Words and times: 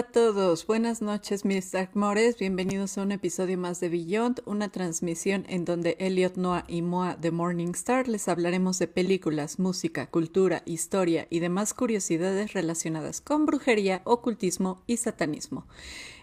a 0.00 0.04
todos, 0.04 0.66
buenas 0.66 1.02
noches 1.02 1.44
mis 1.44 1.72
Darkmores, 1.72 2.38
bienvenidos 2.38 2.96
a 2.96 3.02
un 3.02 3.12
episodio 3.12 3.58
más 3.58 3.80
de 3.80 3.90
Beyond, 3.90 4.40
una 4.46 4.70
transmisión 4.70 5.44
en 5.46 5.66
donde 5.66 5.98
Elliot, 6.00 6.36
Noah 6.36 6.64
y 6.68 6.80
Moa 6.80 7.16
de 7.16 7.30
Morningstar 7.30 8.08
les 8.08 8.26
hablaremos 8.26 8.78
de 8.78 8.88
películas, 8.88 9.58
música, 9.58 10.06
cultura, 10.06 10.62
historia 10.64 11.26
y 11.28 11.40
demás 11.40 11.74
curiosidades 11.74 12.54
relacionadas 12.54 13.20
con 13.20 13.44
brujería, 13.44 14.00
ocultismo 14.04 14.82
y 14.86 14.96
satanismo. 14.96 15.66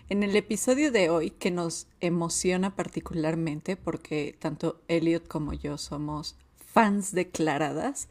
En 0.10 0.24
el 0.24 0.36
episodio 0.36 0.92
de 0.92 1.12
hoy, 1.12 1.30
que 1.30 1.52
nos 1.52 1.86
emociona 2.00 2.76
particularmente 2.76 3.76
porque 3.76 4.36
tanto 4.40 4.82
Elliot 4.88 5.28
como 5.28 5.54
yo 5.54 5.78
somos 5.78 6.36
fans 6.56 7.12
declaradas, 7.12 8.10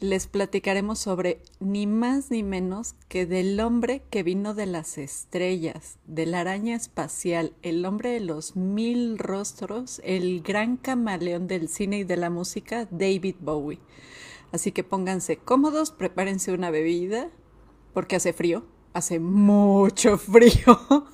les 0.00 0.28
platicaremos 0.28 0.98
sobre 0.98 1.42
ni 1.58 1.86
más 1.86 2.30
ni 2.30 2.42
menos 2.42 2.94
que 3.08 3.26
del 3.26 3.58
hombre 3.60 4.02
que 4.10 4.22
vino 4.22 4.54
de 4.54 4.66
las 4.66 4.96
estrellas, 4.96 5.98
de 6.06 6.26
la 6.26 6.40
araña 6.40 6.76
espacial, 6.76 7.52
el 7.62 7.84
hombre 7.84 8.10
de 8.10 8.20
los 8.20 8.54
mil 8.54 9.18
rostros, 9.18 10.00
el 10.04 10.42
gran 10.42 10.76
camaleón 10.76 11.48
del 11.48 11.68
cine 11.68 11.98
y 11.98 12.04
de 12.04 12.16
la 12.16 12.30
música, 12.30 12.86
David 12.90 13.36
Bowie. 13.40 13.80
Así 14.52 14.72
que 14.72 14.84
pónganse 14.84 15.36
cómodos, 15.36 15.90
prepárense 15.90 16.52
una 16.52 16.70
bebida, 16.70 17.30
porque 17.92 18.16
hace 18.16 18.32
frío, 18.32 18.64
hace 18.92 19.18
mucho 19.18 20.16
frío. 20.16 21.06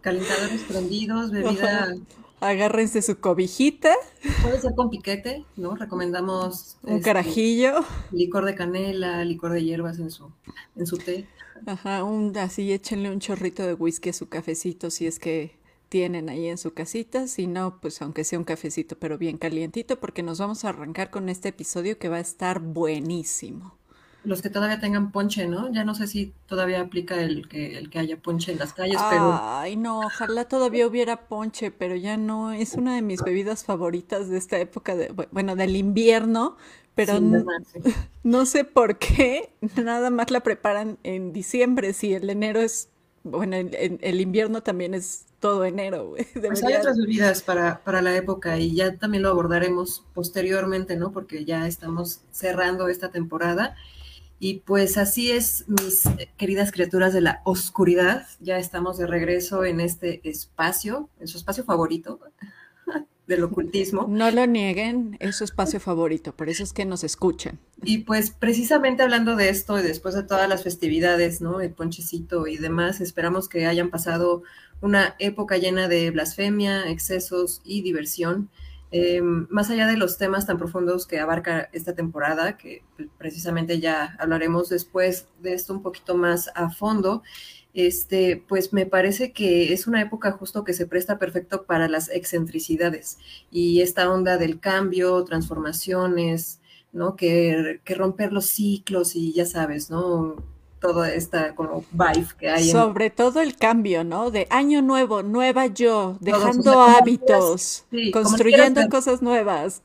Calentadores 0.00 0.62
prendidos, 0.62 1.30
bebida 1.30 1.94
Agárrense 2.40 3.02
su 3.02 3.20
cobijita. 3.20 3.94
Puede 4.42 4.60
ser 4.60 4.74
con 4.74 4.88
piquete, 4.90 5.44
¿no? 5.56 5.76
Recomendamos 5.76 6.78
un 6.82 6.94
este, 6.94 7.04
carajillo. 7.04 7.84
Licor 8.12 8.46
de 8.46 8.54
canela, 8.54 9.24
licor 9.24 9.52
de 9.52 9.62
hierbas 9.62 9.98
en 9.98 10.10
su, 10.10 10.30
en 10.76 10.86
su 10.86 10.96
té. 10.96 11.28
Ajá, 11.66 12.02
un, 12.02 12.36
así 12.38 12.72
échenle 12.72 13.10
un 13.10 13.20
chorrito 13.20 13.66
de 13.66 13.74
whisky 13.74 14.08
a 14.08 14.12
su 14.14 14.30
cafecito 14.30 14.90
si 14.90 15.06
es 15.06 15.18
que 15.18 15.58
tienen 15.90 16.30
ahí 16.30 16.46
en 16.46 16.56
su 16.56 16.72
casita. 16.72 17.28
Si 17.28 17.46
no, 17.46 17.80
pues 17.80 18.00
aunque 18.00 18.24
sea 18.24 18.38
un 18.38 18.44
cafecito, 18.44 18.98
pero 18.98 19.18
bien 19.18 19.36
calientito, 19.36 20.00
porque 20.00 20.22
nos 20.22 20.38
vamos 20.38 20.64
a 20.64 20.70
arrancar 20.70 21.10
con 21.10 21.28
este 21.28 21.50
episodio 21.50 21.98
que 21.98 22.08
va 22.08 22.16
a 22.16 22.20
estar 22.20 22.60
buenísimo 22.60 23.79
los 24.24 24.42
que 24.42 24.50
todavía 24.50 24.80
tengan 24.80 25.12
ponche, 25.12 25.46
¿no? 25.46 25.72
Ya 25.72 25.84
no 25.84 25.94
sé 25.94 26.06
si 26.06 26.32
todavía 26.46 26.80
aplica 26.80 27.20
el 27.20 27.48
que, 27.48 27.78
el 27.78 27.90
que 27.90 27.98
haya 27.98 28.16
ponche 28.18 28.52
en 28.52 28.58
las 28.58 28.72
calles, 28.72 28.98
pero... 29.10 29.38
Ay, 29.42 29.76
no, 29.76 30.00
ojalá 30.00 30.44
todavía 30.46 30.86
hubiera 30.86 31.28
ponche, 31.28 31.70
pero 31.70 31.96
ya 31.96 32.16
no, 32.16 32.52
es 32.52 32.74
una 32.74 32.94
de 32.94 33.02
mis 33.02 33.22
bebidas 33.22 33.64
favoritas 33.64 34.28
de 34.28 34.38
esta 34.38 34.58
época, 34.58 34.94
de, 34.94 35.12
bueno, 35.30 35.56
del 35.56 35.76
invierno, 35.76 36.56
pero 36.94 37.18
no, 38.22 38.46
sé 38.46 38.64
por 38.64 38.98
qué, 38.98 39.50
nada 39.76 40.10
más 40.10 40.30
la 40.30 40.40
preparan 40.40 40.98
en 41.02 41.32
diciembre, 41.32 41.94
si 41.94 42.12
el 42.12 42.28
enero 42.28 42.60
es, 42.60 42.90
bueno, 43.22 43.56
el, 43.56 44.20
invierno 44.20 44.62
también 44.62 44.92
es 44.92 45.24
todo 45.40 45.64
enero, 45.64 46.08
güey. 46.08 46.26
Pues 46.34 46.62
hay 46.62 46.74
otras 46.74 46.98
bebidas 46.98 47.42
para, 47.42 47.80
para 47.84 48.02
la 48.02 48.14
época 48.14 48.58
y 48.58 48.74
ya 48.74 48.96
también 48.96 49.22
lo 49.22 49.30
abordaremos 49.30 50.04
posteriormente, 50.12 50.96
¿no? 50.96 51.12
Porque 51.12 51.46
ya 51.46 51.66
estamos 51.66 52.20
cerrando 52.30 52.88
esta 52.88 53.10
temporada 53.10 53.76
y 54.42 54.60
pues 54.60 54.96
así 54.96 55.30
es, 55.30 55.66
mis 55.68 56.02
queridas 56.38 56.72
criaturas 56.72 57.12
de 57.12 57.20
la 57.20 57.42
oscuridad. 57.44 58.26
Ya 58.40 58.58
estamos 58.58 58.96
de 58.96 59.06
regreso 59.06 59.66
en 59.66 59.80
este 59.80 60.26
espacio, 60.28 61.10
en 61.20 61.28
su 61.28 61.36
espacio 61.36 61.62
favorito 61.62 62.20
del 63.26 63.44
ocultismo. 63.44 64.06
No 64.08 64.30
lo 64.30 64.46
nieguen, 64.46 65.18
es 65.20 65.36
su 65.36 65.44
espacio 65.44 65.78
favorito, 65.78 66.34
por 66.34 66.48
eso 66.48 66.62
es 66.62 66.72
que 66.72 66.86
nos 66.86 67.04
escuchan. 67.04 67.58
Y 67.82 67.98
pues 67.98 68.30
precisamente 68.30 69.02
hablando 69.02 69.36
de 69.36 69.50
esto 69.50 69.78
y 69.78 69.82
después 69.82 70.14
de 70.14 70.22
todas 70.22 70.48
las 70.48 70.62
festividades, 70.62 71.42
¿no? 71.42 71.60
El 71.60 71.72
ponchecito 71.72 72.46
y 72.46 72.56
demás, 72.56 73.02
esperamos 73.02 73.46
que 73.46 73.66
hayan 73.66 73.90
pasado 73.90 74.42
una 74.80 75.16
época 75.18 75.58
llena 75.58 75.86
de 75.86 76.10
blasfemia, 76.10 76.88
excesos 76.88 77.60
y 77.62 77.82
diversión. 77.82 78.48
Eh, 78.92 79.22
más 79.22 79.70
allá 79.70 79.86
de 79.86 79.96
los 79.96 80.18
temas 80.18 80.46
tan 80.46 80.58
profundos 80.58 81.06
que 81.06 81.20
abarca 81.20 81.68
esta 81.72 81.94
temporada, 81.94 82.56
que 82.56 82.82
precisamente 83.18 83.78
ya 83.78 84.16
hablaremos 84.18 84.68
después 84.68 85.28
de 85.40 85.54
esto 85.54 85.72
un 85.74 85.82
poquito 85.82 86.16
más 86.16 86.50
a 86.56 86.70
fondo, 86.70 87.22
este, 87.72 88.44
pues 88.48 88.72
me 88.72 88.86
parece 88.86 89.32
que 89.32 89.72
es 89.72 89.86
una 89.86 90.02
época 90.02 90.32
justo 90.32 90.64
que 90.64 90.72
se 90.72 90.86
presta 90.86 91.18
perfecto 91.18 91.64
para 91.66 91.88
las 91.88 92.10
excentricidades 92.10 93.18
y 93.50 93.80
esta 93.80 94.10
onda 94.10 94.38
del 94.38 94.58
cambio, 94.58 95.22
transformaciones, 95.24 96.60
¿no? 96.92 97.14
Que, 97.16 97.80
que 97.84 97.94
romper 97.94 98.32
los 98.32 98.46
ciclos 98.46 99.14
y 99.14 99.32
ya 99.32 99.46
sabes, 99.46 99.90
¿no? 99.90 100.36
Toda 100.80 101.12
esta 101.12 101.54
como 101.54 101.84
vibe 101.92 102.28
que 102.38 102.48
hay. 102.48 102.68
Sobre 102.68 103.10
todo 103.10 103.40
el 103.40 103.56
cambio, 103.56 104.02
¿no? 104.02 104.30
De 104.30 104.46
año 104.50 104.82
nuevo, 104.82 105.22
nueva 105.22 105.66
yo, 105.66 106.16
dejando 106.20 106.82
hábitos, 106.82 107.84
construyendo 108.12 108.88
cosas 108.88 109.22
nuevas. 109.22 109.82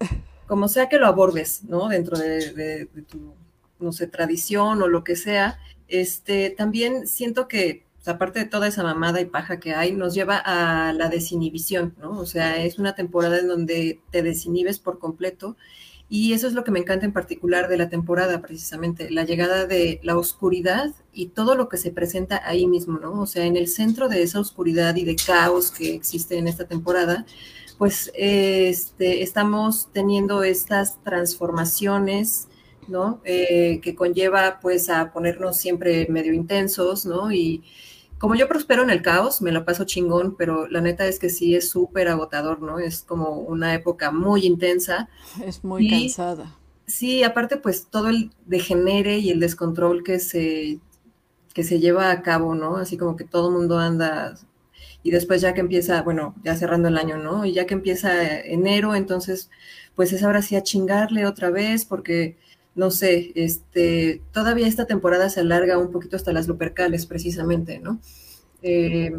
Como 0.47 0.67
sea 0.67 0.89
que 0.89 0.97
lo 0.97 1.07
abordes, 1.07 1.63
¿no? 1.63 1.89
Dentro 1.89 2.17
de, 2.17 2.87
tu, 3.07 3.33
no 3.79 3.91
sé, 3.91 4.07
tradición 4.07 4.81
o 4.81 4.87
lo 4.87 5.03
que 5.03 5.15
sea, 5.15 5.59
este, 5.87 6.49
también 6.51 7.07
siento 7.07 7.47
que 7.47 7.85
aparte 8.05 8.39
de 8.39 8.45
toda 8.45 8.67
esa 8.67 8.83
mamada 8.83 9.19
y 9.19 9.25
paja 9.25 9.59
que 9.59 9.73
hay, 9.73 9.91
nos 9.91 10.13
lleva 10.13 10.37
a 10.37 10.93
la 10.93 11.09
desinhibición, 11.09 11.95
¿no? 11.99 12.11
O 12.19 12.25
sea, 12.25 12.63
es 12.63 12.77
una 12.77 12.93
temporada 12.93 13.39
en 13.39 13.47
donde 13.47 13.99
te 14.11 14.21
desinhibes 14.21 14.79
por 14.79 14.99
completo 14.99 15.57
y 16.07 16.33
eso 16.33 16.47
es 16.47 16.53
lo 16.53 16.63
que 16.63 16.71
me 16.71 16.79
encanta 16.79 17.05
en 17.05 17.13
particular 17.13 17.67
de 17.67 17.77
la 17.77 17.89
temporada, 17.89 18.41
precisamente, 18.41 19.09
la 19.09 19.23
llegada 19.23 19.65
de 19.65 19.99
la 20.03 20.17
oscuridad 20.17 20.93
y 21.11 21.27
todo 21.27 21.55
lo 21.55 21.67
que 21.67 21.77
se 21.77 21.91
presenta 21.91 22.41
ahí 22.47 22.67
mismo, 22.67 22.99
¿no? 22.99 23.21
O 23.21 23.25
sea, 23.25 23.45
en 23.45 23.57
el 23.57 23.67
centro 23.67 24.07
de 24.07 24.21
esa 24.21 24.39
oscuridad 24.39 24.95
y 24.95 25.03
de 25.03 25.15
caos 25.15 25.71
que 25.71 25.95
existe 25.95 26.37
en 26.37 26.47
esta 26.47 26.65
temporada, 26.65 27.25
pues 27.79 28.11
este, 28.15 29.23
estamos 29.23 29.89
teniendo 29.93 30.43
estas 30.43 31.01
transformaciones, 31.03 32.49
¿no? 32.87 33.19
Eh, 33.25 33.79
que 33.81 33.95
conlleva 33.95 34.59
pues 34.61 34.89
a 34.89 35.11
ponernos 35.11 35.57
siempre 35.57 36.07
medio 36.09 36.33
intensos, 36.33 37.05
¿no? 37.05 37.31
Y, 37.31 37.63
como 38.19 38.35
yo 38.35 38.47
prospero 38.47 38.83
en 38.83 38.89
el 38.89 39.01
caos, 39.01 39.41
me 39.41 39.51
lo 39.51 39.65
paso 39.65 39.85
chingón, 39.85 40.35
pero 40.37 40.67
la 40.67 40.81
neta 40.81 41.05
es 41.05 41.19
que 41.19 41.29
sí 41.29 41.55
es 41.55 41.69
súper 41.69 42.07
agotador, 42.07 42.61
¿no? 42.61 42.79
Es 42.79 43.03
como 43.03 43.39
una 43.39 43.73
época 43.73 44.11
muy 44.11 44.45
intensa. 44.45 45.09
Es 45.43 45.63
muy 45.63 45.89
cansada. 45.89 46.55
Sí, 46.87 47.23
aparte 47.23 47.57
pues 47.57 47.87
todo 47.89 48.09
el 48.09 48.31
degenere 48.45 49.17
y 49.17 49.31
el 49.31 49.39
descontrol 49.39 50.03
que 50.03 50.19
se, 50.19 50.79
que 51.53 51.63
se 51.63 51.79
lleva 51.79 52.11
a 52.11 52.21
cabo, 52.21 52.55
¿no? 52.55 52.77
Así 52.77 52.97
como 52.97 53.15
que 53.15 53.23
todo 53.23 53.49
el 53.49 53.55
mundo 53.55 53.79
anda 53.79 54.35
y 55.03 55.11
después 55.11 55.41
ya 55.41 55.53
que 55.53 55.61
empieza, 55.61 56.01
bueno, 56.01 56.35
ya 56.43 56.55
cerrando 56.55 56.87
el 56.87 56.97
año, 56.97 57.17
¿no? 57.17 57.45
Y 57.45 57.53
ya 57.53 57.67
que 57.67 57.75
empieza 57.75 58.39
enero, 58.39 58.95
entonces 58.95 59.51
pues 59.95 60.11
es 60.13 60.23
ahora 60.23 60.41
sí 60.41 60.55
a 60.55 60.63
chingarle 60.63 61.25
otra 61.25 61.51
vez 61.51 61.85
porque 61.85 62.37
no 62.75 62.91
sé, 62.91 63.31
este, 63.35 64.21
todavía 64.31 64.67
esta 64.67 64.85
temporada 64.85 65.29
se 65.29 65.39
alarga 65.39 65.77
un 65.77 65.91
poquito 65.91 66.15
hasta 66.15 66.33
las 66.33 66.47
lupercales, 66.47 67.05
precisamente, 67.05 67.79
¿no? 67.79 67.99
Eh, 68.61 69.13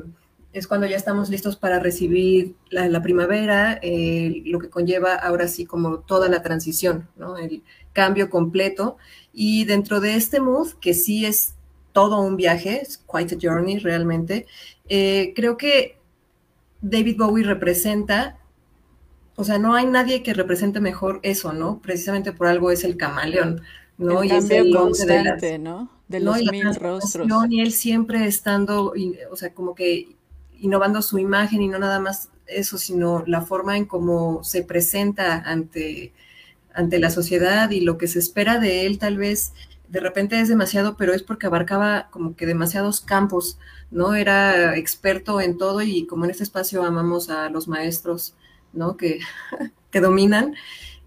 es 0.53 0.67
cuando 0.67 0.87
ya 0.87 0.97
estamos 0.97 1.29
listos 1.29 1.57
para 1.57 1.81
recibir 1.81 2.55
la, 2.71 3.03
primavera, 3.03 3.79
eh, 3.83 4.43
lo 4.47 4.59
que 4.59 4.71
conlleva 4.71 5.15
ahora 5.15 5.49
sí 5.49 5.67
como 5.67 5.99
toda 5.99 6.31
la 6.31 6.43
transición, 6.43 7.09
¿no? 7.17 7.37
El 7.37 7.63
cambio 7.93 8.31
completo. 8.31 8.97
Y 9.35 9.65
dentro 9.65 10.01
de 10.01 10.17
este 10.17 10.41
mood, 10.41 10.73
que 10.81 10.95
sí 10.95 11.27
es 11.27 11.55
todo 11.93 12.21
un 12.21 12.37
viaje, 12.37 12.81
es 12.81 12.99
quite 12.99 13.35
a 13.35 13.39
journey 13.41 13.79
realmente, 13.79 14.47
eh, 14.89 15.33
creo 15.37 15.57
que 15.59 15.99
David 16.81 17.17
Bowie 17.19 17.45
representa 17.45 18.39
o 19.37 19.45
sea, 19.45 19.59
no 19.59 19.75
hay 19.75 19.87
nadie 19.87 20.23
que 20.23 20.33
represente 20.33 20.81
mejor 20.81 21.21
eso, 21.23 21.53
¿no? 21.53 21.79
Precisamente 21.81 22.33
por 22.33 22.47
algo 22.47 22.71
es 22.71 22.85
el 22.85 22.97
camaleón, 22.97 23.63
¿no? 23.99 24.23
El 24.23 24.67
y 24.67 24.73
constante, 24.73 25.59
¿no? 25.59 25.91
De 26.09 26.21
los 26.21 26.43
mil 26.51 26.75
rostros. 26.75 27.29
Y 27.51 27.61
él 27.61 27.73
siempre 27.73 28.27
estando, 28.27 28.95
o 29.31 29.37
sea, 29.37 29.53
como 29.53 29.75
que 29.75 30.09
innovando 30.59 31.03
su 31.03 31.19
imagen 31.19 31.61
y 31.61 31.69
no 31.69 31.79
nada 31.79 32.01
más 32.01 32.31
eso, 32.47 32.79
sino 32.79 33.25
la 33.27 33.43
forma 33.43 33.77
en 33.77 33.85
cómo 33.85 34.43
se 34.43 34.63
presenta 34.63 35.39
ante, 35.39 36.15
ante 36.73 36.99
la 36.99 37.11
sociedad 37.11 37.71
y 37.71 37.81
lo 37.81 37.99
que 37.99 38.09
se 38.09 38.19
espera 38.19 38.59
de 38.59 38.87
él 38.87 38.99
tal 38.99 39.19
vez 39.19 39.53
de 39.89 40.01
repente 40.01 40.41
es 40.41 40.49
demasiado, 40.49 40.97
pero 40.97 41.13
es 41.13 41.23
porque 41.23 41.47
abarcaba 41.47 42.09
como 42.11 42.35
que 42.35 42.47
demasiados 42.47 43.01
campos, 43.01 43.59
¿no? 43.91 44.15
Era 44.15 44.77
experto 44.77 45.41
en 45.41 45.59
todo 45.59 45.83
y 45.83 46.07
como 46.07 46.25
en 46.25 46.31
este 46.31 46.43
espacio 46.43 46.85
amamos 46.85 47.29
a 47.29 47.51
los 47.51 47.69
maestros 47.69 48.35
¿no? 48.77 48.97
Que, 48.97 49.21
que 49.91 50.01
dominan. 50.01 50.55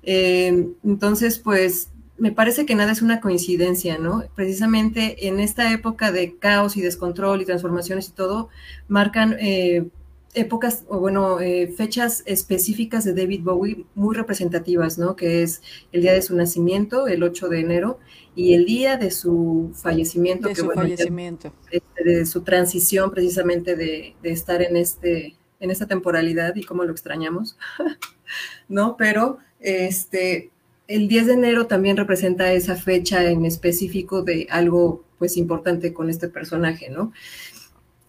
Eh, 0.04 0.68
entonces, 0.84 1.40
pues 1.40 1.90
me 2.20 2.32
parece 2.32 2.66
que 2.66 2.76
nada 2.76 2.92
es 2.92 3.02
una 3.02 3.22
coincidencia, 3.22 3.98
¿no? 3.98 4.24
Precisamente 4.36 5.28
en 5.28 5.40
esta 5.40 5.72
época 5.72 6.12
de 6.12 6.38
caos 6.38 6.78
y 6.78 6.82
descontrol 6.82 7.42
y 7.42 7.46
transformaciones 7.46 8.10
y 8.10 8.12
todo, 8.12 8.50
marcan 8.88 9.38
eh, 9.40 9.88
épocas, 10.34 10.84
o 10.88 11.00
bueno, 11.00 11.40
eh, 11.40 11.74
fechas 11.76 12.24
específicas 12.26 13.04
de 13.04 13.14
David 13.14 13.42
Bowie 13.44 13.86
muy 13.96 14.16
representativas, 14.16 14.98
¿no? 14.98 15.16
Que 15.16 15.44
es 15.44 15.62
el 15.92 16.02
día 16.02 16.14
de 16.14 16.22
su 16.22 16.36
nacimiento, 16.36 17.08
el 17.08 17.24
8 17.24 17.48
de 17.50 17.60
enero, 17.62 18.00
y 18.36 18.54
el 18.54 18.66
día 18.66 18.98
de 18.98 19.12
su 19.12 19.72
fallecimiento. 19.74 20.50
De 20.50 20.56
su 20.56 20.70
fallecimiento. 20.72 21.54
Este, 21.72 22.04
de 22.04 22.26
su 22.26 22.42
transición 22.42 23.12
precisamente 23.12 23.76
de, 23.76 24.16
de, 24.22 24.32
estar 24.32 24.62
en, 24.62 24.78
este, 24.78 25.36
en 25.60 25.72
esta 25.72 25.88
temporalidad 25.88 26.56
y 26.56 26.64
cómo 26.64 26.84
lo 26.84 26.92
extrañamos, 26.92 27.58
¿no? 28.70 28.98
Pero 28.98 29.40
este, 29.60 30.52
el 30.88 31.08
10 31.08 31.28
de 31.28 31.34
enero 31.34 31.68
también 31.68 31.98
representa 31.98 32.52
esa 32.52 32.76
fecha 32.76 33.24
en 33.30 33.46
específico 33.46 34.22
de 34.24 34.48
algo 34.50 35.04
pues 35.18 35.38
importante 35.38 35.94
con 35.94 36.10
este 36.10 36.30
personaje, 36.30 36.90
¿no? 36.90 37.12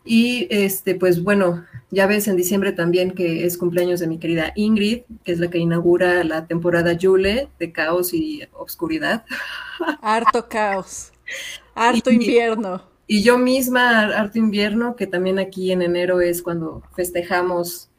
Y 0.04 0.46
este, 0.50 0.94
pues 0.94 1.22
bueno, 1.22 1.66
ya 1.90 2.06
ves 2.06 2.26
en 2.26 2.36
diciembre 2.36 2.72
también 2.72 3.10
que 3.10 3.44
es 3.44 3.58
cumpleaños 3.58 4.00
de 4.00 4.06
mi 4.06 4.18
querida 4.18 4.52
Ingrid, 4.56 5.02
que 5.24 5.32
es 5.32 5.40
la 5.40 5.50
que 5.50 5.58
inaugura 5.58 6.24
la 6.24 6.46
temporada 6.46 6.94
Yule 6.94 7.48
de 7.58 7.72
caos 7.72 8.14
y 8.14 8.42
obscuridad. 8.52 9.24
Harto 10.00 10.48
caos, 10.48 11.12
harto 11.74 12.10
invierno. 12.10 12.82
Y 13.12 13.24
yo 13.24 13.38
misma, 13.38 14.02
harto 14.02 14.38
invierno, 14.38 14.94
que 14.94 15.08
también 15.08 15.40
aquí 15.40 15.72
en 15.72 15.82
enero 15.82 16.20
es 16.20 16.42
cuando 16.42 16.84
festejamos. 16.94 17.90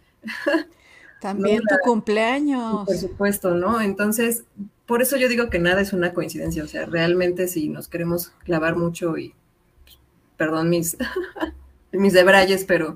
También 1.19 1.63
tu 1.69 1.75
cumpleaños. 1.83 2.85
Por 2.85 2.95
supuesto, 2.95 3.53
¿no? 3.53 3.81
Entonces, 3.81 4.45
por 4.85 5.01
eso 5.01 5.17
yo 5.17 5.27
digo 5.27 5.49
que 5.49 5.59
nada 5.59 5.81
es 5.81 5.91
una 5.91 6.13
coincidencia, 6.13 6.63
o 6.63 6.67
sea, 6.67 6.85
realmente 6.85 7.49
si 7.49 7.67
nos 7.67 7.89
queremos 7.89 8.29
clavar 8.45 8.77
mucho 8.77 9.17
y, 9.17 9.35
pues, 9.83 9.99
perdón 10.37 10.69
mis 10.69 10.95
mis 11.91 12.13
debrayes, 12.13 12.63
pero, 12.63 12.95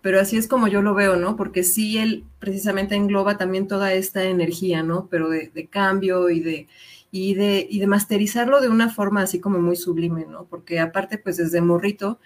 pero 0.00 0.18
así 0.18 0.38
es 0.38 0.48
como 0.48 0.66
yo 0.66 0.80
lo 0.80 0.94
veo, 0.94 1.16
¿no? 1.16 1.36
Porque 1.36 1.62
sí 1.62 1.98
él 1.98 2.24
precisamente 2.38 2.94
engloba 2.94 3.36
también 3.36 3.68
toda 3.68 3.92
esta 3.92 4.24
energía, 4.24 4.82
¿no? 4.82 5.08
Pero 5.10 5.28
de, 5.28 5.68
cambio 5.70 6.30
y 6.30 6.40
de, 6.40 6.68
y 7.10 7.34
de, 7.34 7.66
y 7.68 7.80
de 7.80 7.86
masterizarlo 7.86 8.60
de 8.60 8.68
una 8.68 8.88
forma 8.88 9.22
así 9.22 9.40
como 9.40 9.58
muy 9.58 9.76
sublime, 9.76 10.26
¿no? 10.26 10.44
Porque 10.44 10.78
aparte, 10.80 11.18
pues 11.18 11.36
desde 11.36 11.60
morrito, 11.60 12.18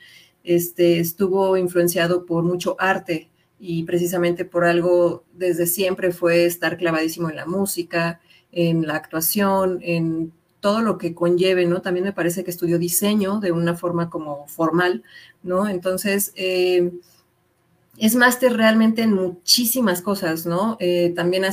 este, 0.42 1.00
estuvo 1.00 1.56
influenciado 1.56 2.26
por 2.26 2.44
mucho 2.44 2.76
arte 2.78 3.30
y 3.58 3.84
precisamente 3.84 4.44
por 4.44 4.64
algo 4.64 5.24
desde 5.32 5.66
siempre 5.66 6.12
fue 6.12 6.44
estar 6.44 6.76
clavadísimo 6.76 7.30
en 7.30 7.36
la 7.36 7.46
música, 7.46 8.20
en 8.52 8.86
la 8.86 8.96
actuación, 8.96 9.78
en 9.82 10.32
todo 10.60 10.82
lo 10.82 10.98
que 10.98 11.14
conlleve, 11.14 11.66
¿no? 11.66 11.82
También 11.82 12.04
me 12.04 12.12
parece 12.12 12.44
que 12.44 12.50
estudió 12.50 12.78
diseño 12.78 13.40
de 13.40 13.52
una 13.52 13.74
forma 13.74 14.10
como 14.10 14.46
formal, 14.48 15.02
¿no? 15.42 15.68
Entonces, 15.68 16.32
eh, 16.36 16.90
es 17.98 18.16
máster 18.16 18.54
realmente 18.54 19.02
en 19.02 19.12
muchísimas 19.12 20.02
cosas, 20.02 20.46
¿no? 20.46 20.76
Eh, 20.80 21.12
también 21.14 21.44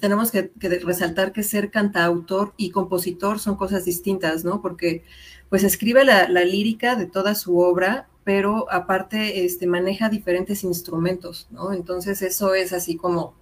tenemos 0.00 0.30
que, 0.30 0.50
resaltar 0.82 1.32
que 1.32 1.42
ser 1.42 1.70
cantautor 1.70 2.54
y 2.56 2.70
compositor 2.70 3.38
son 3.38 3.56
cosas 3.56 3.84
distintas, 3.84 4.44
¿no? 4.44 4.62
Porque 4.62 5.04
pues 5.48 5.64
escribe 5.64 6.04
la, 6.04 6.28
lírica 6.44 6.94
de 6.94 7.06
toda 7.06 7.34
su 7.34 7.58
obra, 7.58 8.08
pero 8.24 8.70
aparte 8.70 9.44
este, 9.44 9.66
maneja 9.66 10.08
diferentes 10.08 10.62
instrumentos, 10.62 11.48
¿no? 11.50 11.72
Entonces 11.72 12.22
eso 12.22 12.54
es 12.54 12.72
así 12.72 12.96
como 12.96 13.34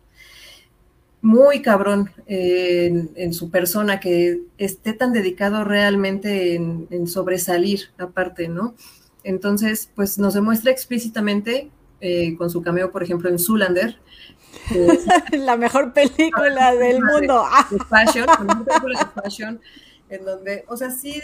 muy 1.20 1.62
cabrón 1.62 2.10
en, 2.26 3.32
su 3.32 3.50
persona, 3.50 4.00
que 4.00 4.42
esté 4.56 4.92
tan 4.92 5.12
dedicado 5.12 5.64
realmente 5.64 6.54
en, 6.54 7.06
sobresalir 7.06 7.90
aparte, 7.98 8.48
¿no? 8.48 8.74
Entonces, 9.24 9.90
pues 9.94 10.18
nos 10.18 10.34
demuestra 10.34 10.70
explícitamente 10.70 11.70
eh, 12.00 12.36
con 12.36 12.50
su 12.50 12.62
cameo, 12.62 12.92
por 12.92 13.02
ejemplo, 13.02 13.28
en 13.28 13.38
Zulander. 13.38 13.98
la 15.32 15.56
mejor 15.56 15.92
película 15.92 16.74
del 16.74 17.02
mundo. 17.02 17.44
De, 17.70 17.78
fashion, 17.88 18.26
la 18.26 18.64
película 18.64 18.98
de 18.98 19.22
fashion, 19.22 19.60
en 20.08 20.24
donde, 20.24 20.64
o 20.68 20.76
sea, 20.76 20.90
sí 20.90 21.20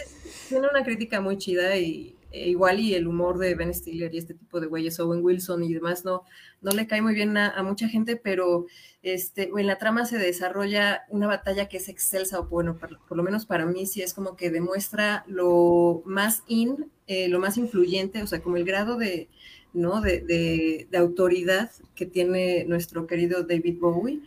tiene 0.49 0.69
una 0.69 0.83
crítica 0.83 1.21
muy 1.21 1.39
chida 1.39 1.77
y 1.77 2.15
e 2.35 2.49
igual 2.49 2.81
y 2.81 2.95
el 2.95 3.07
humor 3.07 3.39
de 3.39 3.55
Ben 3.55 3.73
Stiller 3.73 4.13
y 4.13 4.19
este 4.19 4.35
tipo 4.35 4.59
de 4.59 4.67
güeyes, 4.67 4.99
Owen 4.99 5.25
Wilson 5.25 5.63
y 5.63 5.73
demás, 5.73 6.05
no, 6.05 6.25
no 6.63 6.73
le 6.73 6.89
cae 6.89 7.01
muy 7.01 7.15
bien 7.15 7.37
a, 7.37 7.63
mucha 7.63 7.89
gente, 7.89 8.17
pero 8.17 8.67
este, 9.05 9.53
en 9.57 9.67
la 9.69 9.79
trama 9.79 10.05
se 10.05 10.19
desarrolla 10.19 11.05
una 11.11 11.29
batalla 11.29 11.69
que 11.69 11.77
es 11.77 11.89
excelsa, 11.89 12.41
o 12.41 12.47
bueno, 12.47 12.77
por, 12.77 13.17
lo 13.17 13.23
menos 13.23 13.47
para 13.47 13.67
mí 13.67 13.87
sí 13.87 14.03
es 14.03 14.15
como 14.15 14.35
que 14.35 14.51
demuestra 14.51 15.25
lo 15.29 16.03
más 16.07 16.43
in, 16.49 16.91
eh, 17.07 17.29
lo 17.29 17.39
más 17.39 17.57
influyente, 17.57 18.21
o 18.21 18.27
sea, 18.27 18.43
como 18.43 18.57
el 18.57 18.65
grado 18.65 18.97
de, 18.97 19.29
¿no? 19.75 20.01
De, 20.01 20.89
autoridad 20.97 21.71
que 21.95 22.07
tiene 22.07 22.65
nuestro 22.65 23.07
querido 23.07 23.43
David 23.43 23.79
Bowie, 23.81 24.21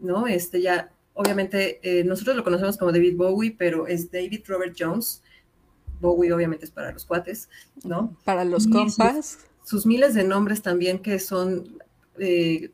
¿no? 0.00 0.26
Este 0.26 0.60
ya, 0.60 0.90
obviamente, 1.14 1.80
eh, 1.82 2.04
nosotros 2.04 2.36
lo 2.36 2.44
conocemos 2.44 2.76
como 2.76 2.92
David 2.92 3.16
Bowie, 3.16 3.56
pero 3.58 3.86
es 3.86 4.10
David 4.10 4.42
Robert 4.46 4.76
Jones, 4.78 5.22
Bowie 6.00 6.32
obviamente 6.32 6.66
es 6.66 6.70
para 6.70 6.92
los 6.92 7.04
cuates, 7.04 7.48
¿no? 7.84 8.16
Para 8.24 8.44
los 8.44 8.66
compas. 8.66 9.38
Sus, 9.64 9.86
miles 9.86 10.14
de 10.14 10.24
nombres 10.24 10.60
también 10.60 10.98
que 10.98 11.18
son 11.20 11.78
eh, 12.18 12.70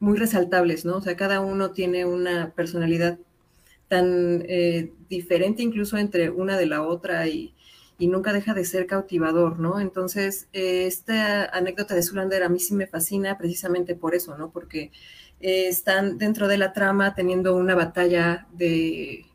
muy 0.00 0.18
resaltables, 0.18 0.84
¿no? 0.84 0.96
O 0.96 1.00
sea, 1.00 1.16
cada 1.16 1.40
uno 1.40 1.70
tiene 1.70 2.04
una 2.04 2.50
personalidad 2.50 3.18
tan 3.88 4.44
eh, 4.48 4.92
diferente 5.08 5.62
incluso 5.62 5.96
entre 5.96 6.30
una 6.30 6.58
de 6.58 6.66
la 6.66 6.82
otra 6.82 7.28
y, 7.28 7.54
nunca 7.98 8.32
deja 8.32 8.54
de 8.54 8.64
ser 8.64 8.86
cautivador, 8.86 9.58
¿no? 9.58 9.80
Entonces, 9.80 10.48
eh, 10.52 10.86
esta 10.86 11.46
anécdota 11.46 11.94
de 11.94 12.02
Zulander 12.02 12.42
a 12.42 12.48
mí 12.48 12.58
sí 12.58 12.74
me 12.74 12.86
fascina 12.86 13.38
precisamente 13.38 13.94
por 13.94 14.14
eso, 14.14 14.36
¿no? 14.36 14.50
Porque 14.50 14.92
están 15.40 16.18
dentro 16.18 16.48
de 16.48 16.58
la 16.58 16.72
trama 16.72 17.14
teniendo 17.14 17.54
una 17.56 17.74
batalla 17.74 18.46
de... 18.52 19.26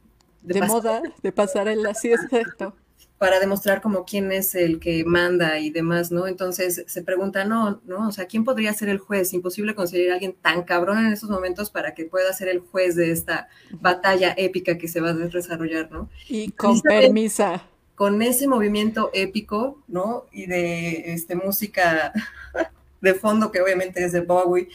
De, 0.41 0.61
moda, 0.61 1.01
de 1.21 1.31
pasar 1.31 1.67
en 1.67 1.83
la 1.83 1.93
siesta 1.93 2.41
para 3.21 3.39
demostrar 3.39 3.83
como 3.83 4.03
quién 4.03 4.31
es 4.31 4.55
el 4.55 4.79
que 4.79 5.05
manda 5.05 5.59
y 5.59 5.69
demás, 5.69 6.11
¿no? 6.11 6.25
Entonces 6.25 6.83
se 6.87 7.03
pregunta, 7.03 7.45
no, 7.45 7.79
¿no? 7.85 8.07
O 8.07 8.11
sea, 8.11 8.25
¿quién 8.25 8.43
podría 8.43 8.73
ser 8.73 8.89
el 8.89 8.97
juez? 8.97 9.31
Imposible 9.33 9.75
conseguir 9.75 10.09
a 10.09 10.15
alguien 10.15 10.33
tan 10.33 10.63
cabrón 10.63 11.05
en 11.05 11.13
esos 11.13 11.29
momentos 11.29 11.69
para 11.69 11.93
que 11.93 12.05
pueda 12.05 12.33
ser 12.33 12.47
el 12.47 12.61
juez 12.61 12.95
de 12.95 13.11
esta 13.11 13.47
batalla 13.73 14.33
épica 14.35 14.79
que 14.79 14.87
se 14.87 15.01
va 15.01 15.09
a 15.09 15.13
desarrollar, 15.13 15.91
¿no? 15.91 16.09
Y 16.27 16.49
con 16.53 16.81
permisa. 16.81 17.61
Con 18.01 18.24
ese 18.24 18.48
movimiento 18.48 19.12
épico, 19.13 19.83
¿no? 19.88 20.25
Y 20.31 20.48
de 20.48 21.13
este, 21.13 21.36
música 21.36 22.12
de 23.00 23.13
fondo, 23.13 23.51
que 23.51 23.62
obviamente 23.62 24.03
es 24.03 24.12
de 24.12 24.21
Bowie, 24.21 24.69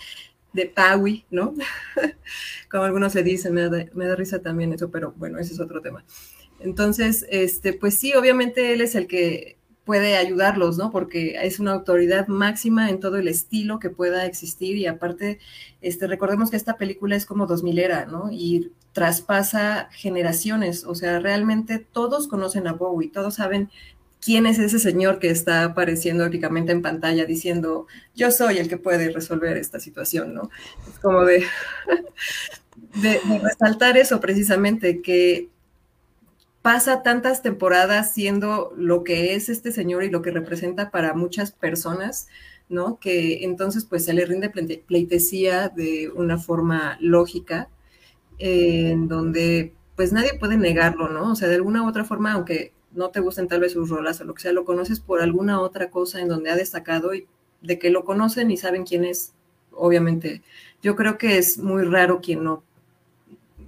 de 0.52 0.73
Bowie, 0.76 1.26
¿no? 1.32 1.52
Como 2.70 2.84
algunos 2.84 3.12
se 3.12 3.25
dicen, 3.25 3.52
me 3.52 3.69
da, 3.69 3.84
me 3.94 4.06
da 4.06 4.14
risa 4.14 4.38
también 4.43 4.73
eso, 4.73 4.93
pero 4.93 5.12
bueno, 5.17 5.40
ese 5.40 5.55
es 5.55 5.58
otro 5.58 5.81
tema. 5.81 6.05
Entonces, 6.60 7.27
este, 7.29 7.72
pues 7.72 7.98
sí, 7.98 8.15
obviamente 8.15 8.72
él 8.72 8.81
es 8.81 8.94
el 8.94 9.08
que 9.08 9.56
puede 9.84 10.17
ayudarlos, 10.17 10.79
¿no? 10.79 10.93
Porque 10.93 11.36
es 11.43 11.58
una 11.58 11.72
autoridad 11.72 12.29
máxima 12.29 12.91
en 12.91 13.00
todo 13.00 13.17
el 13.17 13.27
estilo 13.27 13.81
que 13.81 13.91
pueda 13.91 14.24
existir 14.24 14.77
y 14.77 14.86
aparte, 14.86 15.41
este, 15.81 16.06
recordemos 16.06 16.48
que 16.53 16.56
esta 16.58 16.77
película 16.77 17.17
es 17.17 17.27
como 17.27 17.48
dos 17.48 17.65
milera, 17.65 18.06
¿no? 18.06 18.31
Y 18.31 18.70
traspasa 18.96 19.91
generaciones, 19.93 20.86
o 20.86 20.94
sea, 20.94 21.19
realmente 21.19 21.79
todos 21.79 22.29
conocen 22.29 22.67
a 22.67 22.72
Bowie, 22.72 23.10
todos 23.10 23.34
saben 23.34 23.69
quién 24.22 24.46
es 24.46 24.58
ese 24.58 24.79
señor 24.79 25.19
que 25.19 25.29
está 25.29 25.65
apareciendo 25.65 26.24
épicamente 26.24 26.72
en 26.72 26.81
pantalla 26.81 27.26
diciendo, 27.26 27.86
yo 28.15 28.31
soy 28.31 28.56
el 28.56 28.70
que 28.70 28.79
puede 28.79 29.10
resolver 29.10 29.58
esta 29.58 29.81
situación, 29.81 30.32
¿no? 30.32 30.48
Es 30.91 30.98
como 31.00 31.24
de, 31.24 31.44
de 33.03 33.20
resaltar 33.43 33.98
eso 33.98 34.19
precisamente, 34.19 35.03
que 35.03 35.50
pasa 36.62 37.03
tantas 37.03 37.43
temporadas 37.43 38.15
siendo 38.15 38.72
lo 38.79 39.05
que 39.05 39.34
es 39.34 39.50
este 39.50 39.72
señor 39.72 40.05
y 40.05 40.10
lo 40.10 40.22
que 40.22 40.31
representa 40.31 40.91
para 40.91 41.12
muchas 41.12 41.53
personas, 41.53 42.29
¿no? 42.70 42.98
Que 42.98 43.44
entonces 43.44 43.84
pues 43.84 44.06
se 44.06 44.15
le 44.15 44.24
rinde 44.24 44.48
pleitesía 44.48 45.69
de 45.69 46.10
una 46.15 46.38
forma 46.38 46.96
lógica, 46.98 47.69
en 48.38 49.08
donde 49.08 49.74
pues 49.94 50.12
nadie 50.12 50.34
puede 50.38 50.56
negarlo, 50.56 51.08
¿no? 51.08 51.32
O 51.32 51.34
sea, 51.34 51.48
de 51.48 51.55
alguna 51.55 51.82
u 51.82 51.88
otra 51.88 52.05
forma, 52.05 52.32
aunque 52.32 52.72
no 52.93 53.10
te 53.10 53.20
gusten 53.20 53.48
tal 53.48 53.60
vez 53.60 53.72
sus 53.72 53.88
rolas 53.88 54.20
o 54.20 54.24
lo 54.24 54.34
que 54.34 54.43
sea, 54.43 54.52
lo 54.52 54.64
conoces 54.64 55.00
por 55.00 55.20
alguna 55.20 55.60
otra 55.60 55.90
cosa 55.90 56.20
en 56.20 56.28
donde 56.28 56.50
ha 56.50 56.56
destacado 56.56 57.14
y 57.14 57.26
de 57.62 57.78
que 57.78 57.90
lo 57.90 58.05
conocen 58.05 58.50
y 58.50 58.56
saben 58.56 58.84
quién 58.84 59.05
es, 59.05 59.32
obviamente. 59.72 60.43
Yo 60.82 60.96
creo 60.96 61.16
que 61.16 61.38
es 61.38 61.58
muy 61.58 61.84
raro 61.84 62.20
quien 62.20 62.44
no 62.44 62.62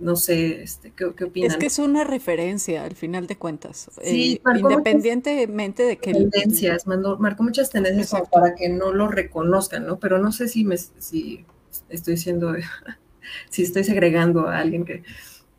no 0.00 0.16
sé, 0.16 0.62
este, 0.62 0.92
¿qué, 0.92 1.12
qué 1.16 1.25
opinan? 1.25 1.50
Es 1.50 1.56
que 1.56 1.66
es 1.66 1.78
una 1.78 2.04
referencia 2.04 2.84
al 2.84 2.94
final 2.94 3.26
de 3.26 3.37
cuentas. 3.37 3.90
Sí, 4.02 4.40
eh, 4.44 4.58
independientemente 4.58 5.82
de 5.82 5.98
que... 5.98 6.12
Tendencias, 6.12 6.87
marcó 6.87 7.42
muchas 7.42 7.70
tendencias 7.70 8.12
para 8.30 8.54
que 8.54 8.68
no 8.68 8.92
lo 8.92 9.08
reconozcan, 9.08 9.87
¿no? 9.87 9.98
Pero 9.98 10.18
no 10.18 10.32
sé 10.32 10.48
si, 10.48 10.64
me, 10.64 10.76
si 10.76 11.44
estoy 11.88 12.16
siendo, 12.16 12.54
si 13.50 13.62
estoy 13.62 13.85
segregando 13.85 14.49
a 14.49 14.58
alguien 14.58 14.85
que... 14.85 15.02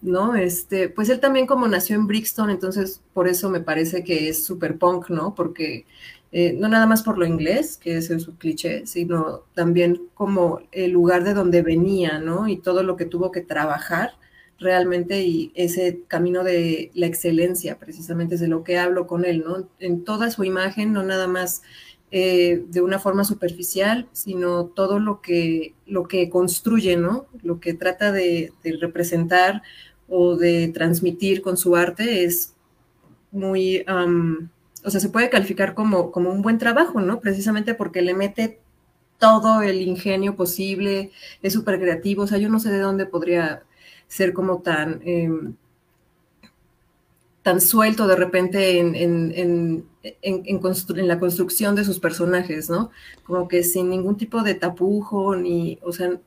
¿no? 0.01 0.35
Este, 0.35 0.87
pues 0.87 1.09
él 1.09 1.19
también 1.19 1.45
como 1.45 1.67
nació 1.67 1.97
en 1.97 2.07
Brixton, 2.07 2.49
entonces 2.49 3.01
por 3.13 3.27
eso 3.27 3.49
me 3.49 3.59
parece 3.59 4.03
que 4.03 4.29
es 4.29 4.45
super 4.45 4.77
punk, 4.77 5.09
¿no? 5.09 5.35
Porque 5.35 5.85
eh, 6.31 6.53
no 6.53 6.67
nada 6.67 6.85
más 6.85 7.03
por 7.03 7.17
lo 7.17 7.25
inglés, 7.25 7.77
que 7.77 7.97
es 7.97 8.07
su 8.07 8.37
cliché, 8.37 8.85
sino 8.85 9.43
también 9.55 10.07
como 10.13 10.61
el 10.71 10.91
lugar 10.91 11.23
de 11.23 11.33
donde 11.33 11.61
venía, 11.63 12.19
¿no? 12.19 12.47
Y 12.47 12.57
todo 12.57 12.83
lo 12.83 12.95
que 12.95 13.05
tuvo 13.05 13.31
que 13.31 13.41
trabajar 13.41 14.13
realmente 14.59 15.23
y 15.23 15.51
ese 15.55 16.03
camino 16.07 16.43
de 16.43 16.91
la 16.93 17.07
excelencia, 17.07 17.79
precisamente 17.79 18.35
es 18.35 18.41
de 18.41 18.47
lo 18.47 18.63
que 18.63 18.77
hablo 18.77 19.07
con 19.07 19.25
él, 19.25 19.43
¿no? 19.45 19.67
En 19.79 20.03
toda 20.03 20.29
su 20.31 20.43
imagen, 20.43 20.93
no 20.93 21.01
nada 21.03 21.27
más 21.27 21.63
eh, 22.11 22.63
de 22.67 22.81
una 22.81 22.99
forma 22.99 23.23
superficial, 23.23 24.07
sino 24.13 24.65
todo 24.65 24.99
lo 24.99 25.21
que, 25.21 25.75
lo 25.85 26.07
que 26.07 26.29
construye, 26.29 26.97
¿no? 26.97 27.27
Lo 27.43 27.59
que 27.59 27.73
trata 27.73 28.11
de, 28.11 28.51
representar 28.79 29.61
o 30.07 30.35
de 30.35 30.69
transmitir 30.69 31.41
con 31.41 31.57
su 31.57 31.75
arte 31.75 32.23
es 32.23 32.55
muy, 33.31 33.85
o 34.83 34.89
sea, 34.89 34.99
se 34.99 35.09
puede 35.09 35.29
calificar 35.29 35.75
como, 35.75 36.11
como 36.11 36.31
un 36.31 36.41
buen 36.41 36.57
trabajo, 36.57 36.99
¿no? 36.99 37.19
Precisamente 37.19 37.75
porque 37.75 38.01
le 38.01 38.15
mete 38.15 38.59
todo 39.19 39.61
el 39.61 39.81
ingenio 39.81 40.35
posible, 40.35 41.11
es 41.43 41.53
súper 41.53 41.79
creativo, 41.79 42.23
o 42.23 42.27
sea, 42.27 42.37
yo 42.39 42.49
no 42.49 42.59
sé 42.59 42.71
de 42.71 42.79
dónde 42.79 43.05
podría 43.05 43.63
ser 44.07 44.33
como 44.33 44.61
tan, 44.61 45.01
em, 45.05 45.55
tan 47.43 47.61
suelto 47.61 48.07
de 48.07 48.15
repente 48.15 48.79
en, 48.79 48.95
en, 48.95 49.85
en, 50.03 51.07
la 51.07 51.19
construcción 51.19 51.75
de 51.75 51.85
sus 51.85 51.99
personajes, 51.99 52.69
¿no? 52.69 52.91
Como 53.23 53.47
que 53.47 53.63
sin 53.63 53.89
ningún 53.89 54.17
tipo 54.17 54.43
de 54.43 54.55
tapujo, 54.55 55.35
ni, 55.35 55.79
o 55.81 55.91
sea, 55.91 56.19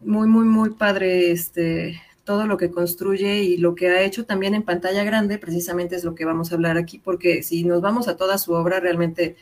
muy, 0.00 0.28
muy, 0.28 0.44
muy 0.44 0.70
padre 0.70 1.30
este, 1.30 2.00
todo 2.24 2.46
lo 2.46 2.56
que 2.58 2.70
construye 2.70 3.42
y 3.42 3.56
lo 3.56 3.74
que 3.74 3.88
ha 3.88 4.02
hecho 4.02 4.26
también 4.26 4.54
en 4.54 4.62
pantalla 4.62 5.02
grande, 5.02 5.38
precisamente 5.38 5.96
es 5.96 6.04
lo 6.04 6.14
que 6.14 6.26
vamos 6.26 6.52
a 6.52 6.56
hablar 6.56 6.76
aquí, 6.76 6.98
porque 6.98 7.42
si 7.42 7.64
nos 7.64 7.80
vamos 7.80 8.06
a 8.06 8.16
toda 8.16 8.38
su 8.38 8.52
obra, 8.52 8.80
realmente 8.80 9.36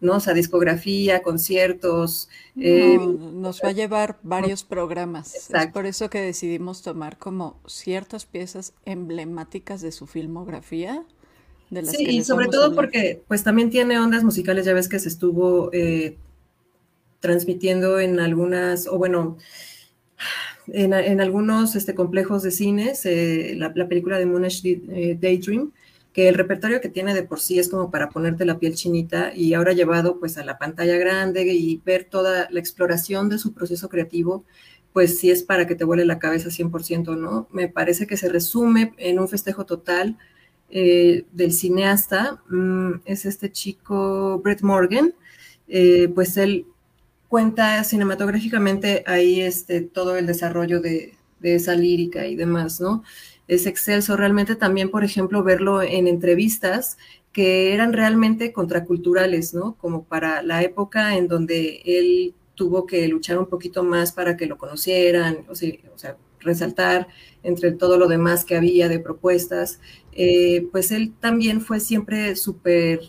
¿no? 0.00 0.16
O 0.16 0.20
sea, 0.20 0.34
discografía, 0.34 1.22
conciertos. 1.22 2.28
Eh, 2.56 2.98
nos 2.98 3.60
va 3.62 3.70
a 3.70 3.72
llevar 3.72 4.18
varios 4.22 4.64
programas. 4.64 5.34
Es 5.34 5.66
por 5.72 5.86
eso 5.86 6.08
que 6.10 6.20
decidimos 6.20 6.82
tomar 6.82 7.18
como 7.18 7.60
ciertas 7.66 8.26
piezas 8.26 8.74
emblemáticas 8.84 9.80
de 9.80 9.92
su 9.92 10.06
filmografía. 10.06 11.04
De 11.70 11.82
las 11.82 11.92
sí, 11.92 12.04
y 12.08 12.24
sobre 12.24 12.46
todo 12.46 12.74
porque 12.74 13.22
pues 13.28 13.42
también 13.42 13.70
tiene 13.70 13.98
ondas 13.98 14.24
musicales, 14.24 14.64
ya 14.64 14.72
ves 14.72 14.88
que 14.88 14.98
se 14.98 15.08
estuvo 15.08 15.70
eh, 15.72 16.16
transmitiendo 17.20 18.00
en 18.00 18.20
algunas, 18.20 18.86
o 18.86 18.96
bueno, 18.96 19.36
en, 20.68 21.20
algunos 21.20 21.76
este, 21.76 21.94
complejos 21.94 22.42
de 22.42 22.52
cines, 22.52 23.04
eh, 23.04 23.54
la, 23.56 23.72
película 23.72 24.18
de 24.18 24.26
Moonish 24.26 24.62
Daydream, 25.18 25.72
que 26.18 26.26
el 26.26 26.34
repertorio 26.34 26.80
que 26.80 26.88
tiene 26.88 27.14
de 27.14 27.22
por 27.22 27.38
sí 27.38 27.60
es 27.60 27.68
como 27.68 27.92
para 27.92 28.08
ponerte 28.08 28.44
la 28.44 28.58
piel 28.58 28.74
chinita 28.74 29.32
y 29.32 29.54
ahora 29.54 29.72
llevado 29.72 30.18
pues 30.18 30.36
a 30.36 30.44
la 30.44 30.58
pantalla 30.58 30.96
grande 30.96 31.44
y 31.44 31.80
ver 31.86 32.02
toda 32.10 32.48
la 32.50 32.58
exploración 32.58 33.28
de 33.28 33.38
su 33.38 33.54
proceso 33.54 33.88
creativo, 33.88 34.44
pues 34.92 35.20
sí 35.20 35.30
es 35.30 35.44
para 35.44 35.68
que 35.68 35.76
te 35.76 35.84
vuele 35.84 36.04
la 36.04 36.18
cabeza 36.18 36.48
100%, 36.48 37.16
¿no? 37.16 37.46
Me 37.52 37.68
parece 37.68 38.08
que 38.08 38.16
se 38.16 38.28
resume 38.28 38.94
en 38.96 39.20
un 39.20 39.28
festejo 39.28 39.64
total 39.64 40.18
eh, 40.70 41.24
del 41.30 41.52
cineasta, 41.52 42.42
mm, 42.48 43.02
es 43.04 43.24
este 43.24 43.52
chico 43.52 44.40
Brett 44.42 44.62
Morgan, 44.62 45.14
eh, 45.68 46.10
pues 46.12 46.36
él 46.36 46.66
cuenta 47.28 47.84
cinematográficamente 47.84 49.04
ahí 49.06 49.40
este, 49.40 49.82
todo 49.82 50.16
el 50.16 50.26
desarrollo 50.26 50.80
de, 50.80 51.14
de 51.38 51.54
esa 51.54 51.76
lírica 51.76 52.26
y 52.26 52.34
demás, 52.34 52.80
¿no? 52.80 53.04
Es 53.48 53.66
excelso. 53.66 54.16
Realmente 54.16 54.54
también, 54.54 54.90
por 54.90 55.04
ejemplo, 55.04 55.42
verlo 55.42 55.82
en 55.82 56.06
entrevistas 56.06 56.98
que 57.32 57.74
eran 57.74 57.92
realmente 57.92 58.52
contraculturales, 58.52 59.54
¿no? 59.54 59.74
Como 59.76 60.04
para 60.04 60.42
la 60.42 60.62
época 60.62 61.16
en 61.16 61.28
donde 61.28 61.82
él 61.84 62.34
tuvo 62.54 62.86
que 62.86 63.06
luchar 63.08 63.38
un 63.38 63.46
poquito 63.46 63.84
más 63.84 64.12
para 64.12 64.36
que 64.36 64.46
lo 64.46 64.58
conocieran, 64.58 65.46
o 65.48 65.54
sea, 65.54 66.16
resaltar 66.40 67.08
entre 67.42 67.72
todo 67.72 67.98
lo 67.98 68.08
demás 68.08 68.44
que 68.44 68.56
había 68.56 68.88
de 68.88 68.98
propuestas, 68.98 69.80
eh, 70.12 70.66
pues 70.72 70.90
él 70.90 71.12
también 71.20 71.60
fue 71.60 71.80
siempre 71.80 72.36
súper 72.36 73.00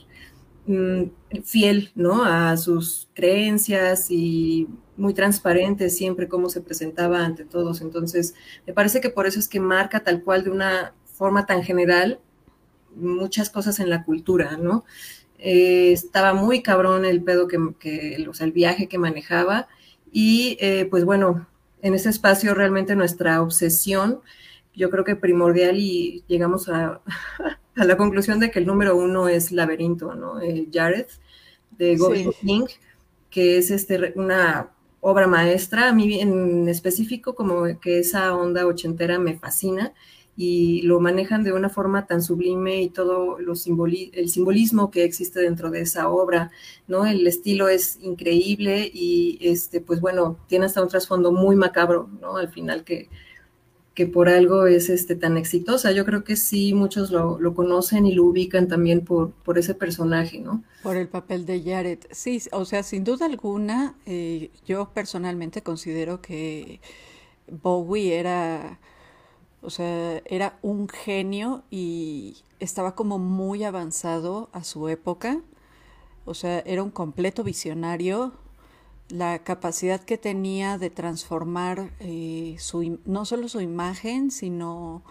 mm, 0.67 1.03
fiel, 1.43 1.91
¿no? 1.95 2.23
A 2.23 2.57
sus 2.57 3.09
creencias 3.13 4.09
y 4.09 4.67
muy 4.97 5.13
transparente 5.13 5.89
siempre 5.89 6.27
cómo 6.27 6.49
se 6.49 6.61
presentaba 6.61 7.23
ante 7.25 7.45
todos. 7.45 7.81
Entonces, 7.81 8.35
me 8.65 8.73
parece 8.73 9.01
que 9.01 9.09
por 9.09 9.27
eso 9.27 9.39
es 9.39 9.47
que 9.47 9.59
marca 9.59 10.01
tal 10.01 10.23
cual 10.23 10.43
de 10.43 10.51
una 10.51 10.93
forma 11.05 11.45
tan 11.45 11.63
general 11.63 12.19
muchas 12.95 13.49
cosas 13.49 13.79
en 13.79 13.89
la 13.89 14.03
cultura, 14.03 14.57
¿no? 14.57 14.83
Eh, 15.37 15.93
estaba 15.93 16.33
muy 16.33 16.61
cabrón 16.61 17.05
el 17.05 17.23
pedo 17.23 17.47
que, 17.47 17.57
o 18.27 18.33
sea, 18.33 18.45
el 18.45 18.51
viaje 18.51 18.87
que 18.87 18.97
manejaba 18.97 19.67
y 20.11 20.57
eh, 20.59 20.85
pues 20.89 21.05
bueno, 21.05 21.47
en 21.81 21.93
ese 21.93 22.09
espacio 22.09 22.53
realmente 22.53 22.95
nuestra 22.95 23.41
obsesión, 23.41 24.19
yo 24.75 24.89
creo 24.89 25.03
que 25.03 25.15
primordial 25.15 25.77
y 25.77 26.23
llegamos 26.27 26.67
a, 26.67 27.01
a 27.79 27.85
la 27.85 27.97
conclusión 27.97 28.39
de 28.39 28.51
que 28.51 28.59
el 28.59 28.65
número 28.65 28.95
uno 28.95 29.27
es 29.27 29.51
Laberinto, 29.51 30.15
¿no? 30.15 30.41
Eh, 30.41 30.67
Jared 30.71 31.07
de 31.77 31.95
Gordon 31.95 32.33
King, 32.41 32.65
que 33.29 33.57
es 33.57 33.71
este, 33.71 34.13
una 34.15 34.71
obra 35.01 35.27
maestra. 35.27 35.89
A 35.89 35.93
mí 35.93 36.19
en 36.19 36.67
específico, 36.67 37.35
como 37.35 37.63
que 37.79 37.99
esa 37.99 38.35
onda 38.35 38.65
ochentera 38.65 39.19
me 39.19 39.37
fascina 39.37 39.93
y 40.35 40.83
lo 40.83 41.01
manejan 41.01 41.43
de 41.43 41.51
una 41.51 41.69
forma 41.69 42.05
tan 42.05 42.21
sublime 42.21 42.81
y 42.81 42.89
todo 42.89 43.39
lo 43.39 43.53
el 43.53 44.29
simbolismo 44.29 44.89
que 44.89 45.03
existe 45.03 45.41
dentro 45.41 45.69
de 45.69 45.81
esa 45.81 46.09
obra, 46.09 46.49
¿no? 46.87 47.05
El 47.05 47.27
estilo 47.27 47.67
es 47.67 47.99
increíble 48.01 48.89
y, 48.93 49.37
este, 49.41 49.81
pues 49.81 49.99
bueno, 49.99 50.37
tiene 50.47 50.65
hasta 50.67 50.81
un 50.81 50.87
trasfondo 50.87 51.33
muy 51.33 51.57
macabro, 51.57 52.09
¿no? 52.21 52.37
Al 52.37 52.47
final 52.47 52.85
que, 52.85 53.09
que 53.99 54.07
por 54.07 54.29
algo 54.29 54.65
es 54.65 54.89
este, 54.89 55.13
tan 55.17 55.35
exitosa. 55.35 55.91
Yo 55.91 56.05
creo 56.05 56.23
que 56.23 56.37
sí, 56.37 56.73
muchos 56.73 57.11
lo, 57.11 57.53
conocen 57.53 58.05
y 58.05 58.13
lo 58.13 58.23
ubican 58.23 58.69
también 58.69 59.03
por, 59.03 59.31
por 59.31 59.59
ese 59.59 59.75
personaje, 59.75 60.39
¿no? 60.39 60.63
Por 60.83 60.95
el 60.95 61.09
papel 61.09 61.45
de 61.45 61.61
Jared. 61.61 61.99
Sí, 62.09 62.41
o 62.53 62.63
sea, 62.63 62.81
sin 62.83 63.03
duda 63.03 63.25
alguna, 63.25 63.95
eh, 64.05 64.51
yo 64.65 64.89
personalmente 64.93 65.63
considero 65.63 66.21
que 66.21 66.79
Bowie 67.51 68.17
era, 68.17 68.79
o 69.61 69.69
sea, 69.69 70.21
era 70.23 70.57
un 70.61 70.87
genio 70.87 71.63
y 71.69 72.37
estaba 72.61 72.95
como 72.95 73.19
muy 73.19 73.65
avanzado 73.65 74.47
a 74.53 74.63
su 74.63 74.87
época. 74.87 75.41
O 76.23 76.33
sea, 76.33 76.59
era 76.59 76.83
un 76.83 76.91
completo 76.91 77.43
visionario, 77.43 78.31
la 79.09 79.43
capacidad 79.43 80.01
que 80.01 80.17
tenía 80.17 80.77
de 80.77 80.89
transformar 80.89 81.91
eh, 81.99 82.55
su, 82.59 82.99
no 83.05 83.25
solo 83.25 83.49
su 83.49 83.61
imagen, 83.61 84.31
sino 84.31 85.03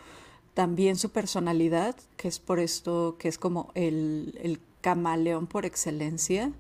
también 0.55 0.97
su 0.97 1.11
personalidad, 1.11 1.97
que 2.17 2.29
es 2.29 2.39
por 2.39 2.61
esto 2.61 3.17
que 3.19 3.29
es 3.29 3.39
como 3.39 3.71
el, 3.75 4.39
el 4.43 4.61
camaleón 4.81 5.47
por 5.47 5.67
excelencia, 5.67 6.53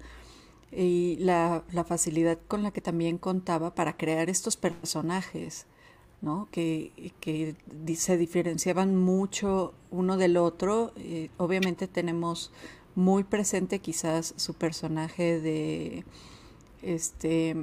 y 0.70 1.16
la, 1.20 1.64
facilidad 1.86 2.38
con 2.46 2.62
la 2.62 2.70
que 2.70 2.80
también 2.80 3.18
contaba 3.18 3.74
para 3.74 3.96
crear 3.96 4.28
estos 4.28 4.56
personajes, 4.56 5.66
¿no? 6.20 6.48
que, 6.50 7.14
que 7.20 7.56
se 7.96 8.16
diferenciaban 8.16 8.94
mucho 8.96 9.74
uno 9.90 10.16
del 10.16 10.36
otro. 10.36 10.92
Eh, 10.96 11.30
obviamente 11.38 11.88
tenemos 11.88 12.52
muy 12.94 13.24
presente 13.24 13.78
quizás 13.78 14.34
su 14.36 14.54
personaje 14.54 15.40
de 15.40 16.04
este... 16.82 17.56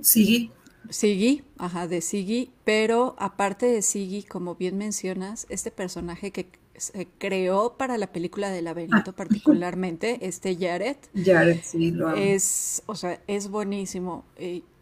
Siggy. 0.00 0.50
Siggy, 0.90 1.44
ajá, 1.58 1.86
de 1.86 2.00
Siggy, 2.00 2.50
pero 2.64 3.14
aparte 3.18 3.66
de 3.66 3.82
Siggy, 3.82 4.24
como 4.24 4.56
bien 4.56 4.76
mencionas, 4.78 5.46
este 5.48 5.70
personaje 5.70 6.32
que 6.32 6.48
se 6.76 7.06
creó 7.18 7.76
para 7.76 7.98
la 7.98 8.08
película 8.08 8.50
de 8.50 8.62
laberinto 8.62 9.10
ah. 9.10 9.16
particularmente, 9.16 10.18
este 10.22 10.56
Jared. 10.56 10.96
Jared, 11.14 11.60
sí, 11.62 11.92
lo 11.92 12.14
Es, 12.14 12.82
o 12.86 12.94
sea, 12.94 13.20
es 13.26 13.48
buenísimo. 13.48 14.24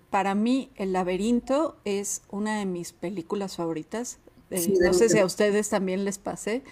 para 0.09 0.35
mí, 0.35 0.71
El 0.76 0.93
laberinto 0.93 1.76
es 1.85 2.23
una 2.31 2.59
de 2.59 2.67
mis 2.67 2.93
películas 2.93 3.57
favoritas. 3.57 4.19
Eh, 4.50 4.75
no 4.81 4.95
sé 4.95 5.09
si 5.09 5.19
a 5.19 5.25
ustedes 5.25 5.69
también 5.69 6.05
les 6.05 6.19
pase, 6.19 6.62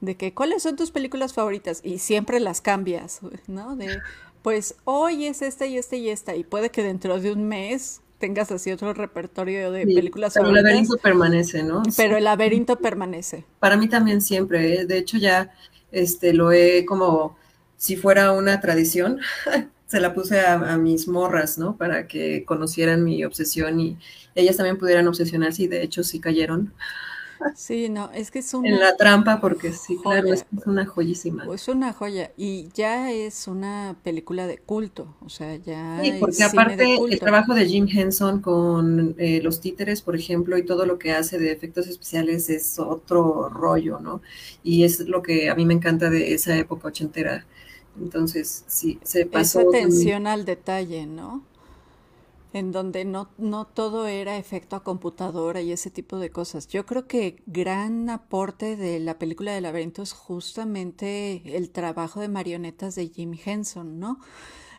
de 0.00 0.16
que, 0.16 0.32
¿cuáles 0.32 0.62
son 0.62 0.76
tus 0.76 0.90
películas 0.90 1.32
favoritas? 1.32 1.80
Y 1.82 1.98
siempre 1.98 2.40
las 2.40 2.60
cambias, 2.60 3.20
¿no? 3.46 3.76
De, 3.76 3.98
pues 4.46 4.76
hoy 4.84 5.26
es 5.26 5.42
esta 5.42 5.66
y 5.66 5.76
esta 5.76 5.96
y 5.96 6.08
esta, 6.08 6.36
y 6.36 6.44
puede 6.44 6.70
que 6.70 6.84
dentro 6.84 7.18
de 7.18 7.32
un 7.32 7.48
mes 7.48 8.00
tengas 8.20 8.52
así 8.52 8.70
otro 8.70 8.94
repertorio 8.94 9.72
de 9.72 9.84
películas 9.84 10.34
pero 10.34 10.50
el 10.50 10.54
laberinto 10.54 10.96
permanece, 10.98 11.64
¿no? 11.64 11.82
Pero 11.96 12.16
el 12.16 12.22
laberinto 12.22 12.76
permanece. 12.76 13.44
Para 13.58 13.76
mí 13.76 13.88
también 13.88 14.20
siempre, 14.20 14.82
¿eh? 14.82 14.86
de 14.86 14.98
hecho 14.98 15.18
ya 15.18 15.52
este, 15.90 16.32
lo 16.32 16.52
he 16.52 16.84
como 16.84 17.36
si 17.76 17.96
fuera 17.96 18.30
una 18.30 18.60
tradición, 18.60 19.18
se 19.88 19.98
la 19.98 20.14
puse 20.14 20.38
a, 20.38 20.78
mis 20.78 21.08
morras, 21.08 21.58
¿no? 21.58 21.76
Para 21.76 22.06
que 22.06 22.44
conocieran 22.44 23.02
mi 23.02 23.24
obsesión 23.24 23.80
y 23.80 23.98
ellas 24.36 24.56
también 24.56 24.78
pudieran 24.78 25.08
obsesionarse 25.08 25.64
y 25.64 25.66
de 25.66 25.82
hecho 25.82 26.04
sí 26.04 26.20
cayeron. 26.20 26.72
Sí, 27.54 27.88
no, 27.88 28.10
es 28.12 28.30
que 28.30 28.40
es 28.40 28.54
una... 28.54 28.68
En 28.68 28.78
la 28.78 28.96
trampa, 28.96 29.40
porque 29.40 29.72
sí, 29.72 29.96
claro, 30.02 30.32
es, 30.32 30.44
una 30.66 30.86
joyísima. 30.86 31.46
Es 31.52 31.68
una 31.68 31.92
joya 31.92 32.32
y 32.36 32.68
ya 32.74 33.10
es 33.12 33.48
una 33.48 33.96
película 34.02 34.46
de 34.46 34.58
culto, 34.58 35.16
o 35.20 35.28
sea, 35.28 35.56
ya... 35.56 36.00
Sí, 36.02 36.14
porque 36.20 36.42
aparte 36.44 36.96
el 36.96 37.18
trabajo 37.18 37.54
de 37.54 37.66
Jim 37.66 37.88
Henson 37.90 38.40
con 38.40 39.14
eh, 39.18 39.40
los 39.42 39.60
títeres, 39.60 40.02
por 40.02 40.16
ejemplo, 40.16 40.58
y 40.58 40.64
todo 40.64 40.86
lo 40.86 40.98
que 40.98 41.12
hace 41.12 41.38
de 41.38 41.52
efectos 41.52 41.86
especiales 41.86 42.48
es 42.50 42.78
otro 42.78 43.48
rollo, 43.48 43.98
¿no? 44.00 44.22
Y 44.62 44.84
es 44.84 45.00
lo 45.00 45.22
que 45.22 45.50
a 45.50 45.54
mí 45.54 45.66
me 45.66 45.74
encanta 45.74 46.10
de 46.10 46.34
esa 46.34 46.56
época 46.56 46.88
ochentera. 46.88 47.46
Entonces, 48.00 48.64
sí, 48.66 48.98
se 49.02 49.26
pasó... 49.26 49.60
Esa 49.60 49.68
atención 49.68 50.26
al 50.26 50.44
detalle, 50.44 51.06
¿no? 51.06 51.42
En 52.56 52.72
donde 52.72 53.04
no, 53.04 53.28
no 53.36 53.66
todo 53.66 54.06
era 54.06 54.38
efecto 54.38 54.76
a 54.76 54.82
computadora 54.82 55.60
y 55.60 55.72
ese 55.72 55.90
tipo 55.90 56.18
de 56.18 56.30
cosas. 56.30 56.68
Yo 56.68 56.86
creo 56.86 57.06
que 57.06 57.42
gran 57.44 58.08
aporte 58.08 58.76
de 58.76 58.98
la 58.98 59.18
película 59.18 59.52
de 59.52 59.60
laberinto 59.60 60.00
es 60.00 60.14
justamente 60.14 61.42
el 61.54 61.68
trabajo 61.68 62.20
de 62.20 62.28
marionetas 62.28 62.94
de 62.94 63.08
Jim 63.08 63.34
Henson, 63.44 64.00
¿no? 64.00 64.20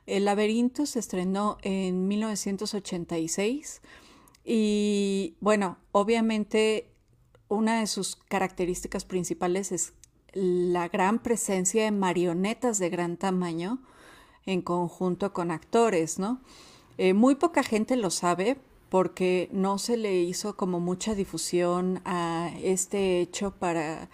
El 0.07 0.25
laberinto 0.25 0.87
se 0.87 0.97
estrenó 0.97 1.59
en 1.61 2.07
1986 2.07 3.83
y 4.43 5.35
bueno, 5.39 5.77
obviamente 5.91 6.89
una 7.47 7.81
de 7.81 7.85
sus 7.85 8.15
características 8.15 9.05
principales 9.05 9.71
es 9.71 9.93
la 10.33 10.89
gran 10.89 11.19
presencia 11.19 11.83
de 11.83 11.91
marionetas 11.91 12.79
de 12.79 12.89
gran 12.89 13.17
tamaño 13.17 13.83
en 14.47 14.63
conjunto 14.63 15.31
con 15.31 15.51
actores, 15.51 16.17
¿no? 16.17 16.41
Eh, 16.97 17.13
muy 17.13 17.35
poca 17.35 17.63
gente 17.63 17.95
lo 17.95 18.09
sabe 18.09 18.57
porque 18.89 19.49
no 19.51 19.77
se 19.77 19.97
le 19.97 20.21
hizo 20.21 20.55
como 20.55 20.79
mucha 20.79 21.13
difusión 21.13 22.01
a 22.05 22.51
este 22.63 23.19
hecho 23.19 23.51
para, 23.51 24.09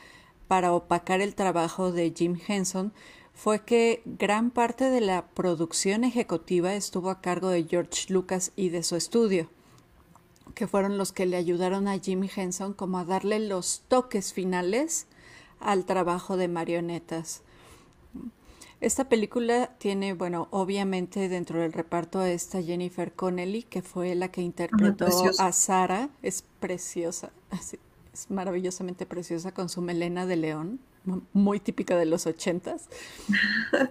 para 0.47 0.73
opacar 0.73 1.21
el 1.21 1.35
trabajo 1.35 1.91
de 1.91 2.13
Jim 2.15 2.39
Henson 2.47 2.93
fue 3.33 3.63
que 3.63 4.01
gran 4.05 4.51
parte 4.51 4.89
de 4.89 5.01
la 5.01 5.27
producción 5.27 6.03
ejecutiva 6.03 6.75
estuvo 6.75 7.09
a 7.09 7.21
cargo 7.21 7.49
de 7.49 7.63
George 7.63 8.11
Lucas 8.13 8.51
y 8.55 8.69
de 8.69 8.83
su 8.83 8.95
estudio, 8.95 9.49
que 10.53 10.67
fueron 10.67 10.97
los 10.97 11.11
que 11.11 11.25
le 11.25 11.37
ayudaron 11.37 11.87
a 11.87 11.99
Jim 11.99 12.27
Henson 12.33 12.73
como 12.73 12.99
a 12.99 13.05
darle 13.05 13.39
los 13.39 13.83
toques 13.87 14.33
finales 14.33 15.07
al 15.59 15.85
trabajo 15.85 16.37
de 16.37 16.47
marionetas. 16.47 17.41
Esta 18.83 19.07
película 19.07 19.69
tiene, 19.77 20.13
bueno, 20.13 20.49
obviamente 20.51 21.29
dentro 21.29 21.61
del 21.61 21.71
reparto 21.71 22.19
a 22.19 22.29
esta 22.29 22.61
Jennifer 22.61 23.13
Connelly, 23.13 23.63
que 23.63 23.81
fue 23.81 24.13
la 24.13 24.27
que 24.27 24.41
interpretó 24.41 25.05
a 25.39 25.51
Sara. 25.53 26.09
Es 26.21 26.43
preciosa, 26.59 27.31
es 28.13 28.29
maravillosamente 28.29 29.05
preciosa 29.05 29.53
con 29.53 29.69
su 29.69 29.81
melena 29.81 30.25
de 30.25 30.35
león, 30.35 30.79
muy 31.31 31.61
típica 31.61 31.97
de 31.97 32.05
los 32.05 32.27
ochentas. 32.27 32.89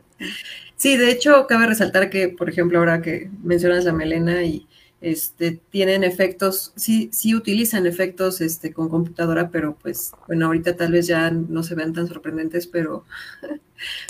Sí, 0.77 0.97
de 0.97 1.13
hecho, 1.13 1.47
cabe 1.47 1.67
resaltar 1.69 2.11
que, 2.11 2.29
por 2.29 2.49
ejemplo, 2.49 2.81
ahora 2.81 3.03
que 3.03 3.31
mencionas 3.45 3.85
la 3.85 3.93
melena 3.93 4.43
y 4.43 4.67
este, 5.03 5.61
tienen 5.71 6.05
efectos, 6.05 6.73
sí, 6.77 7.11
sí 7.13 7.35
utilizan 7.35 7.87
efectos 7.87 8.41
este, 8.41 8.73
con 8.73 8.89
computadora, 8.89 9.51
pero 9.51 9.77
pues, 9.77 10.13
bueno, 10.29 10.47
ahorita 10.47 10.77
tal 10.77 10.93
vez 10.93 11.09
ya 11.09 11.31
no 11.31 11.63
se 11.63 11.75
vean 11.75 11.93
tan 11.93 12.07
sorprendentes, 12.07 12.67
pero... 12.67 13.05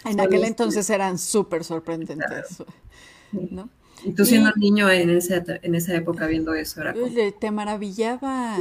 En 0.05 0.21
aquel 0.21 0.45
entonces 0.45 0.89
eran 0.91 1.19
súper 1.19 1.65
sorprendentes, 1.65 2.63
¿no? 3.33 3.69
Y 4.05 4.13
tú 4.13 4.25
siendo 4.25 4.51
niño 4.57 4.91
en 4.91 5.11
esa, 5.11 5.43
en 5.63 5.75
esa 5.75 5.95
época 5.95 6.27
viendo 6.27 6.55
eso, 6.55 6.81
era 6.81 6.95
Te 7.39 7.51
maravillaba, 7.51 8.59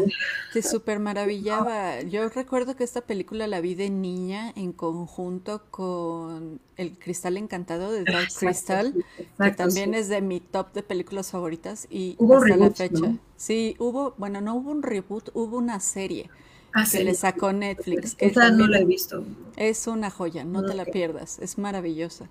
te 0.53 0.61
súper 0.61 0.99
maravillaba. 0.99 2.01
Yo 2.01 2.29
recuerdo 2.29 2.75
que 2.75 2.83
esta 2.83 3.01
película 3.01 3.47
la 3.47 3.61
vi 3.61 3.75
de 3.75 3.89
niña 3.89 4.51
en 4.55 4.71
conjunto 4.71 5.63
con 5.71 6.59
El 6.77 6.97
Cristal 6.97 7.37
Encantado 7.37 7.91
de 7.91 8.05
Dark 8.05 8.29
Crystal, 8.37 8.93
que 9.37 9.51
también 9.51 9.93
es 9.93 10.09
de 10.09 10.21
mi 10.21 10.39
top 10.39 10.73
de 10.73 10.83
películas 10.83 11.31
favoritas 11.31 11.87
y 11.89 12.17
hasta 12.33 12.57
la 12.57 12.71
fecha. 12.71 13.17
Sí, 13.35 13.75
hubo, 13.79 14.13
bueno, 14.17 14.41
no 14.41 14.55
hubo 14.55 14.71
un 14.71 14.83
reboot, 14.83 15.29
hubo 15.33 15.57
una 15.57 15.79
serie. 15.79 16.29
Ah, 16.73 16.85
que 16.89 17.03
le 17.03 17.13
sacó 17.13 17.51
Netflix. 17.51 18.15
esa 18.17 18.49
no 18.49 18.67
la 18.67 18.79
he 18.79 18.85
visto. 18.85 19.25
Es 19.57 19.87
una 19.87 20.09
joya, 20.09 20.45
no 20.45 20.63
te 20.63 20.73
la 20.73 20.85
pierdas, 20.85 21.39
es 21.39 21.57
maravillosa. 21.57 22.29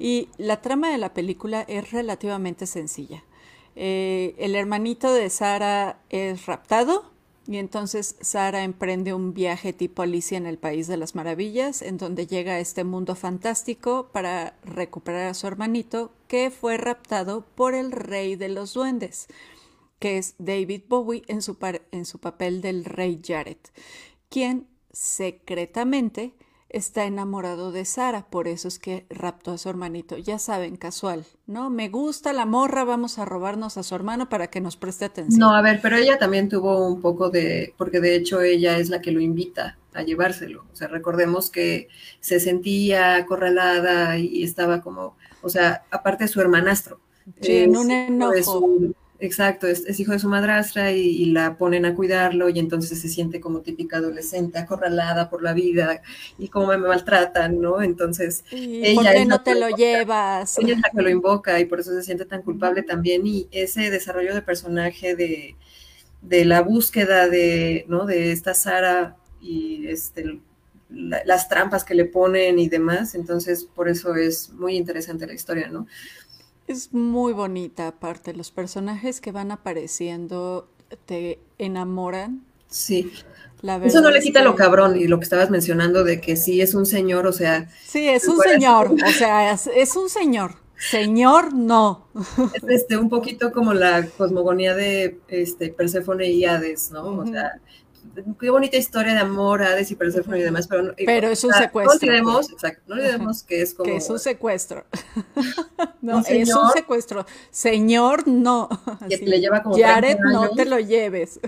Y 0.00 0.30
la 0.38 0.62
trama 0.62 0.90
de 0.90 0.96
la 0.96 1.12
película 1.12 1.60
es 1.68 1.92
relativamente 1.92 2.66
sencilla. 2.66 3.22
Eh, 3.76 4.34
el 4.38 4.56
hermanito 4.56 5.12
de 5.12 5.28
Sara 5.28 6.00
es 6.08 6.46
raptado 6.46 7.10
y 7.46 7.58
entonces 7.58 8.16
Sara 8.22 8.64
emprende 8.64 9.12
un 9.12 9.34
viaje 9.34 9.74
tipo 9.74 10.00
Alicia 10.00 10.38
en 10.38 10.46
el 10.46 10.56
País 10.56 10.86
de 10.86 10.96
las 10.96 11.14
Maravillas, 11.14 11.82
en 11.82 11.98
donde 11.98 12.26
llega 12.26 12.54
a 12.54 12.60
este 12.60 12.82
mundo 12.82 13.14
fantástico 13.14 14.08
para 14.10 14.56
recuperar 14.64 15.26
a 15.26 15.34
su 15.34 15.46
hermanito 15.46 16.12
que 16.28 16.50
fue 16.50 16.78
raptado 16.78 17.44
por 17.54 17.74
el 17.74 17.92
rey 17.92 18.36
de 18.36 18.48
los 18.48 18.72
duendes, 18.72 19.28
que 19.98 20.16
es 20.16 20.34
David 20.38 20.82
Bowie 20.88 21.24
en 21.28 21.42
su, 21.42 21.58
en 21.92 22.06
su 22.06 22.20
papel 22.20 22.62
del 22.62 22.86
rey 22.86 23.20
Jared, 23.22 23.58
quien 24.30 24.66
secretamente 24.92 26.32
está 26.70 27.04
enamorado 27.04 27.72
de 27.72 27.84
Sara, 27.84 28.26
por 28.30 28.48
eso 28.48 28.68
es 28.68 28.78
que 28.78 29.06
raptó 29.10 29.52
a 29.52 29.58
su 29.58 29.68
hermanito. 29.68 30.16
Ya 30.16 30.38
saben, 30.38 30.76
casual, 30.76 31.24
¿no? 31.46 31.70
Me 31.70 31.88
gusta 31.88 32.32
la 32.32 32.46
morra, 32.46 32.84
vamos 32.84 33.18
a 33.18 33.24
robarnos 33.24 33.76
a 33.76 33.82
su 33.82 33.94
hermano 33.94 34.28
para 34.28 34.48
que 34.48 34.60
nos 34.60 34.76
preste 34.76 35.04
atención. 35.04 35.40
No, 35.40 35.54
a 35.54 35.62
ver, 35.62 35.80
pero 35.82 35.96
ella 35.96 36.18
también 36.18 36.48
tuvo 36.48 36.86
un 36.86 37.00
poco 37.00 37.30
de, 37.30 37.74
porque 37.76 38.00
de 38.00 38.14
hecho 38.14 38.40
ella 38.40 38.78
es 38.78 38.88
la 38.88 39.00
que 39.00 39.12
lo 39.12 39.20
invita 39.20 39.78
a 39.94 40.02
llevárselo. 40.02 40.64
O 40.72 40.76
sea, 40.76 40.88
recordemos 40.88 41.50
que 41.50 41.88
se 42.20 42.40
sentía 42.40 43.16
acorralada 43.16 44.18
y 44.18 44.42
estaba 44.42 44.80
como, 44.80 45.16
o 45.42 45.48
sea, 45.48 45.84
aparte 45.90 46.24
de 46.24 46.28
su 46.28 46.40
hermanastro. 46.40 47.00
Sí, 47.40 47.58
en 47.58 47.76
un 47.76 47.90
enojo. 47.90 48.94
Exacto, 49.22 49.66
es, 49.66 50.00
hijo 50.00 50.12
de 50.12 50.18
su 50.18 50.28
madrastra 50.28 50.92
y, 50.92 51.26
la 51.26 51.58
ponen 51.58 51.84
a 51.84 51.94
cuidarlo 51.94 52.48
y 52.48 52.58
entonces 52.58 52.98
se 53.00 53.08
siente 53.08 53.38
como 53.38 53.60
típica 53.60 53.98
adolescente, 53.98 54.58
acorralada 54.58 55.28
por 55.28 55.42
la 55.42 55.52
vida 55.52 56.00
y 56.38 56.48
cómo 56.48 56.68
me 56.68 56.78
maltratan, 56.78 57.60
¿no? 57.60 57.82
Entonces, 57.82 58.44
ella 58.50 58.94
¿por 58.94 59.04
qué 59.04 59.24
no 59.26 59.42
te 59.42 59.54
lo, 59.54 59.68
llevas? 59.68 60.58
Ella 60.58 60.72
es 60.72 60.80
la 60.80 60.88
que 60.88 61.02
lo 61.02 61.10
invoca 61.18 61.60
y 61.60 61.66
por 61.66 61.80
eso 61.80 61.90
se 61.90 62.02
siente 62.02 62.24
tan 62.24 62.40
culpable 62.40 62.82
también 62.82 63.26
y 63.26 63.46
ese 63.52 63.90
desarrollo 63.90 64.34
de 64.34 64.40
personaje 64.40 65.14
de, 65.14 65.54
de 66.22 66.44
la 66.46 66.62
búsqueda 66.62 67.28
de, 67.28 67.84
¿no? 67.88 68.06
De 68.06 68.32
esta 68.32 68.54
Sara 68.54 69.16
y 69.42 69.86
este, 69.88 70.40
las 70.88 71.48
trampas 71.48 71.84
que 71.84 71.94
le 71.94 72.06
ponen 72.06 72.58
y 72.58 72.68
demás, 72.68 73.14
entonces 73.14 73.64
por 73.64 73.88
eso 73.88 74.14
es 74.14 74.50
muy 74.50 74.76
interesante 74.76 75.26
la 75.26 75.34
historia, 75.34 75.68
¿no? 75.68 75.86
Es 76.70 76.92
muy 76.92 77.32
bonita, 77.32 77.88
aparte, 77.88 78.32
los 78.32 78.52
personajes 78.52 79.20
que 79.20 79.32
van 79.32 79.50
apareciendo 79.50 80.68
te 81.04 81.40
enamoran. 81.58 82.44
Sí. 82.68 83.10
Eso 83.82 84.00
no 84.00 84.12
le 84.12 84.20
quita 84.20 84.44
lo 84.44 84.54
cabrón 84.54 84.96
y 84.96 85.08
lo 85.08 85.18
que 85.18 85.24
estabas 85.24 85.50
mencionando 85.50 86.04
de 86.04 86.20
que 86.20 86.36
sí 86.36 86.60
es 86.60 86.74
un 86.74 86.86
señor, 86.86 87.26
o 87.26 87.32
sea. 87.32 87.68
Sí, 87.84 88.08
es 88.08 88.28
un 88.28 88.38
señor, 88.38 88.92
o 88.92 89.10
sea, 89.10 89.52
es, 89.52 89.96
un 89.96 90.08
señor. 90.08 90.58
Señor, 90.78 91.52
no. 91.52 92.06
Es 92.54 92.62
este, 92.68 92.96
un 92.96 93.08
poquito 93.08 93.50
como 93.50 93.74
la 93.74 94.06
cosmogonía 94.06 94.72
de 94.76 95.18
este, 95.26 95.70
Perséfone 95.70 96.30
y 96.30 96.44
Hades, 96.44 96.92
¿no? 96.92 97.16
O 97.16 97.26
sea, 97.26 97.60
qué 98.38 98.50
bonita 98.50 98.76
historia 98.76 99.14
de 99.14 99.20
amor, 99.20 99.62
Hades 99.62 99.90
y 99.90 99.96
Persephone 99.96 100.38
y 100.38 100.42
demás, 100.42 100.66
pero, 100.66 100.94
pero 101.04 101.28
es 101.28 101.44
un 101.44 101.52
secuestro. 101.52 101.94
No 101.94 102.12
olvidemos, 102.12 102.52
exacto, 102.52 102.82
no 102.88 102.94
olvidemos 102.94 103.42
que 103.42 103.62
es 103.62 103.74
como... 103.74 103.90
Que 103.90 103.96
es 103.96 104.10
un 104.10 104.18
secuestro. 104.18 104.84
no, 106.00 106.20
es 106.20 106.54
un 106.54 106.70
secuestro. 106.70 107.26
Señor, 107.50 108.26
no. 108.28 108.68
Que 109.08 109.18
le 109.18 109.40
lleva 109.40 109.62
como 109.62 109.76
Jared, 109.76 110.18
no 110.18 110.50
te 110.50 110.64
lo 110.64 110.78
lleves. 110.78 111.40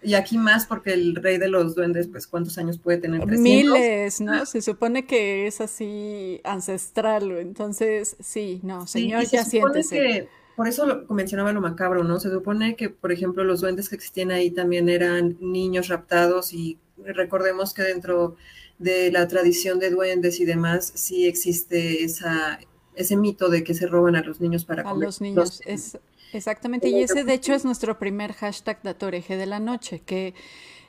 Y 0.00 0.14
aquí 0.14 0.38
más 0.38 0.66
porque 0.66 0.92
el 0.92 1.16
rey 1.16 1.38
de 1.38 1.48
los 1.48 1.74
duendes, 1.74 2.06
pues, 2.06 2.26
¿cuántos 2.28 2.56
años 2.58 2.78
puede 2.78 2.98
tener? 2.98 3.26
Miles, 3.26 4.20
¿no? 4.20 4.46
Se 4.46 4.62
supone 4.62 5.06
que 5.06 5.46
es 5.46 5.60
así 5.60 6.40
ancestral, 6.44 7.32
entonces, 7.32 8.16
sí, 8.20 8.60
no, 8.62 8.86
señor, 8.86 9.24
ya 9.26 9.44
siéntese 9.44 10.28
por 10.58 10.66
eso 10.66 10.86
lo, 10.86 11.14
mencionaba 11.14 11.52
lo 11.52 11.60
macabro, 11.60 12.02
¿no? 12.02 12.18
Se 12.18 12.32
supone 12.32 12.74
que, 12.74 12.90
por 12.90 13.12
ejemplo, 13.12 13.44
los 13.44 13.60
duendes 13.60 13.88
que 13.88 13.94
existían 13.94 14.32
ahí 14.32 14.50
también 14.50 14.88
eran 14.88 15.36
niños 15.40 15.86
raptados 15.86 16.52
y 16.52 16.78
recordemos 16.96 17.72
que 17.72 17.82
dentro 17.84 18.34
de 18.80 19.12
la 19.12 19.28
tradición 19.28 19.78
de 19.78 19.90
duendes 19.90 20.40
y 20.40 20.44
demás 20.44 20.90
sí 20.96 21.28
existe 21.28 22.02
esa, 22.02 22.58
ese 22.96 23.16
mito 23.16 23.50
de 23.50 23.62
que 23.62 23.72
se 23.72 23.86
roban 23.86 24.16
a 24.16 24.22
los 24.22 24.40
niños 24.40 24.64
para 24.64 24.82
a 24.82 24.94
los 24.94 25.20
niños, 25.20 25.60
es, 25.64 25.96
exactamente, 26.32 26.88
y 26.88 27.04
ese 27.04 27.22
de 27.22 27.34
hecho 27.34 27.54
es 27.54 27.64
nuestro 27.64 28.00
primer 28.00 28.32
hashtag 28.32 28.82
Datoreje 28.82 29.36
de 29.36 29.46
la 29.46 29.60
noche, 29.60 30.02
que 30.04 30.34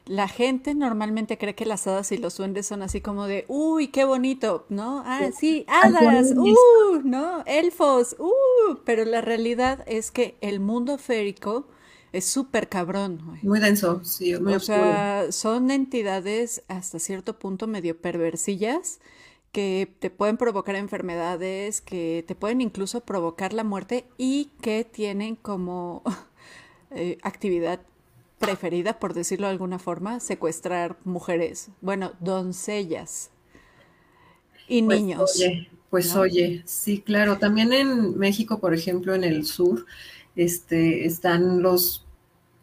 la 0.09 0.27
gente 0.27 0.73
normalmente 0.73 1.37
cree 1.37 1.53
que 1.53 1.67
las 1.67 1.85
hadas 1.85 2.11
y 2.11 2.17
los 2.17 2.35
duendes 2.35 2.65
son 2.65 2.81
así 2.81 2.99
como 2.99 3.27
de, 3.27 3.45
uy, 3.47 3.89
qué 3.89 4.05
bonito, 4.05 4.65
¿no? 4.67 5.03
Ah, 5.05 5.29
sí, 5.37 5.65
hadas, 5.67 6.31
uh, 6.35 7.01
¿no? 7.03 7.43
Elfos, 7.45 8.15
uh, 8.17 8.79
pero 8.85 9.05
la 9.05 9.21
realidad 9.21 9.83
es 9.85 10.09
que 10.09 10.35
el 10.41 10.59
mundo 10.59 10.97
férico 10.97 11.67
Es 12.11 12.25
súper 12.25 12.69
cabrón. 12.69 13.21
Muy 13.43 13.59
denso, 13.59 14.03
sí, 14.03 14.35
muy 14.39 14.55
O 14.55 14.59
sea, 14.59 15.31
son 15.31 15.69
entidades 15.69 16.63
hasta 16.67 16.97
cierto 16.97 17.37
punto 17.37 17.67
medio 17.67 17.95
perversillas 17.95 18.99
que 19.51 19.93
te 19.99 20.09
pueden 20.09 20.37
provocar 20.37 20.75
enfermedades, 20.75 21.81
que 21.81 22.25
te 22.27 22.33
pueden 22.33 22.61
incluso 22.61 23.01
provocar 23.01 23.53
la 23.53 23.63
muerte 23.63 24.05
y 24.17 24.45
que 24.59 24.85
tienen 24.85 25.35
como 25.35 26.01
eh, 26.91 27.19
actividad 27.21 27.81
preferida, 28.39 28.99
por 28.99 29.13
decirlo 29.13 29.47
de 29.47 29.51
alguna 29.51 29.79
forma, 29.79 30.19
secuestrar 30.19 30.97
mujeres, 31.03 31.69
bueno, 31.81 32.13
doncellas 32.19 33.29
y 34.67 34.81
pues, 34.81 34.99
niños. 34.99 35.31
Oye, 35.35 35.69
pues 35.89 36.15
oye, 36.15 36.63
sí, 36.65 37.01
claro. 37.01 37.37
También 37.37 37.73
en 37.73 38.17
México, 38.17 38.59
por 38.59 38.73
ejemplo, 38.73 39.13
en 39.13 39.23
el 39.23 39.45
sur, 39.45 39.85
este, 40.35 41.05
están 41.05 41.61
los, 41.61 42.05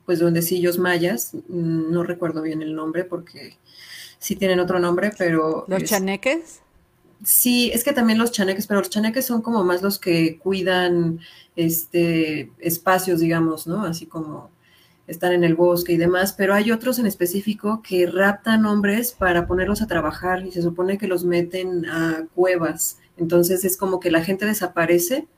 pues, 0.06 0.20
duendecillos 0.20 0.78
mayas. 0.78 1.34
Mm, 1.48 1.92
no 1.92 2.02
recuerdo 2.02 2.42
bien 2.42 2.62
el 2.62 2.74
nombre 2.74 3.04
porque 3.04 3.58
sí 4.18 4.36
tienen 4.36 4.60
otro 4.60 4.78
nombre, 4.78 5.12
pero... 5.16 5.64
¿Los 5.68 5.84
chaneques? 5.84 6.60
Sí, 7.24 7.70
es 7.72 7.82
que 7.82 7.92
también 7.92 8.18
los 8.18 8.30
chaneques, 8.30 8.66
pero 8.66 8.80
los 8.80 8.90
chaneques 8.90 9.26
son 9.26 9.40
como 9.42 9.64
más 9.64 9.82
los 9.82 9.98
que 9.98 10.38
cuidan 10.38 11.18
este 11.56 12.52
espacios, 12.58 13.20
digamos, 13.20 13.66
¿no? 13.66 13.84
Así 13.84 14.04
como 14.04 14.50
están 15.06 15.32
en 15.32 15.44
el 15.44 15.54
bosque 15.54 15.92
y 15.92 15.96
demás, 15.96 16.32
pero 16.32 16.54
hay 16.54 16.72
otros 16.72 16.98
en 16.98 17.06
específico 17.06 17.80
que 17.82 18.06
raptan 18.06 18.66
hombres 18.66 19.12
para 19.12 19.46
ponerlos 19.46 19.82
a 19.82 19.86
trabajar 19.86 20.44
y 20.44 20.52
se 20.52 20.62
supone 20.62 20.98
que 20.98 21.06
los 21.06 21.24
meten 21.24 21.86
a 21.86 22.26
cuevas. 22.34 22.98
Entonces 23.16 23.64
es 23.64 23.76
como 23.76 24.00
que 24.00 24.10
la 24.10 24.24
gente 24.24 24.46
desaparece, 24.46 25.28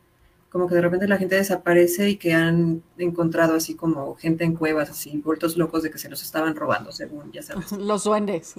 como 0.50 0.68
que 0.68 0.74
de 0.74 0.80
repente 0.80 1.06
la 1.06 1.18
gente 1.18 1.36
desaparece 1.36 2.08
y 2.08 2.16
que 2.16 2.32
han 2.32 2.82
encontrado 2.96 3.54
así 3.54 3.74
como 3.74 4.14
gente 4.16 4.44
en 4.44 4.56
cuevas, 4.56 4.88
así, 4.88 5.18
vueltos 5.18 5.56
locos 5.56 5.82
de 5.82 5.90
que 5.90 5.98
se 5.98 6.08
los 6.08 6.22
estaban 6.22 6.56
robando, 6.56 6.90
según 6.90 7.30
ya 7.32 7.42
sabes. 7.42 7.70
Los 7.78 8.04
duendes. 8.04 8.54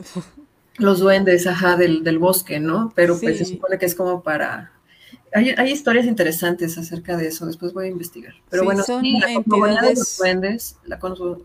Los 0.78 1.00
duendes, 1.00 1.48
ajá, 1.48 1.76
del, 1.76 2.04
del 2.04 2.20
bosque, 2.20 2.60
¿no? 2.60 2.94
Pero 2.96 3.20
pues 3.20 3.40
se 3.40 3.46
supone 3.46 3.78
que 3.78 3.86
es 3.86 3.96
como 3.96 4.22
para... 4.22 4.72
Hay, 5.34 5.54
hay, 5.58 5.72
historias 5.72 6.06
interesantes 6.06 6.78
acerca 6.78 7.16
de 7.18 7.28
eso, 7.28 7.46
después 7.46 7.74
voy 7.74 7.86
a 7.86 7.90
investigar. 7.90 8.34
Pero 8.50 8.64
bueno, 8.64 8.84
son 8.84 9.02
sí, 9.02 9.20
la 9.20 9.32
entidades... 9.32 9.82
de 9.82 9.96
los 9.96 10.18
duendes, 10.18 10.78
la 10.86 11.00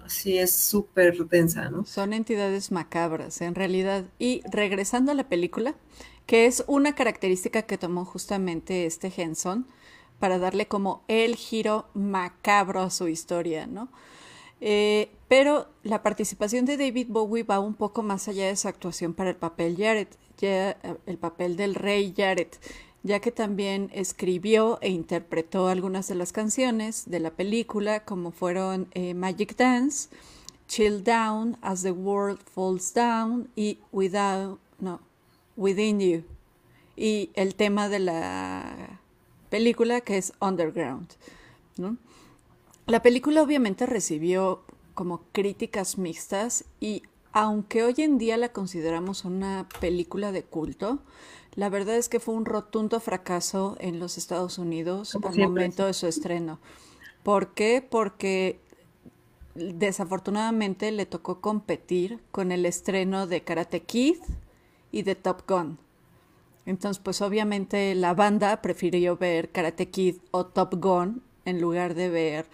sí 0.07 0.39
es 0.39 0.53
súper 0.53 1.17
densa, 1.29 1.69
¿no? 1.71 1.85
Son 1.85 2.13
entidades 2.13 2.73
macabras, 2.73 3.41
en 3.41 3.55
realidad. 3.55 4.05
Y 4.19 4.43
regresando 4.51 5.13
a 5.13 5.15
la 5.15 5.29
película, 5.29 5.75
que 6.27 6.47
es 6.47 6.65
una 6.67 6.95
característica 6.95 7.63
que 7.63 7.79
tomó 7.79 8.05
justamente 8.05 8.87
este 8.87 9.13
Henson 9.15 9.67
para 10.19 10.39
darle 10.39 10.67
como 10.67 11.05
el 11.09 11.37
giro 11.37 11.87
macabro 11.95 12.81
a 12.81 12.91
su 12.91 13.09
historia, 13.09 13.67
¿no? 13.67 13.89
Eh, 14.61 15.11
pero 15.29 15.69
la 15.83 16.03
participación 16.03 16.65
de 16.65 16.77
David 16.77 17.09
Bowie 17.11 17.43
va 17.43 17.59
un 17.59 17.75
poco 17.75 18.03
más 18.03 18.29
allá 18.29 18.47
de 18.47 18.57
su 18.57 18.69
actuación 18.69 19.13
para 19.13 19.31
el 19.31 19.37
papel 19.37 19.77
Jared, 19.77 20.09
ya, 20.39 20.71
eh, 20.71 20.97
el 21.07 21.19
papel 21.19 21.57
del 21.57 21.75
rey 21.75 22.15
Jared, 22.17 22.49
ya 23.05 23.21
que 23.21 23.31
también 23.31 23.91
escribió 23.93 24.79
e 24.81 24.89
interpretó 24.89 25.69
algunas 25.69 26.09
de 26.09 26.15
las 26.15 26.33
canciones 26.33 27.05
de 27.07 27.21
la 27.21 27.31
película, 27.31 28.05
como 28.05 28.33
fueron 28.33 28.89
eh, 28.93 29.13
Magic 29.13 29.57
Dance, 29.57 30.09
Chill 30.69 31.05
Down, 31.05 31.59
As 31.61 31.83
the 31.83 31.93
World 31.93 32.41
Falls 32.43 32.95
Down 32.95 33.51
y 33.55 33.79
Without, 33.93 34.59
no, 34.81 35.01
Within 35.55 36.01
You. 36.01 36.25
Y 36.97 37.31
el 37.35 37.55
tema 37.55 37.91
de 37.91 37.99
la 37.99 39.01
película 39.51 40.01
que 40.01 40.17
es 40.17 40.33
Underground. 40.41 41.09
La 42.87 43.03
película 43.03 43.43
obviamente 43.43 43.85
recibió 43.85 44.63
como 44.95 45.25
críticas 45.33 45.99
mixtas 45.99 46.65
y 46.81 47.03
aunque 47.33 47.83
hoy 47.83 47.95
en 47.99 48.17
día 48.17 48.37
la 48.37 48.51
consideramos 48.51 49.25
una 49.25 49.69
película 49.81 50.33
de 50.33 50.45
culto, 50.45 51.01
la 51.55 51.69
verdad 51.69 51.97
es 51.97 52.09
que 52.09 52.21
fue 52.21 52.35
un 52.35 52.45
rotundo 52.45 53.01
fracaso 53.01 53.77
en 53.81 54.01
los 54.01 54.19
Estados 54.19 54.59
Unidos 54.59 55.17
al 55.23 55.39
momento 55.39 55.87
de 55.87 55.95
su 55.95 56.07
estreno. 56.07 56.59
¿Por 57.23 57.55
qué? 57.55 57.87
Porque 57.89 58.61
desafortunadamente 59.55 60.91
le 60.91 61.07
tocó 61.07 61.41
competir 61.41 62.21
con 62.33 62.51
el 62.51 62.67
estreno 62.67 63.27
de 63.27 63.43
Karate 63.43 63.83
Kid 63.83 64.17
y 64.91 65.03
de 65.03 65.15
Top 65.15 65.43
Gun. 65.49 65.79
Entonces, 66.67 67.01
pues 67.03 67.21
obviamente 67.23 67.95
la 67.95 68.15
banda 68.15 68.61
prefirió 68.63 69.17
ver 69.17 69.51
Karate 69.51 69.91
Kid 69.91 70.17
o 70.31 70.47
Top 70.47 70.75
Gun 70.77 71.23
en 71.45 71.61
lugar 71.61 71.95
de 71.95 72.09
ver 72.09 72.47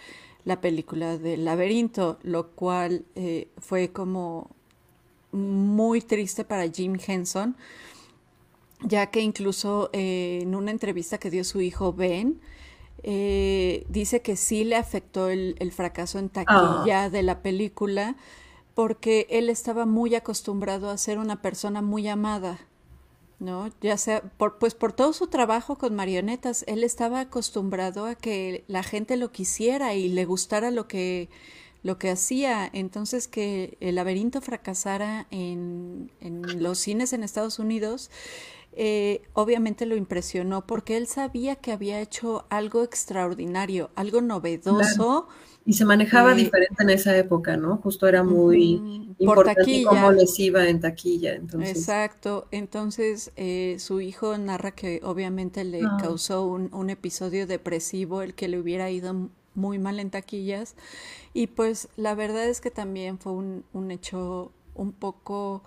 la 0.44 0.60
película 0.60 1.16
del 1.16 1.44
laberinto, 1.44 2.18
lo 2.22 2.48
cual 2.48 3.04
eh, 3.14 3.48
fue 3.58 3.92
como 3.92 4.50
muy 5.32 6.00
triste 6.00 6.44
para 6.44 6.68
Jim 6.68 6.98
Henson, 7.06 7.56
ya 8.82 9.06
que 9.10 9.20
incluso 9.20 9.90
eh, 9.92 10.40
en 10.42 10.54
una 10.54 10.70
entrevista 10.70 11.18
que 11.18 11.30
dio 11.30 11.44
su 11.44 11.60
hijo 11.60 11.92
Ben, 11.92 12.40
eh, 13.02 13.86
dice 13.88 14.20
que 14.22 14.36
sí 14.36 14.64
le 14.64 14.76
afectó 14.76 15.28
el, 15.30 15.56
el 15.58 15.72
fracaso 15.72 16.18
en 16.18 16.28
taquilla 16.28 17.04
Ah. 17.04 17.10
de 17.10 17.22
la 17.22 17.42
película 17.42 18.16
porque 18.74 19.26
él 19.30 19.48
estaba 19.50 19.86
muy 19.86 20.14
acostumbrado 20.14 20.90
a 20.90 20.98
ser 20.98 21.18
una 21.18 21.42
persona 21.42 21.82
muy 21.82 22.08
amada, 22.08 22.58
¿no? 23.38 23.70
Ya 23.80 23.96
sea, 23.98 24.22
por, 24.22 24.58
pues 24.58 24.74
por 24.74 24.92
todo 24.92 25.12
su 25.12 25.26
trabajo 25.28 25.76
con 25.78 25.94
marionetas, 25.94 26.64
él 26.66 26.84
estaba 26.84 27.20
acostumbrado 27.20 28.06
a 28.06 28.14
que 28.14 28.64
la 28.68 28.82
gente 28.82 29.16
lo 29.16 29.32
quisiera 29.32 29.94
y 29.94 30.08
le 30.08 30.24
gustara 30.24 30.70
lo 30.70 30.88
que, 30.88 31.28
lo 31.82 31.98
que 31.98 32.10
hacía. 32.10 32.68
Entonces 32.72 33.28
que 33.28 33.76
el 33.80 33.96
laberinto 33.96 34.40
fracasara 34.40 35.26
en, 35.30 36.10
en 36.20 36.62
los 36.62 36.78
cines 36.78 37.12
en 37.12 37.22
Estados 37.24 37.58
Unidos, 37.58 38.10
eh, 38.72 39.22
obviamente 39.34 39.86
lo 39.86 39.96
impresionó 39.96 40.66
porque 40.66 40.96
él 40.96 41.06
sabía 41.06 41.56
que 41.56 41.72
había 41.72 42.00
hecho 42.00 42.46
algo 42.50 42.82
extraordinario, 42.84 43.90
algo 43.96 44.20
novedoso. 44.20 45.26
Claro. 45.26 45.28
Y 45.64 45.74
se 45.74 45.84
manejaba 45.84 46.34
eh, 46.34 46.34
diferente 46.34 46.82
en 46.82 46.90
esa 46.90 47.16
época, 47.16 47.56
¿no? 47.56 47.76
Justo 47.78 48.06
era 48.08 48.22
muy 48.24 49.14
por 49.24 49.42
importante 49.42 49.52
taquilla. 49.54 49.88
cómo 49.88 50.12
les 50.12 50.38
iba 50.38 50.68
en 50.68 50.80
taquilla. 50.80 51.34
Entonces, 51.34 51.92
Exacto, 51.92 52.48
entonces 52.52 53.32
eh, 53.36 53.76
su 53.78 54.00
hijo 54.00 54.36
narra 54.38 54.72
que 54.74 55.00
obviamente 55.04 55.62
le 55.64 55.92
Ah. 55.92 55.96
causó 55.96 56.46
un, 56.46 56.72
un 56.72 56.88
episodio 56.90 57.46
depresivo 57.46 58.22
el 58.22 58.34
que 58.34 58.48
le 58.48 58.58
hubiera 58.58 58.90
ido 58.90 59.28
muy 59.54 59.78
mal 59.78 60.00
en 60.00 60.10
taquillas 60.10 60.74
y 61.34 61.48
pues 61.48 61.88
la 61.96 62.14
verdad 62.14 62.48
es 62.48 62.60
que 62.62 62.70
también 62.70 63.18
fue 63.18 63.32
un, 63.32 63.64
un 63.74 63.90
hecho 63.90 64.52
un 64.74 64.92
poco 64.92 65.62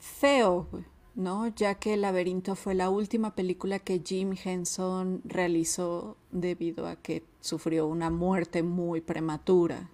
feo, 0.00 0.68
¿no? 1.16 1.48
Ya 1.48 1.74
que 1.76 1.94
El 1.94 2.02
laberinto 2.02 2.54
fue 2.54 2.74
la 2.74 2.90
última 2.90 3.34
película 3.34 3.78
que 3.78 4.02
Jim 4.04 4.34
Henson 4.42 5.22
realizó 5.24 6.16
debido 6.30 6.86
a 6.86 6.96
que 6.96 7.24
sufrió 7.40 7.86
una 7.86 8.10
muerte 8.10 8.62
muy 8.62 9.00
prematura. 9.00 9.90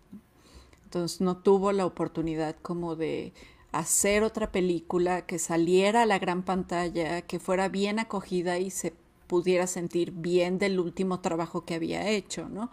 Entonces 0.85 1.21
no 1.21 1.39
tuvo 1.39 1.73
la 1.73 1.87
oportunidad 1.87 2.57
como 2.61 2.97
de 2.97 3.33
hacer 3.71 4.25
otra 4.25 4.53
película 4.53 5.25
que 5.25 5.39
saliera 5.39 6.03
a 6.03 6.07
la 6.07 6.19
gran 6.19 6.43
pantalla, 6.43 7.23
que 7.23 7.39
fuera 7.39 7.69
bien 7.69 7.99
acogida 7.99 8.59
y 8.59 8.71
se 8.71 8.93
pudiera 9.27 9.67
sentir 9.67 10.11
bien 10.11 10.59
del 10.59 10.79
último 10.79 11.21
trabajo 11.21 11.65
que 11.65 11.75
había 11.75 12.07
hecho, 12.11 12.49
¿no? 12.51 12.71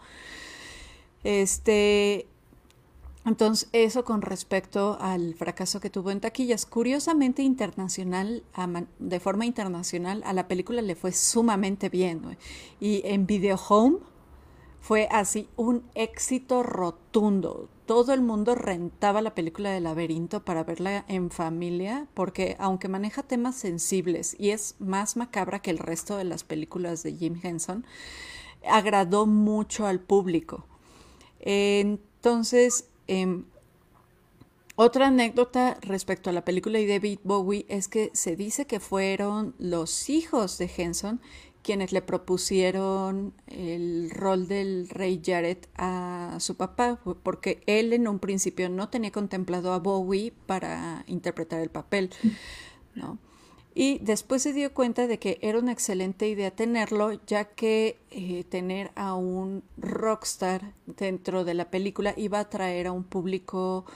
Este, 1.24 2.26
entonces, 3.26 3.68
eso 3.72 4.04
con 4.04 4.22
respecto 4.22 4.96
al 5.00 5.34
fracaso 5.34 5.78
que 5.80 5.90
tuvo 5.90 6.10
en 6.10 6.20
taquillas. 6.20 6.64
Curiosamente, 6.64 7.42
internacional, 7.42 8.44
de 8.98 9.20
forma 9.20 9.44
internacional, 9.44 10.22
a 10.24 10.32
la 10.32 10.48
película 10.48 10.80
le 10.80 10.96
fue 10.96 11.12
sumamente 11.12 11.90
bien. 11.90 12.38
Y 12.80 13.02
en 13.04 13.26
Video 13.26 13.60
Home 13.68 13.98
fue 14.80 15.06
así 15.10 15.48
un 15.56 15.84
éxito 15.94 16.62
rotundo. 16.62 17.68
Todo 17.84 18.14
el 18.14 18.22
mundo 18.22 18.54
rentaba 18.54 19.20
la 19.20 19.34
película 19.34 19.70
de 19.70 19.80
Laberinto 19.80 20.44
para 20.44 20.64
verla 20.64 21.04
en 21.06 21.30
familia, 21.30 22.06
porque 22.14 22.56
aunque 22.58 22.88
maneja 22.88 23.22
temas 23.22 23.56
sensibles 23.56 24.34
y 24.38 24.50
es 24.50 24.76
más 24.78 25.16
macabra 25.16 25.60
que 25.60 25.70
el 25.70 25.78
resto 25.78 26.16
de 26.16 26.24
las 26.24 26.44
películas 26.44 27.02
de 27.02 27.14
Jim 27.14 27.38
Henson, 27.42 27.84
agradó 28.66 29.26
mucho 29.26 29.86
al 29.86 30.00
público. 30.00 30.66
Entonces, 31.40 32.89
em, 33.10 33.44
otra 34.76 35.08
anécdota 35.08 35.76
respecto 35.82 36.30
a 36.30 36.32
la 36.32 36.44
película 36.44 36.78
y 36.78 36.86
David 36.86 37.18
Bowie 37.22 37.66
es 37.68 37.88
que 37.88 38.10
se 38.14 38.36
dice 38.36 38.66
que 38.66 38.80
fueron 38.80 39.54
los 39.58 40.08
hijos 40.08 40.56
de 40.56 40.70
Henson 40.74 41.20
quienes 41.62 41.92
le 41.92 42.00
propusieron 42.00 43.34
el 43.46 44.10
rol 44.10 44.48
del 44.48 44.88
rey 44.88 45.20
Jared 45.24 45.58
a 45.76 46.36
su 46.40 46.56
papá, 46.56 47.00
porque 47.22 47.60
él 47.66 47.92
en 47.92 48.08
un 48.08 48.18
principio 48.18 48.68
no 48.70 48.88
tenía 48.88 49.12
contemplado 49.12 49.72
a 49.72 49.78
Bowie 49.78 50.32
para 50.46 51.04
interpretar 51.06 51.60
el 51.60 51.70
papel, 51.70 52.10
¿no? 52.94 53.18
Y 53.80 53.98
después 54.02 54.42
se 54.42 54.52
dio 54.52 54.74
cuenta 54.74 55.06
de 55.06 55.18
que 55.18 55.38
era 55.40 55.58
una 55.58 55.72
excelente 55.72 56.28
idea 56.28 56.50
tenerlo, 56.50 57.12
ya 57.26 57.46
que 57.46 57.96
eh, 58.10 58.44
tener 58.44 58.90
a 58.94 59.14
un 59.14 59.62
rockstar 59.78 60.74
dentro 60.84 61.46
de 61.46 61.54
la 61.54 61.70
película 61.70 62.12
iba 62.14 62.36
a 62.36 62.42
atraer 62.42 62.88
a 62.88 62.92
un 62.92 63.04
público 63.04 63.86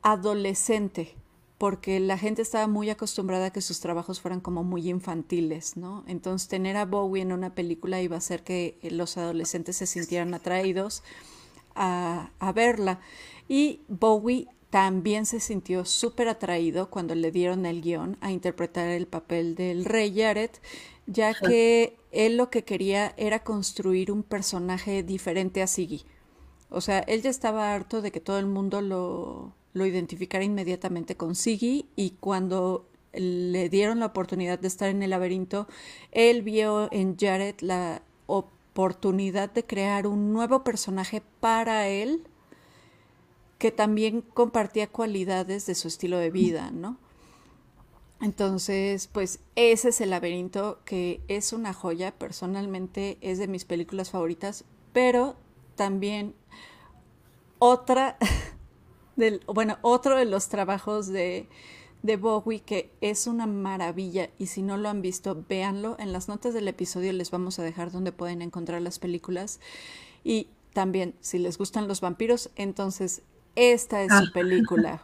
adolescente, 0.00 1.16
porque 1.58 2.00
la 2.00 2.16
gente 2.16 2.40
estaba 2.40 2.66
muy 2.66 2.88
acostumbrada 2.88 3.48
a 3.48 3.52
que 3.52 3.60
sus 3.60 3.80
trabajos 3.80 4.22
fueran 4.22 4.40
como 4.40 4.64
muy 4.64 4.88
infantiles, 4.88 5.76
¿no? 5.76 6.02
Entonces 6.06 6.48
tener 6.48 6.78
a 6.78 6.86
Bowie 6.86 7.20
en 7.20 7.32
una 7.32 7.54
película 7.54 8.00
iba 8.00 8.14
a 8.14 8.20
hacer 8.20 8.42
que 8.42 8.78
los 8.90 9.18
adolescentes 9.18 9.76
se 9.76 9.86
sintieran 9.86 10.32
atraídos 10.32 11.02
a 11.74 12.52
verla. 12.54 13.00
Y 13.48 13.80
Bowie 13.88 14.48
también 14.76 15.24
se 15.24 15.40
sintió 15.40 15.86
súper 15.86 16.28
atraído 16.28 16.90
cuando 16.90 17.14
le 17.14 17.32
dieron 17.32 17.64
el 17.64 17.80
guion 17.80 18.18
a 18.20 18.30
interpretar 18.30 18.88
el 18.88 19.06
papel 19.06 19.54
del 19.54 19.86
rey 19.86 20.14
Jared, 20.14 20.50
ya 21.06 21.32
que 21.32 21.96
él 22.12 22.36
lo 22.36 22.50
que 22.50 22.62
quería 22.62 23.14
era 23.16 23.42
construir 23.42 24.12
un 24.12 24.22
personaje 24.22 25.02
diferente 25.02 25.62
a 25.62 25.66
Siggy. 25.66 26.04
O 26.68 26.82
sea, 26.82 26.98
él 26.98 27.22
ya 27.22 27.30
estaba 27.30 27.72
harto 27.72 28.02
de 28.02 28.12
que 28.12 28.20
todo 28.20 28.38
el 28.38 28.44
mundo 28.44 28.82
lo, 28.82 29.54
lo 29.72 29.86
identificara 29.86 30.44
inmediatamente 30.44 31.16
con 31.16 31.36
Siggy 31.36 31.88
y 31.96 32.10
cuando 32.20 32.86
le 33.14 33.70
dieron 33.70 34.00
la 34.00 34.04
oportunidad 34.04 34.58
de 34.58 34.68
estar 34.68 34.90
en 34.90 35.02
el 35.02 35.08
laberinto, 35.08 35.68
él 36.12 36.42
vio 36.42 36.92
en 36.92 37.16
Jared 37.16 37.54
la 37.60 38.02
oportunidad 38.26 39.50
de 39.50 39.64
crear 39.64 40.06
un 40.06 40.34
nuevo 40.34 40.64
personaje 40.64 41.22
para 41.40 41.88
él 41.88 42.28
que 43.58 43.70
también 43.70 44.20
compartía 44.20 44.86
cualidades 44.86 45.66
de 45.66 45.74
su 45.74 45.88
estilo 45.88 46.18
de 46.18 46.30
vida, 46.30 46.70
¿no? 46.70 46.98
Entonces, 48.20 49.08
pues 49.08 49.40
ese 49.56 49.90
es 49.90 50.00
el 50.00 50.10
laberinto 50.10 50.80
que 50.84 51.20
es 51.28 51.52
una 51.52 51.74
joya, 51.74 52.12
personalmente 52.12 53.18
es 53.20 53.38
de 53.38 53.46
mis 53.46 53.64
películas 53.64 54.10
favoritas, 54.10 54.64
pero 54.92 55.36
también 55.74 56.34
otra 57.58 58.16
del, 59.16 59.42
bueno, 59.46 59.78
otro 59.82 60.16
de 60.16 60.24
los 60.24 60.48
trabajos 60.48 61.08
de, 61.08 61.48
de 62.02 62.16
Bowie 62.16 62.60
que 62.60 62.90
es 63.02 63.26
una 63.26 63.46
maravilla 63.46 64.30
y 64.38 64.46
si 64.46 64.62
no 64.62 64.78
lo 64.78 64.88
han 64.88 65.02
visto, 65.02 65.44
véanlo. 65.46 65.96
En 65.98 66.12
las 66.12 66.28
notas 66.28 66.54
del 66.54 66.68
episodio 66.68 67.12
les 67.12 67.30
vamos 67.30 67.58
a 67.58 67.62
dejar 67.62 67.92
donde 67.92 68.12
pueden 68.12 68.40
encontrar 68.40 68.80
las 68.80 68.98
películas. 68.98 69.60
Y 70.24 70.48
también, 70.72 71.14
si 71.20 71.38
les 71.38 71.58
gustan 71.58 71.86
los 71.86 72.00
vampiros, 72.00 72.50
entonces 72.56 73.22
esta 73.56 74.02
es 74.02 74.12
su 74.12 74.24
ah. 74.24 74.30
película, 74.32 75.02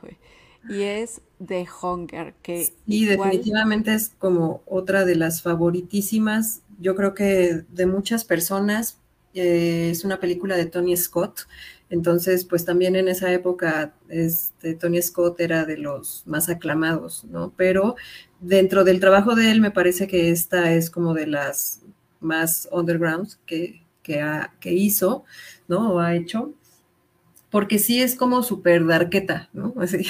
Y 0.69 0.83
es 0.83 1.21
The 1.45 1.67
Hunger, 1.83 2.35
que... 2.43 2.73
Sí, 2.87 3.05
definitivamente 3.05 3.95
es 3.95 4.13
como 4.19 4.63
otra 4.67 5.05
de 5.05 5.17
las 5.17 5.43
favoritísimas, 5.43 6.63
yo 6.79 6.95
creo 6.95 7.15
que 7.15 7.65
de 7.69 7.87
muchas 7.87 8.25
personas. 8.25 8.99
Eh, 9.35 9.89
es 9.91 10.05
una 10.05 10.21
película 10.21 10.57
de 10.57 10.67
Tony 10.67 10.95
Scott, 10.95 11.47
entonces 11.89 12.45
pues 12.45 12.67
también 12.67 12.97
en 12.97 13.09
esa 13.09 13.33
época 13.33 13.95
este, 14.11 14.75
Tony 14.75 15.01
Scott 15.01 15.41
era 15.41 15.65
de 15.65 15.79
los 15.79 16.23
más 16.27 16.51
aclamados, 16.51 17.25
¿no? 17.25 17.51
Pero 17.57 17.97
dentro 18.41 18.85
del 18.85 19.01
trabajo 19.01 19.35
de 19.35 19.51
él 19.51 19.63
me 19.63 19.71
parece 19.71 20.07
que 20.07 20.31
esta 20.31 20.75
es 20.75 20.91
como 20.91 21.15
de 21.15 21.27
las 21.27 21.81
más 22.21 22.69
underground 22.73 23.31
que, 23.47 23.87
que, 24.03 24.23
que 24.61 24.73
hizo, 24.73 25.25
¿no? 25.67 25.95
O 25.95 25.99
ha 25.99 26.15
hecho 26.15 26.53
porque 27.53 27.79
sí 27.79 28.03
es 28.03 28.17
como 28.17 28.43
súper 28.43 28.87
darketa, 28.87 29.51
¿no? 29.53 29.75
Así, 29.79 30.07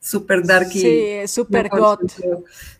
súper 0.00 0.44
darky. 0.44 0.80
Sí, 0.80 1.28
súper 1.28 1.68
got. 1.68 2.00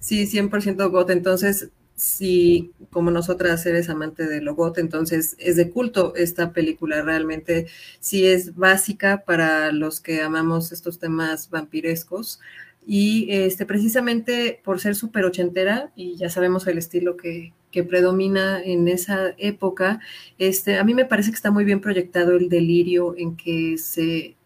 Sí, 0.01 0.27
100% 0.27 0.91
got. 0.91 1.11
Entonces, 1.11 1.69
si 1.95 2.73
como 2.91 3.11
nosotras 3.11 3.65
eres 3.67 3.91
amante 3.91 4.27
de 4.27 4.41
lo 4.41 4.55
got, 4.55 4.79
entonces 4.79 5.37
es 5.39 5.57
de 5.57 5.71
culto 5.71 6.15
esta 6.17 6.53
película. 6.53 7.03
Realmente 7.03 7.67
sí 8.01 8.27
es 8.27 8.57
básica 8.57 9.25
para 9.27 9.71
los 9.73 10.01
que 10.01 10.23
amamos 10.23 10.73
estos 10.73 10.99
temas 10.99 11.51
vampirescos. 11.51 12.41
Y 12.87 13.27
este, 13.31 13.67
precisamente 13.67 14.59
por 14.65 14.81
ser 14.81 14.97
súper 14.97 15.27
ochentera, 15.27 15.93
y 15.95 16.17
ya 16.17 16.31
sabemos 16.31 16.67
el 16.67 16.79
estilo 16.79 17.19
que, 17.19 17.53
que 17.73 17.83
predomina 17.83 18.63
en 18.63 18.87
esa 18.87 19.35
época, 19.39 20.01
este, 20.39 20.79
a 20.79 20.85
mí 20.85 20.95
me 20.95 21.07
parece 21.07 21.31
que 21.31 21.37
está 21.37 21.51
muy 21.51 21.65
bien 21.65 21.81
proyectado 21.81 22.37
el 22.37 22.49
delirio 22.49 23.15
en 23.17 23.37
que 23.37 23.79
se 23.79 24.37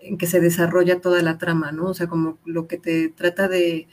en 0.00 0.18
que 0.18 0.26
se 0.26 0.40
desarrolla 0.40 1.00
toda 1.00 1.22
la 1.22 1.38
trama, 1.38 1.70
¿no? 1.70 1.90
O 1.90 1.94
sea, 1.94 2.08
como 2.08 2.38
lo 2.44 2.66
que 2.66 2.76
te 2.76 3.08
trata 3.10 3.46
de, 3.46 3.86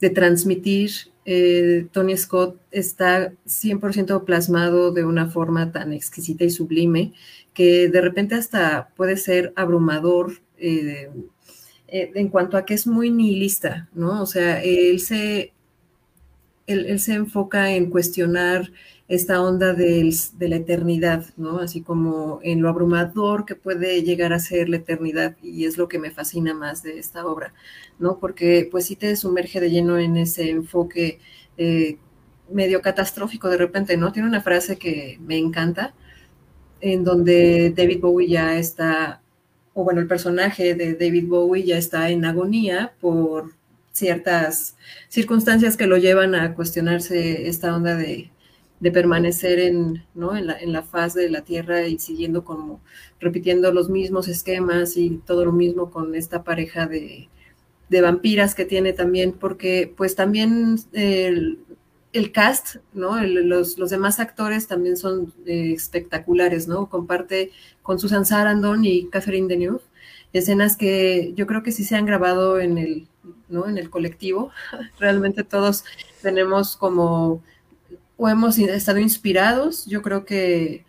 de 0.00 0.10
transmitir 0.10 0.92
eh, 1.24 1.86
Tony 1.92 2.16
Scott 2.16 2.58
está 2.70 3.32
100% 3.46 4.24
plasmado 4.24 4.90
de 4.90 5.04
una 5.04 5.30
forma 5.30 5.70
tan 5.70 5.92
exquisita 5.92 6.44
y 6.44 6.50
sublime 6.50 7.12
que 7.52 7.88
de 7.88 8.00
repente 8.00 8.34
hasta 8.34 8.88
puede 8.96 9.16
ser 9.16 9.52
abrumador 9.56 10.40
eh, 10.58 11.10
eh, 11.88 12.10
en 12.14 12.28
cuanto 12.28 12.56
a 12.56 12.64
que 12.64 12.74
es 12.74 12.86
muy 12.86 13.10
nihilista, 13.10 13.88
¿no? 13.92 14.22
O 14.22 14.26
sea, 14.26 14.62
él 14.62 15.00
se 15.00 15.52
él, 16.72 17.00
se 17.00 17.14
enfoca 17.14 17.72
en 17.72 17.90
cuestionar 17.90 18.72
esta 19.08 19.42
onda 19.42 19.72
de 19.74 20.12
la 20.38 20.56
eternidad, 20.56 21.26
¿no? 21.36 21.58
Así 21.58 21.82
como 21.82 22.40
en 22.42 22.62
lo 22.62 22.68
abrumador 22.68 23.44
que 23.44 23.56
puede 23.56 24.02
llegar 24.02 24.32
a 24.32 24.38
ser 24.38 24.68
la 24.68 24.76
eternidad 24.76 25.36
y 25.42 25.64
es 25.64 25.78
lo 25.78 25.88
que 25.88 25.98
me 25.98 26.12
fascina 26.12 26.54
más 26.54 26.82
de 26.82 26.98
esta 26.98 27.26
obra, 27.26 27.52
¿no? 27.98 28.18
Porque 28.18 28.68
pues 28.70 28.86
sí 28.86 28.96
te 28.96 29.16
sumerge 29.16 29.60
de 29.60 29.70
lleno 29.70 29.98
en 29.98 30.16
ese 30.16 30.50
enfoque 30.50 31.18
eh, 31.58 31.98
medio 32.52 32.80
catastrófico 32.82 33.48
de 33.48 33.56
repente, 33.56 33.96
¿no? 33.96 34.12
Tiene 34.12 34.28
una 34.28 34.42
frase 34.42 34.78
que 34.78 35.18
me 35.20 35.38
encanta, 35.38 35.94
en 36.80 37.04
donde 37.04 37.72
David 37.76 38.00
Bowie 38.00 38.28
ya 38.28 38.56
está, 38.58 39.22
o 39.74 39.84
bueno, 39.84 40.00
el 40.00 40.06
personaje 40.06 40.74
de 40.74 40.94
David 40.94 41.26
Bowie 41.28 41.64
ya 41.64 41.78
está 41.78 42.10
en 42.10 42.24
agonía 42.24 42.92
por 43.00 43.54
ciertas 43.92 44.76
circunstancias 45.08 45.76
que 45.76 45.86
lo 45.86 45.96
llevan 45.96 46.34
a 46.34 46.54
cuestionarse 46.54 47.48
esta 47.48 47.74
onda 47.74 47.96
de, 47.96 48.30
permanecer 48.92 49.58
en, 49.58 50.04
¿no? 50.14 50.36
en, 50.36 50.46
la, 50.46 50.58
en, 50.58 50.72
la, 50.72 50.82
faz 50.82 51.12
de 51.14 51.28
la 51.28 51.42
Tierra 51.42 51.86
y 51.86 51.98
siguiendo 51.98 52.44
como 52.44 52.80
repitiendo 53.20 53.72
los 53.72 53.90
mismos 53.90 54.26
esquemas 54.26 54.96
y 54.96 55.20
todo 55.26 55.44
lo 55.44 55.52
mismo 55.52 55.90
con 55.90 56.14
esta 56.14 56.44
pareja 56.44 56.86
de, 56.86 57.28
vampiras 57.90 58.54
que 58.54 58.64
tiene 58.64 58.92
también, 58.92 59.32
porque 59.32 59.92
pues 59.96 60.14
también 60.14 60.76
el, 60.92 61.58
cast, 62.32 62.76
¿no? 62.94 63.22
los, 63.22 63.78
los, 63.78 63.90
demás 63.90 64.20
actores 64.20 64.66
también 64.66 64.96
son 64.96 65.34
eh, 65.44 65.72
espectaculares, 65.72 66.68
¿no? 66.68 66.88
Comparte 66.88 67.50
con 67.82 67.98
Susan 67.98 68.24
Sarandon 68.24 68.84
y 68.84 69.08
Catherine 69.08 69.48
Deneuve 69.48 69.82
escenas 70.32 70.76
que 70.76 71.32
yo 71.34 71.46
creo 71.46 71.62
que 71.62 71.72
sí 71.72 71.84
se 71.84 71.96
han 71.96 72.06
grabado 72.06 72.60
en 72.60 72.78
el, 72.78 73.08
¿no? 73.48 73.68
En 73.68 73.78
el 73.78 73.90
colectivo. 73.90 74.50
Realmente 74.98 75.44
todos 75.44 75.84
tenemos 76.22 76.76
como, 76.76 77.42
o 78.16 78.28
hemos 78.28 78.58
estado 78.58 78.98
inspirados, 78.98 79.86
yo 79.86 80.02
creo 80.02 80.24
que, 80.24 80.84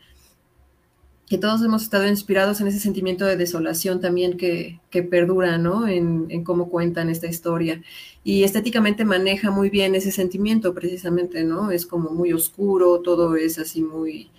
que 1.28 1.38
todos 1.38 1.64
hemos 1.64 1.84
estado 1.84 2.08
inspirados 2.08 2.60
en 2.60 2.68
ese 2.68 2.80
sentimiento 2.80 3.26
de 3.26 3.38
desolación 3.38 4.02
también 4.02 4.36
que, 4.36 4.82
que 4.90 5.02
perdura, 5.02 5.58
¿no? 5.58 5.88
En, 5.88 6.26
en, 6.30 6.44
cómo 6.44 6.70
cuentan 6.70 7.10
esta 7.10 7.28
historia. 7.28 7.82
Y 8.24 8.44
estéticamente 8.44 9.06
maneja 9.06 9.50
muy 9.50 9.70
bien 9.70 9.96
ese 9.96 10.12
sentimiento, 10.12 10.74
precisamente, 10.74 11.46
¿no? 11.46 11.72
Es 11.72 11.86
como 11.86 12.10
muy 12.10 12.34
oscuro, 12.34 13.00
todo 13.00 13.38
es 13.38 13.58
así 13.60 13.82
muy, 13.82 14.30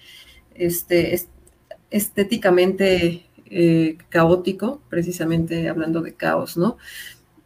este, 0.54 1.18
estéticamente 1.90 3.26
eh, 3.46 3.98
caótico, 4.08 4.80
precisamente 4.88 5.68
hablando 5.68 6.00
de 6.00 6.14
caos, 6.14 6.56
¿no? 6.56 6.78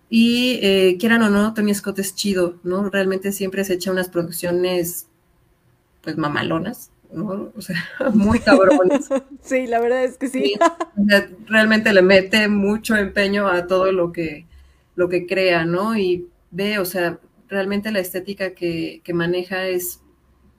Y 0.09 0.61
eh, 0.63 0.97
quieran 0.99 1.23
o 1.23 1.31
no, 1.31 1.53
Tony 1.53 1.75
Scott 1.75 1.99
es 1.99 2.15
chido, 2.15 2.59
¿no? 2.63 2.91
Realmente 2.91 3.33
siempre 3.33 3.65
se 3.65 3.75
echa 3.75 3.91
unas 3.91 4.09
producciones, 4.09 5.09
pues, 6.03 6.17
mamalonas, 6.17 6.91
¿no? 7.13 7.53
O 7.57 7.61
sea, 7.61 7.77
muy 8.15 8.39
cabrones. 8.41 9.09
Sí, 9.43 9.67
la 9.69 9.81
verdad 9.81 10.05
es 10.05 10.17
que 10.19 10.29
sí. 10.29 10.55
realmente 11.47 11.93
le 11.93 12.03
mete 12.03 12.49
mucho 12.49 12.97
empeño 12.97 13.47
a 13.47 13.69
todo 13.69 13.93
lo 13.93 14.11
que, 14.13 14.45
lo 14.97 15.09
que 15.09 15.27
crea, 15.27 15.65
¿no? 15.65 15.97
Y 15.97 16.27
ve, 16.51 16.81
o 16.81 16.85
sea, 16.85 17.21
realmente 17.49 17.93
la 17.93 18.01
estética 18.01 18.55
que, 18.55 19.01
que 19.05 19.15
maneja 19.15 19.67
es 19.67 20.01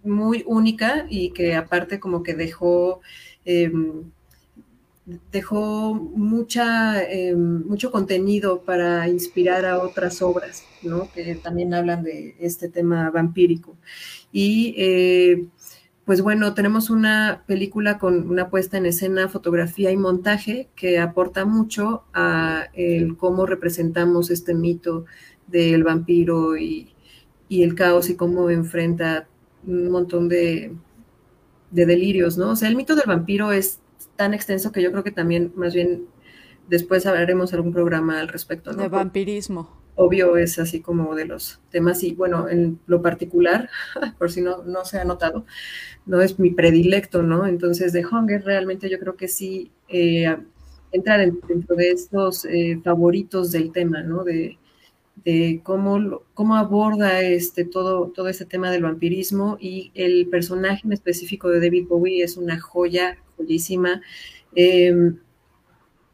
muy 0.03 0.43
única 0.47 1.05
y 1.09 1.31
que 1.31 1.55
aparte 1.55 1.99
como 1.99 2.23
que 2.23 2.33
dejó 2.33 3.01
em, 3.45 4.11
dejó 5.31 5.93
mucha, 5.93 7.01
eh, 7.01 7.33
mucho 7.35 7.91
contenido 7.91 8.61
para 8.63 9.07
inspirar 9.07 9.65
a 9.65 9.79
otras 9.79 10.21
obras, 10.21 10.63
¿no? 10.83 11.09
Que 11.13 11.35
también 11.35 11.73
hablan 11.73 12.03
de 12.03 12.35
este 12.39 12.67
tema 12.67 13.09
vampírico. 13.09 13.77
Y 14.33 14.75
eh, 14.77 15.47
pues 16.05 16.21
bueno, 16.21 16.53
tenemos 16.53 16.89
una 16.89 17.43
película 17.47 17.97
con 17.99 18.29
una 18.29 18.49
puesta 18.49 18.77
en 18.77 18.85
escena, 18.85 19.29
fotografía 19.29 19.91
y 19.91 19.97
montaje 19.97 20.69
que 20.75 20.99
aporta 20.99 21.45
mucho 21.45 22.03
a 22.13 22.67
el 22.73 23.15
cómo 23.17 23.45
representamos 23.45 24.29
este 24.29 24.53
mito 24.53 25.05
del 25.47 25.83
vampiro 25.85 26.57
y, 26.57 26.93
y 27.47 27.63
el 27.63 27.75
caos 27.75 28.09
y 28.09 28.15
cómo 28.15 28.49
enfrenta 28.49 29.27
un 29.65 29.89
montón 29.89 30.27
de, 30.27 30.73
de 31.71 31.85
delirios, 31.85 32.37
¿no? 32.37 32.51
O 32.51 32.55
sea, 32.57 32.67
el 32.67 32.75
mito 32.75 32.95
del 32.95 33.07
vampiro 33.07 33.51
es 33.53 33.79
tan 34.17 34.33
extenso 34.33 34.71
que 34.73 34.81
yo 34.81 34.91
creo 34.91 35.03
que 35.03 35.11
también 35.11 35.53
más 35.55 35.73
bien 35.73 36.07
después 36.67 37.05
hablaremos 37.05 37.53
algún 37.53 37.71
programa 37.71 38.19
al 38.19 38.27
respecto, 38.27 38.73
¿no? 38.73 38.83
De 38.83 38.89
vampirismo. 38.89 39.69
Obvio 39.95 40.37
es 40.37 40.59
así 40.59 40.81
como 40.81 41.15
de 41.15 41.25
los 41.25 41.59
temas 41.71 42.03
y 42.03 42.13
bueno, 42.13 42.49
en 42.49 42.79
lo 42.85 43.01
particular, 43.01 43.69
por 44.19 44.31
si 44.31 44.41
no, 44.41 44.63
no 44.63 44.85
se 44.85 44.99
ha 44.99 45.05
notado, 45.05 45.45
no 46.05 46.21
es 46.21 46.37
mi 46.39 46.51
predilecto, 46.51 47.23
¿no? 47.23 47.47
Entonces 47.47 47.93
de 47.93 48.05
Hunger 48.05 48.43
realmente 48.43 48.89
yo 48.89 48.99
creo 48.99 49.15
que 49.15 49.27
sí 49.27 49.71
eh, 49.87 50.35
entra 50.91 51.17
dentro 51.17 51.75
de 51.75 51.91
estos 51.91 52.45
eh, 52.45 52.79
favoritos 52.83 53.51
del 53.51 53.71
tema, 53.71 54.01
¿no? 54.03 54.23
De, 54.23 54.57
de 55.23 55.61
cómo, 55.63 56.21
cómo 56.33 56.55
aborda 56.55 57.21
este, 57.21 57.65
todo, 57.65 58.11
todo 58.11 58.27
este 58.27 58.45
tema 58.45 58.71
del 58.71 58.83
vampirismo 58.83 59.57
y 59.59 59.91
el 59.95 60.27
personaje 60.27 60.81
en 60.85 60.93
específico 60.93 61.49
de 61.49 61.59
David 61.59 61.87
Bowie 61.87 62.23
es 62.23 62.37
una 62.37 62.59
joya, 62.59 63.17
joyísima. 63.37 64.01
Em, 64.55 65.17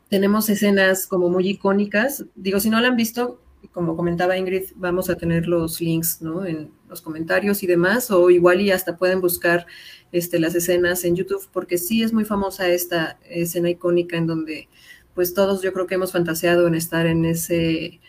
tenemos 0.09 0.49
escenas 0.49 1.07
como 1.07 1.29
muy 1.29 1.49
icónicas. 1.49 2.25
Digo, 2.35 2.59
si 2.59 2.69
no 2.69 2.79
la 2.79 2.89
han 2.89 2.95
visto, 2.95 3.41
como 3.71 3.95
comentaba 3.95 4.37
Ingrid, 4.37 4.65
vamos 4.75 5.09
a 5.09 5.15
tener 5.15 5.47
los 5.47 5.81
links 5.81 6.21
¿no? 6.21 6.45
en 6.45 6.71
los 6.89 7.01
comentarios 7.01 7.63
y 7.63 7.67
demás, 7.67 8.11
o 8.11 8.29
igual 8.29 8.61
y 8.61 8.71
hasta 8.71 8.97
pueden 8.97 9.21
buscar 9.21 9.65
este, 10.11 10.39
las 10.39 10.53
escenas 10.53 11.03
en 11.05 11.15
YouTube, 11.15 11.47
porque 11.51 11.77
sí 11.77 12.03
es 12.03 12.13
muy 12.13 12.25
famosa 12.25 12.67
esta 12.67 13.17
escena 13.27 13.69
icónica 13.69 14.17
en 14.17 14.27
donde 14.27 14.69
pues 15.15 15.33
todos 15.33 15.61
yo 15.61 15.73
creo 15.73 15.87
que 15.87 15.95
hemos 15.95 16.11
fantaseado 16.11 16.67
en 16.67 16.75
estar 16.75 17.05
en 17.05 17.25
ese 17.25 17.99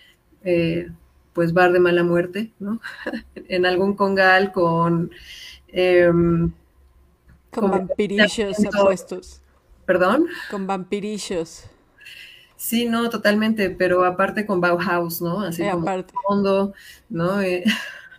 eh, 0.43 0.89
pues 1.33 1.53
bar 1.53 1.73
de 1.73 1.81
mala 1.81 2.03
muerte, 2.03 2.53
¿no? 2.59 2.81
en 3.49 3.67
algún 3.67 3.95
congal 3.95 4.53
con... 4.53 5.11
Em, 5.69 6.53
con 7.55 7.71
vampirillos 7.71 8.57
apuestos. 8.73 9.41
¿Perdón? 9.87 10.27
Con 10.51 10.67
vampirillos. 10.67 11.65
Sí, 12.57 12.87
no, 12.87 13.11
totalmente, 13.11 13.71
pero 13.71 14.05
aparte 14.05 14.47
con 14.47 14.61
Bauhaus, 14.61 15.21
¿no? 15.21 15.43
Así 15.43 15.63
como 15.71 15.87
fondo, 16.27 16.73
¿no? 17.11 17.43
Eh, 17.43 17.65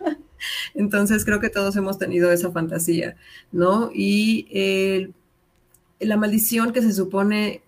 entonces 0.74 1.24
creo 1.24 1.40
que 1.40 1.48
todos 1.48 1.74
hemos 1.76 1.98
tenido 1.98 2.30
esa 2.30 2.52
fantasía, 2.52 3.16
¿no? 3.50 3.90
Y 3.92 5.12
la 5.98 6.16
maldición 6.16 6.72
que 6.72 6.82
se 6.82 6.92
supone 6.92 7.62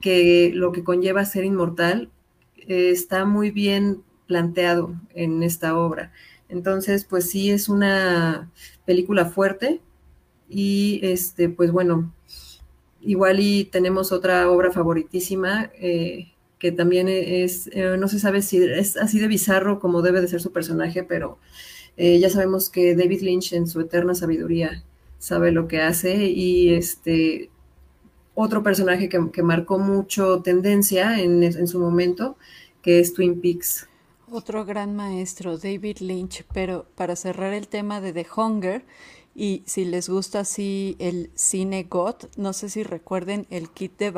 que 0.00 0.50
lo 0.54 0.72
que 0.72 0.84
conlleva 0.84 1.24
ser 1.24 1.44
inmortal 1.44 2.10
eh, 2.56 2.90
está 2.90 3.24
muy 3.24 3.50
bien 3.50 4.02
planteado 4.26 4.94
en 5.14 5.42
esta 5.42 5.76
obra. 5.78 6.12
Entonces, 6.48 7.04
pues 7.04 7.30
sí, 7.30 7.50
es 7.50 7.68
una 7.68 8.50
película 8.84 9.26
fuerte 9.26 9.80
y, 10.48 11.00
este, 11.02 11.48
pues 11.48 11.72
bueno, 11.72 12.12
Igual 13.06 13.38
y 13.38 13.64
tenemos 13.66 14.10
otra 14.10 14.50
obra 14.50 14.72
favoritísima 14.72 15.70
eh, 15.78 16.32
que 16.58 16.72
también 16.72 17.06
es, 17.08 17.68
eh, 17.72 17.96
no 17.96 18.08
se 18.08 18.18
sabe 18.18 18.42
si 18.42 18.58
es 18.64 18.96
así 18.96 19.20
de 19.20 19.28
bizarro 19.28 19.78
como 19.78 20.02
debe 20.02 20.20
de 20.20 20.26
ser 20.26 20.40
su 20.40 20.50
personaje, 20.50 21.04
pero 21.04 21.38
eh, 21.96 22.18
ya 22.18 22.30
sabemos 22.30 22.68
que 22.68 22.96
David 22.96 23.20
Lynch 23.20 23.52
en 23.52 23.68
su 23.68 23.80
eterna 23.80 24.16
sabiduría 24.16 24.82
sabe 25.20 25.52
lo 25.52 25.68
que 25.68 25.82
hace 25.82 26.24
y 26.24 26.74
este 26.74 27.48
otro 28.34 28.64
personaje 28.64 29.08
que, 29.08 29.42
marcó 29.42 29.78
mucho 29.78 30.42
tendencia 30.42 31.20
en, 31.20 31.44
en 31.44 31.68
su 31.68 31.78
momento, 31.78 32.36
que 32.82 32.98
es 32.98 33.14
Twin 33.14 33.40
Peaks. 33.40 33.86
Otro 34.28 34.64
gran 34.64 34.96
maestro, 34.96 35.56
David 35.56 35.98
Lynch, 36.00 36.44
pero 36.52 36.86
para 36.96 37.14
cerrar 37.14 37.54
el 37.54 37.68
tema 37.68 38.00
de 38.00 38.12
The 38.12 38.26
Hunger, 38.36 38.84
y 39.38 39.62
si 39.66 39.84
les 39.84 40.08
gusta 40.08 40.40
así 40.40 40.96
el 40.98 41.30
cine 41.34 41.84
goth, 41.90 42.24
no 42.38 42.54
sé 42.54 42.70
si 42.70 42.82
recuerden 42.82 43.46
el 43.50 43.68
kit 43.68 43.98
de 43.98 44.10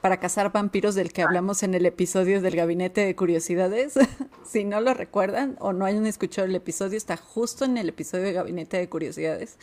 para 0.00 0.20
cazar 0.20 0.50
vampiros 0.52 0.94
del 0.94 1.12
que 1.12 1.20
hablamos 1.20 1.62
en 1.62 1.74
el 1.74 1.84
episodio 1.84 2.40
del 2.40 2.56
Gabinete 2.56 3.02
de 3.02 3.14
Curiosidades. 3.14 3.92
si 4.50 4.64
no 4.64 4.80
lo 4.80 4.94
recuerdan 4.94 5.56
o 5.60 5.74
no 5.74 5.84
hayan 5.84 6.06
escuchado 6.06 6.46
el 6.48 6.54
episodio, 6.54 6.96
está 6.96 7.18
justo 7.18 7.66
en 7.66 7.76
el 7.76 7.90
episodio 7.90 8.24
de 8.24 8.32
Gabinete 8.32 8.78
de 8.78 8.88
Curiosidades. 8.88 9.58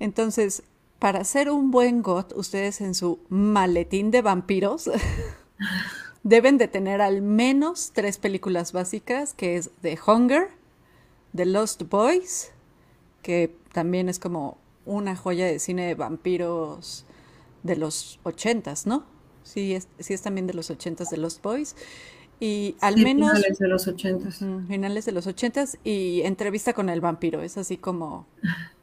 Entonces, 0.00 0.64
para 0.98 1.20
hacer 1.20 1.48
un 1.48 1.70
buen 1.70 2.02
goth, 2.02 2.32
ustedes 2.34 2.80
en 2.80 2.96
su 2.96 3.20
maletín 3.28 4.10
de 4.10 4.20
vampiros 4.20 4.90
deben 6.24 6.58
de 6.58 6.66
tener 6.66 7.00
al 7.00 7.22
menos 7.22 7.92
tres 7.94 8.18
películas 8.18 8.72
básicas, 8.72 9.32
que 9.32 9.56
es 9.56 9.70
The 9.80 9.96
Hunger, 10.04 10.48
The 11.36 11.46
Lost 11.46 11.84
Boys, 11.84 12.50
que 13.22 13.61
también 13.72 14.08
es 14.08 14.18
como 14.18 14.58
una 14.84 15.16
joya 15.16 15.46
de 15.46 15.58
cine 15.58 15.86
de 15.86 15.94
vampiros 15.94 17.04
de 17.62 17.76
los 17.76 18.18
ochentas, 18.24 18.86
¿no? 18.86 19.04
Sí 19.44 19.74
es, 19.74 19.88
sí 19.98 20.14
es 20.14 20.22
también 20.22 20.46
de 20.46 20.54
los 20.54 20.70
ochentas 20.70 21.10
de 21.10 21.16
Lost 21.16 21.42
Boys. 21.42 21.76
Y 22.40 22.74
al 22.80 22.96
menos... 22.96 23.30
Finales 23.30 23.58
de 23.58 23.68
los 23.68 23.86
ochentas. 23.86 24.44
finales 24.66 25.04
de 25.04 25.12
los 25.12 25.26
ochentas 25.26 25.78
y 25.84 26.22
entrevista 26.22 26.72
con 26.72 26.88
el 26.88 27.00
vampiro. 27.00 27.40
Es 27.42 27.56
así 27.56 27.76
como 27.76 28.26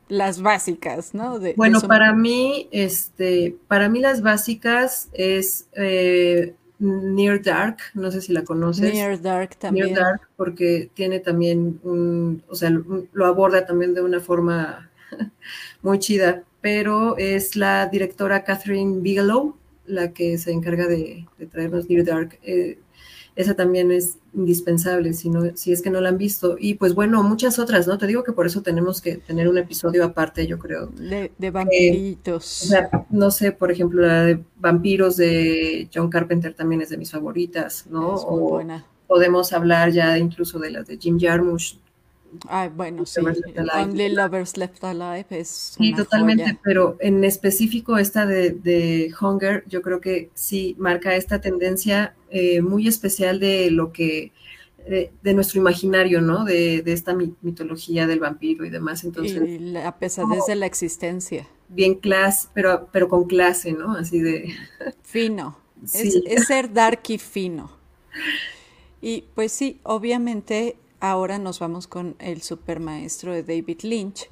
las 0.08 0.42
básicas, 0.42 1.14
¿no? 1.14 1.40
bueno, 1.56 1.82
para 1.82 2.14
mí, 2.14 2.68
este, 2.72 3.56
para 3.68 3.90
mí 3.90 4.00
las 4.00 4.22
básicas 4.22 5.10
es 5.14 5.68
eh, 5.74 6.56
Near 6.80 7.42
Dark, 7.42 7.78
no 7.94 8.10
sé 8.10 8.22
si 8.22 8.34
la 8.34 8.44
conoces. 8.44 8.94
Near 8.94 9.22
Dark 9.22 9.58
también. 9.58 9.88
Near 9.88 10.00
Dark, 10.00 10.22
porque 10.38 10.90
tiene 10.94 11.20
también 11.20 11.80
un, 11.84 12.44
o 12.48 12.56
sea, 12.56 12.70
lo 12.70 13.26
aborda 13.26 13.66
también 13.66 13.94
de 13.94 14.02
una 14.02 14.20
forma 14.20 14.90
muy 15.82 16.00
chida, 16.00 16.44
pero 16.62 17.18
es 17.18 17.56
la 17.56 17.88
directora 17.88 18.44
Catherine 18.44 19.02
Bigelow 19.02 19.56
la 19.90 20.14
que 20.14 20.38
se 20.38 20.52
encarga 20.52 20.88
de, 20.88 21.26
traernos 21.52 21.90
Near 21.90 22.06
Dark. 22.06 22.40
Eh, 22.44 22.78
esa 23.40 23.54
también 23.56 23.90
es 23.90 24.18
indispensable 24.34 25.14
si, 25.14 25.30
no, 25.30 25.56
si 25.56 25.72
es 25.72 25.82
que 25.82 25.90
no 25.90 26.02
la 26.02 26.10
han 26.10 26.18
visto. 26.18 26.58
Y 26.60 26.74
pues 26.74 26.94
bueno, 26.94 27.24
muchas 27.24 27.58
otras, 27.58 27.88
¿no? 27.88 27.98
Te 27.98 28.06
digo 28.06 28.22
que 28.22 28.34
por 28.34 28.46
eso 28.46 28.62
tenemos 28.62 29.00
que 29.00 29.16
tener 29.16 29.48
un 29.48 29.58
episodio 29.58 30.04
aparte, 30.04 30.46
yo 30.46 30.60
creo. 30.60 30.88
De, 30.88 31.32
de 31.38 31.50
vampiritos. 31.50 32.64
o 32.64 32.66
sea, 32.68 32.90
no 33.10 33.32
sé, 33.32 33.54
por 33.54 33.72
ejemplo, 33.72 34.06
la 34.06 34.26
de 34.26 34.44
vampiros 34.58 35.16
de 35.16 35.88
John 35.94 36.10
Carpenter 36.10 36.54
también 36.54 36.82
es 36.82 36.90
de 36.90 36.98
mis 36.98 37.12
favoritas, 37.12 37.86
¿no? 37.90 38.16
o 38.16 38.38
buena. 38.50 38.86
Podemos 39.08 39.54
hablar 39.54 39.92
ya 39.92 40.18
incluso 40.18 40.60
de 40.60 40.72
las 40.72 40.88
de 40.88 40.98
Jim 40.98 41.18
Jarmusch, 41.18 41.78
Ay, 42.48 42.70
bueno, 42.70 43.06
sí. 43.06 43.22
Only 43.74 44.10
Lovers 44.10 44.58
Left 44.58 44.84
Alive 44.84 45.26
es. 45.30 45.48
Sí, 45.78 45.94
totalmente, 45.96 46.60
pero 46.64 46.96
en 47.00 47.24
específico 47.24 47.98
esta 47.98 48.26
de, 48.26 49.12
Hunger, 49.20 49.64
yo 49.68 49.82
creo 49.82 50.00
que 50.00 50.30
sí 50.36 50.76
marca 50.78 51.16
esta 51.16 51.42
tendencia 51.42 52.14
eh, 52.30 52.62
muy 52.62 52.88
especial 52.88 53.40
de 53.40 53.72
lo 53.72 53.92
que. 53.92 54.32
De, 54.88 55.34
nuestro 55.36 55.60
imaginario, 55.60 56.20
¿no? 56.20 56.46
De, 56.46 56.82
esta 56.88 57.14
mitología 57.14 58.08
del 58.08 58.20
vampiro 58.20 58.66
y 58.66 58.72
demás. 58.72 59.04
Entonces, 59.04 59.48
y 59.48 59.60
la 59.60 60.00
pesadez 60.00 60.46
de 60.48 60.56
la 60.56 60.66
existencia. 60.66 61.48
Bien 61.68 61.94
clase, 61.94 62.48
pero, 62.56 62.90
pero 62.92 63.08
con 63.08 63.26
clase, 63.26 63.74
¿no? 63.74 63.94
Así 63.94 64.20
de. 64.20 64.52
Fino. 65.04 65.58
Es, 65.84 66.16
es 66.26 66.48
ser 66.48 66.74
dark 66.74 67.02
y 67.08 67.18
fino. 67.20 67.70
Y 69.02 69.26
pues 69.36 69.52
sí, 69.52 69.80
obviamente 69.84 70.76
ahora 71.00 71.40
nos 71.40 71.60
vamos 71.60 71.88
con 71.88 72.16
el 72.20 72.42
supermaestro 72.42 73.34
de 73.34 73.44
David 73.44 73.82
Lynch, 73.84 74.30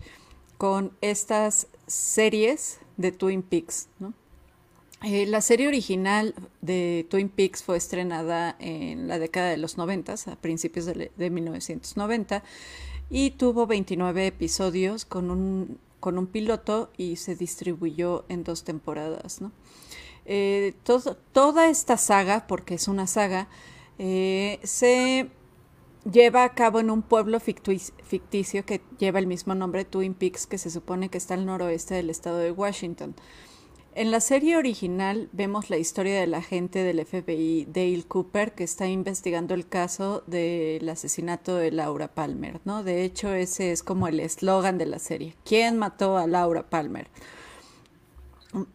con 0.58 0.92
estas 1.02 1.68
series 1.88 2.80
de 2.98 3.12
Twin 3.12 3.44
Peaks. 3.44 3.88
Eh, 5.04 5.28
la 5.28 5.42
serie 5.42 5.68
original 5.68 6.34
de 6.62 7.06
Twin 7.10 7.30
Peaks 7.30 7.64
fue 7.64 7.78
estrenada 7.78 8.56
en 8.60 9.08
la 9.08 9.20
década 9.20 9.52
de 9.52 9.58
los 9.58 9.78
90, 9.78 10.16
a 10.26 10.36
principios 10.38 10.86
de, 10.86 11.12
1990, 11.30 12.44
y 13.10 13.32
tuvo 13.32 13.68
29 13.68 14.26
episodios 14.26 15.06
con 15.06 15.30
un, 15.30 15.78
con 16.00 16.18
un 16.18 16.26
piloto 16.26 16.92
y 16.98 17.18
se 17.18 17.36
distribuyó 17.36 18.26
en 18.28 18.44
dos 18.44 18.64
temporadas. 18.64 19.40
Eh, 20.26 20.74
toda 21.32 21.70
esta 21.70 21.98
saga, 21.98 22.48
porque 22.48 22.74
es 22.74 22.88
una 22.88 23.06
saga, 23.06 23.48
eh, 24.00 24.60
se 24.64 25.30
lleva 26.12 26.44
a 26.44 26.54
cabo 26.56 26.80
en 26.80 26.90
un 26.90 27.04
pueblo 27.04 27.40
ficticio 27.40 28.66
que 28.66 28.82
lleva 28.98 29.20
el 29.20 29.28
mismo 29.28 29.54
nombre, 29.54 29.86
Twin 29.86 30.16
Peaks, 30.16 30.48
que 30.48 30.58
se 30.58 30.72
supone 30.72 31.10
que 31.10 31.20
está 31.20 31.36
al 31.36 31.46
noroeste 31.46 31.94
del 31.94 32.10
estado 32.10 32.40
de 32.40 32.52
Washington. 32.52 33.16
En 33.98 34.12
la 34.12 34.20
serie 34.20 34.58
original 34.58 35.28
vemos 35.32 35.72
la 35.72 35.78
historia 35.78 36.20
del 36.20 36.36
agente 36.36 36.84
del 36.84 37.04
FBI 37.04 37.66
Dale 37.66 38.04
Cooper 38.08 38.54
que 38.54 38.64
está 38.64 38.86
investigando 38.86 39.56
el 39.56 39.68
caso 39.68 40.24
del 40.28 40.88
asesinato 40.88 41.56
de 41.56 41.72
Laura 41.72 42.14
Palmer, 42.14 42.62
¿no? 42.64 42.84
De 42.84 43.04
hecho, 43.04 43.34
ese 43.34 43.72
es 43.72 43.82
como 43.82 44.08
el 44.08 44.20
eslogan 44.20 44.78
de 44.78 44.86
la 44.86 45.00
serie. 45.00 45.34
¿Quién 45.44 45.80
mató 45.80 46.20
a 46.20 46.28
Laura 46.28 46.70
Palmer? 46.70 47.10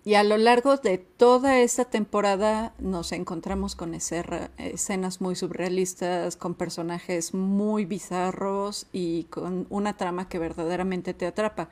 Y 0.05 0.15
a 0.15 0.25
lo 0.25 0.39
largo 0.39 0.77
de 0.77 0.99
toda 0.99 1.61
esta 1.61 1.85
temporada 1.85 2.75
nos 2.81 3.13
encontramos 3.13 3.77
con 3.77 3.95
escenas 3.95 5.21
muy 5.21 5.37
surrealistas, 5.37 6.35
con 6.35 6.57
personajes 6.57 7.33
muy 7.33 7.85
bizarros 7.85 8.89
y 8.93 9.25
con 9.31 9.69
una 9.71 9.97
trama 9.97 10.29
que 10.29 10.41
verdaderamente 10.41 11.15
te 11.15 11.27
atrapa. 11.27 11.71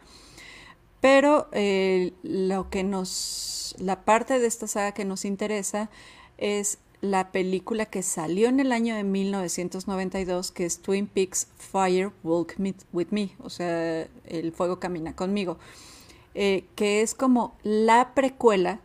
Pero 1.00 1.48
eh, 1.52 2.12
lo 2.22 2.68
que 2.70 2.84
nos, 2.84 3.74
la 3.78 4.04
parte 4.04 4.38
de 4.38 4.46
esta 4.46 4.66
saga 4.66 4.92
que 4.92 5.04
nos 5.04 5.24
interesa 5.24 5.90
es 6.36 6.78
la 7.00 7.32
película 7.32 7.86
que 7.86 8.02
salió 8.02 8.48
en 8.48 8.60
el 8.60 8.72
año 8.72 8.94
de 8.94 9.04
1992, 9.04 10.50
que 10.50 10.66
es 10.66 10.80
Twin 10.80 11.06
Peaks 11.06 11.48
Fire 11.56 12.12
Walk 12.22 12.56
With 12.92 13.08
Me, 13.10 13.30
o 13.38 13.48
sea, 13.48 14.06
El 14.26 14.52
Fuego 14.52 14.78
Camina 14.78 15.16
conmigo, 15.16 15.58
eh, 16.34 16.64
que 16.76 17.00
es 17.00 17.14
como 17.14 17.56
la 17.62 18.12
precuela 18.14 18.80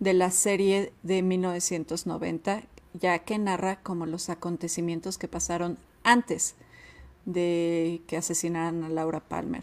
de 0.00 0.14
la 0.14 0.30
serie 0.32 0.92
de 1.02 1.22
1990, 1.22 2.62
ya 2.94 3.20
que 3.20 3.38
narra 3.38 3.80
como 3.80 4.06
los 4.06 4.30
acontecimientos 4.30 5.16
que 5.16 5.28
pasaron 5.28 5.78
antes 6.02 6.56
de 7.24 8.02
que 8.08 8.16
asesinaran 8.16 8.82
a 8.82 8.88
Laura 8.88 9.20
Palmer. 9.20 9.62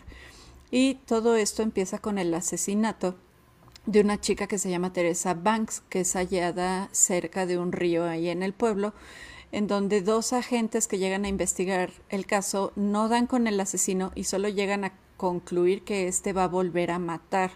Y 0.70 0.96
todo 1.06 1.36
esto 1.36 1.64
empieza 1.64 2.00
con 2.00 2.18
el 2.18 2.34
asesinato 2.34 3.16
de 3.86 4.02
una 4.02 4.20
chica 4.20 4.48
que 4.48 4.60
se 4.60 4.70
llama 4.70 4.92
Teresa 4.92 5.34
Banks, 5.34 5.82
que 5.90 6.02
es 6.02 6.14
hallada 6.14 6.90
cerca 6.92 7.46
de 7.46 7.58
un 7.58 7.72
río 7.72 8.06
ahí 8.06 8.30
en 8.30 8.44
el 8.44 8.54
pueblo, 8.54 8.94
en 9.54 9.68
donde 9.68 10.02
dos 10.02 10.34
agentes 10.34 10.88
que 10.88 10.98
llegan 10.98 11.24
a 11.24 11.30
investigar 11.30 11.92
el 12.10 12.26
caso 12.26 12.74
no 12.76 13.08
dan 13.08 13.28
con 13.28 13.48
el 13.48 13.60
asesino 13.60 14.12
y 14.14 14.26
solo 14.26 14.50
llegan 14.50 14.84
a 14.84 14.94
concluir 15.16 15.84
que 15.84 16.08
éste 16.08 16.34
va 16.34 16.44
a 16.44 16.50
volver 16.50 16.92
a 16.92 17.00
matar. 17.00 17.52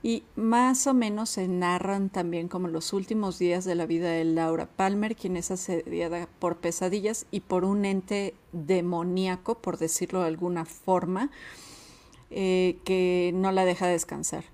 Y 0.00 0.22
más 0.36 0.86
o 0.86 0.94
menos 0.94 1.30
se 1.30 1.48
narran 1.48 2.08
también 2.08 2.46
como 2.46 2.68
los 2.68 2.92
últimos 2.92 3.40
días 3.40 3.64
de 3.64 3.74
la 3.74 3.84
vida 3.84 4.10
de 4.10 4.24
Laura 4.24 4.66
Palmer, 4.66 5.16
quien 5.16 5.36
es 5.36 5.50
asediada 5.50 6.28
por 6.38 6.58
pesadillas 6.58 7.26
y 7.32 7.40
por 7.40 7.64
un 7.64 7.84
ente 7.84 8.36
demoníaco, 8.52 9.56
por 9.56 9.76
decirlo 9.76 10.20
de 10.20 10.28
alguna 10.28 10.64
forma, 10.66 11.32
eh, 12.30 12.78
que 12.84 13.32
no 13.34 13.52
la 13.52 13.64
deja 13.64 13.86
descansar. 13.86 14.44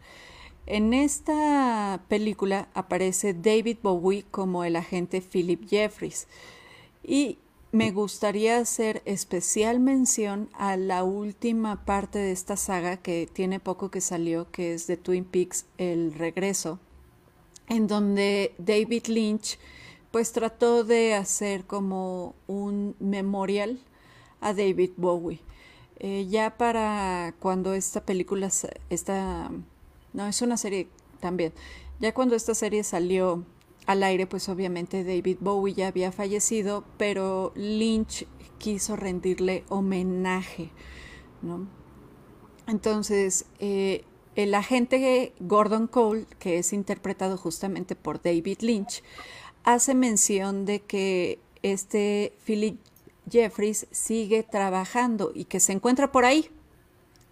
En 0.67 0.95
esta 0.95 2.03
película 2.09 2.69
aparece 2.73 3.35
David 3.35 3.79
Bowie 3.83 4.25
como 4.31 4.65
el 4.65 4.77
agente 4.77 5.21
Philip 5.21 5.69
Jeffries 5.69 6.27
y 7.03 7.39
me 7.75 7.91
gustaría 7.91 8.59
hacer 8.59 9.03
especial 9.05 9.81
mención 9.81 10.49
a 10.55 10.77
la 10.77 11.03
última 11.03 11.85
parte 11.85 12.21
de 12.21 12.31
esta 12.31 12.57
saga 12.57 12.99
que 12.99 13.29
tiene 13.31 13.59
poco 13.59 13.91
que 13.91 14.01
salió, 14.01 14.49
que 14.53 14.75
es 14.75 14.87
de 14.87 14.97
Twin 14.97 15.25
Peaks 15.25 15.67
El 15.77 16.15
Regreso, 16.15 16.79
en 17.69 17.89
donde 17.89 18.55
David 18.59 19.07
Lynch 19.09 19.59
pues 20.13 20.31
trató 20.31 20.85
de 20.85 21.15
hacer 21.15 21.65
como 21.65 22.37
un 22.47 22.95
memorial 23.01 23.81
a 24.41 24.55
David 24.55 24.93
Bowie. 24.97 25.41
Eh, 26.07 26.27
ya 26.29 26.59
para 26.59 27.35
cuando 27.41 27.73
esta 27.73 28.05
película, 28.05 28.51
esta 28.91 29.51
no, 30.13 30.27
es 30.27 30.43
una 30.43 30.59
serie 30.59 30.87
también. 31.19 31.55
Ya 31.99 32.13
cuando 32.13 32.37
esta 32.37 32.55
serie 32.55 32.85
salió 32.85 33.43
al 33.87 34.03
aire, 34.03 34.27
pues 34.27 34.51
obviamente 34.51 35.03
David 35.03 35.39
Bowie 35.41 35.73
ya 35.73 35.89
había 35.89 36.13
fallecido, 36.13 36.85
pero 36.99 37.53
Lynch 37.57 38.27
quiso 38.59 38.97
rendirle 38.97 39.65
homenaje, 39.71 40.73
¿no? 41.41 41.67
Entonces, 42.67 43.47
eh, 43.59 44.05
el 44.35 44.55
agente 44.55 45.33
Gordon 45.41 45.87
Cole, 45.87 46.27
que 46.39 46.59
es 46.59 46.75
interpretado 46.75 47.39
justamente 47.39 47.97
por 47.97 48.21
David 48.21 48.59
Lynch, 48.61 49.03
hace 49.63 49.95
mención 49.95 50.67
de 50.67 50.81
que 50.81 51.39
este 51.63 52.35
Philip 52.45 52.79
Jeffries 53.31 53.87
sigue 53.91 54.43
trabajando 54.43 55.33
y 55.35 55.45
que 55.45 55.61
se 55.61 55.73
encuentra 55.73 56.13
por 56.13 56.25
ahí. 56.25 56.51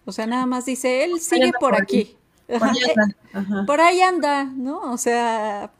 O 0.05 0.11
sea, 0.11 0.27
nada 0.27 0.45
más 0.45 0.65
dice, 0.65 1.03
él 1.03 1.19
sigue 1.19 1.51
por 1.59 1.75
aquí. 1.75 2.17
Por 3.65 3.81
ahí 3.81 4.01
anda, 4.01 4.43
¿no? 4.43 4.91
O 4.91 4.97
sea, 4.97 5.71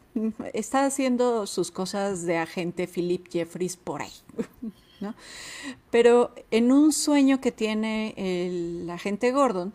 está 0.52 0.86
haciendo 0.86 1.46
sus 1.46 1.70
cosas 1.70 2.24
de 2.24 2.38
agente 2.38 2.86
Philip 2.86 3.28
Jeffries 3.30 3.76
por 3.76 4.02
ahí, 4.02 4.12
¿no? 5.00 5.14
Pero 5.90 6.34
en 6.50 6.72
un 6.72 6.92
sueño 6.92 7.40
que 7.40 7.52
tiene 7.52 8.14
el 8.16 8.88
agente 8.90 9.30
Gordon, 9.30 9.72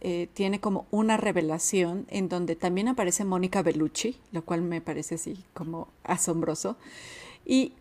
eh, 0.00 0.28
tiene 0.32 0.60
como 0.60 0.86
una 0.92 1.16
revelación 1.16 2.06
en 2.08 2.28
donde 2.28 2.54
también 2.54 2.86
aparece 2.86 3.24
Mónica 3.24 3.62
Bellucci, 3.62 4.16
lo 4.30 4.42
cual 4.42 4.62
me 4.62 4.80
parece 4.80 5.16
así 5.16 5.44
como 5.54 5.88
asombroso. 6.04 6.76
Y 7.44 7.72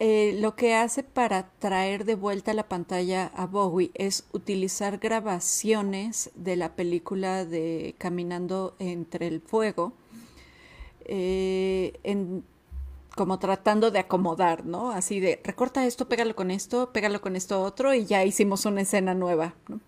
eh, 0.00 0.36
lo 0.38 0.54
que 0.54 0.74
hace 0.74 1.02
para 1.02 1.50
traer 1.58 2.04
de 2.04 2.14
vuelta 2.14 2.54
la 2.54 2.68
pantalla 2.68 3.32
a 3.34 3.46
Bowie 3.46 3.90
es 3.94 4.28
utilizar 4.32 4.98
grabaciones 4.98 6.30
de 6.36 6.54
la 6.54 6.76
película 6.76 7.44
de 7.44 7.96
Caminando 7.98 8.76
entre 8.78 9.26
el 9.26 9.40
Fuego, 9.40 9.92
eh, 11.04 11.98
como 13.16 13.40
tratando 13.40 13.90
de 13.90 13.98
acomodar, 13.98 14.64
¿no? 14.64 14.92
Así 14.92 15.18
de, 15.18 15.40
recorta 15.42 15.84
esto, 15.84 16.08
pégalo 16.08 16.36
con 16.36 16.52
esto, 16.52 16.92
pégalo 16.92 17.20
con 17.20 17.34
esto 17.34 17.60
otro 17.62 17.92
y 17.92 18.06
ya 18.06 18.24
hicimos 18.24 18.66
una 18.66 18.82
escena 18.82 19.14
nueva, 19.14 19.54
¿no? 19.66 19.80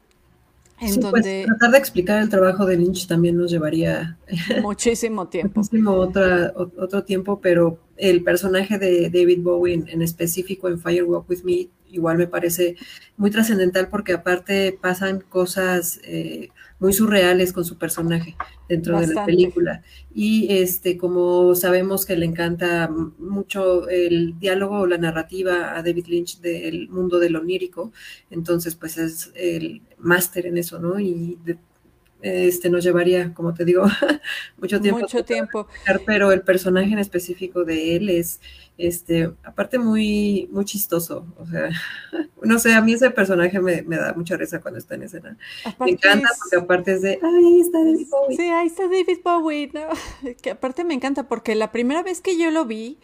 En 0.80 0.94
pues, 0.94 1.00
donde... 1.00 1.44
tratar 1.46 1.70
de 1.72 1.78
explicar 1.78 2.22
el 2.22 2.28
trabajo 2.28 2.64
de 2.64 2.76
Lynch 2.76 3.06
también 3.06 3.36
nos 3.36 3.50
llevaría 3.50 4.18
muchísimo 4.62 5.28
tiempo. 5.28 5.60
muchísimo 5.60 5.92
otro 5.92 7.04
tiempo, 7.04 7.40
pero 7.40 7.78
el 7.96 8.22
personaje 8.24 8.78
de 8.78 9.10
David 9.10 9.42
Bowie 9.42 9.84
en, 9.86 10.02
específico 10.02 10.68
en 10.68 10.80
Firewalk 10.80 11.28
With 11.28 11.42
Me 11.44 11.68
igual 11.92 12.18
me 12.18 12.26
parece 12.26 12.76
muy 13.16 13.30
trascendental 13.30 13.88
porque 13.88 14.12
aparte 14.12 14.78
pasan 14.80 15.20
cosas 15.20 16.00
eh, 16.04 16.50
muy 16.80 16.92
surreales 16.94 17.52
con 17.52 17.64
su 17.64 17.78
personaje 17.78 18.34
dentro 18.68 18.98
de 18.98 19.14
la 19.14 19.24
película. 19.24 19.82
Y 20.12 20.48
este, 20.50 20.96
como 20.96 21.54
sabemos 21.54 22.06
que 22.06 22.16
le 22.16 22.26
encanta 22.26 22.88
mucho 22.88 23.88
el 23.88 24.38
diálogo 24.40 24.80
o 24.80 24.86
la 24.86 24.98
narrativa 24.98 25.76
a 25.76 25.82
David 25.82 26.06
Lynch 26.06 26.40
del 26.40 26.88
mundo 26.88 27.18
del 27.18 27.36
onírico, 27.36 27.92
entonces 28.30 28.74
pues 28.74 28.96
es 28.96 29.30
el 29.34 29.82
máster 29.98 30.46
en 30.46 30.56
eso, 30.56 30.78
¿no? 30.78 30.98
Y 30.98 31.38
este 32.22 32.68
nos 32.68 32.84
llevaría, 32.84 33.32
como 33.34 33.54
te 33.54 33.64
digo, 33.64 33.84
mucho 34.58 34.80
tiempo. 34.80 35.00
Mucho 35.00 35.24
tiempo. 35.24 35.66
Pero 36.06 36.32
el 36.32 36.42
personaje 36.42 36.92
en 36.92 36.98
específico 36.98 37.64
de 37.64 37.96
él 37.96 38.08
es, 38.10 38.40
este, 38.86 39.32
aparte 39.42 39.78
muy, 39.78 40.48
muy 40.52 40.64
chistoso. 40.64 41.26
O 41.38 41.46
sea, 41.46 41.68
no 42.42 42.58
sé, 42.58 42.74
a 42.74 42.80
mí 42.80 42.92
ese 42.92 43.10
personaje 43.10 43.60
me, 43.60 43.82
da 43.82 44.12
mucha 44.14 44.36
risa 44.36 44.60
cuando 44.60 44.78
está 44.78 44.94
en 44.94 45.02
escena. 45.04 45.36
me 45.78 45.90
encanta 45.90 46.28
porque 46.38 46.64
aparte 46.64 46.92
es 46.94 47.02
de, 47.02 47.18
ay, 47.22 47.44
ahí 47.44 47.60
está 47.60 47.78
David 47.78 48.06
Bowie. 48.10 48.36
Sí, 48.36 48.42
ahí 48.42 48.66
está 48.66 48.82
David 48.84 49.18
Bowie, 49.24 49.70
¿no? 49.72 50.34
Que 50.42 50.50
aparte 50.50 50.84
me 50.84 50.94
encanta 50.94 51.28
porque 51.28 51.54
la 51.54 51.72
primera 51.72 52.02
vez 52.02 52.20
que 52.20 52.38
yo 52.38 52.50
lo 52.50 52.64
vi, 52.64 52.98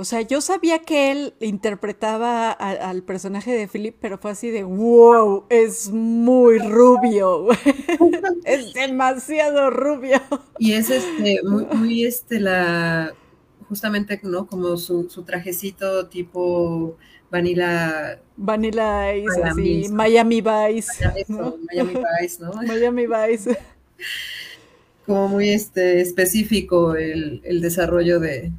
o 0.00 0.04
sea, 0.04 0.20
yo 0.20 0.40
sabía 0.40 0.78
que 0.78 1.10
él 1.10 1.34
interpretaba 1.40 2.52
al 2.52 3.02
personaje 3.02 3.50
de 3.50 3.66
Philip, 3.66 3.96
pero 4.00 4.16
fue 4.16 4.30
así 4.30 4.48
de, 4.48 4.62
wow, 4.62 5.46
es 5.48 5.90
muy 5.90 6.58
rubio, 6.58 7.48
es 8.44 8.72
demasiado 8.74 9.70
rubio. 9.70 10.20
Y 10.58 10.74
es 10.74 10.90
este, 10.90 11.42
muy, 11.42 11.66
muy 11.66 12.04
este, 12.04 12.38
la, 12.38 13.12
justamente, 13.68 14.20
¿no? 14.22 14.46
Como 14.46 14.76
su, 14.76 15.08
su 15.10 15.22
trajecito 15.24 16.06
tipo 16.08 16.96
Vanilla. 17.30 18.20
Vanilla 18.36 19.14
Ice, 19.14 19.42
así, 19.42 19.86
Miami 19.90 20.40
Vice. 20.40 20.92
Miami 21.28 21.94
Vice, 22.20 22.42
¿no? 22.42 22.52
Miami 22.62 23.06
Vice 23.06 23.58
como 25.08 25.26
muy 25.26 25.48
este, 25.48 26.02
específico 26.02 26.94
el, 26.94 27.60
desarrollo 27.62 28.20
de, 28.20 28.52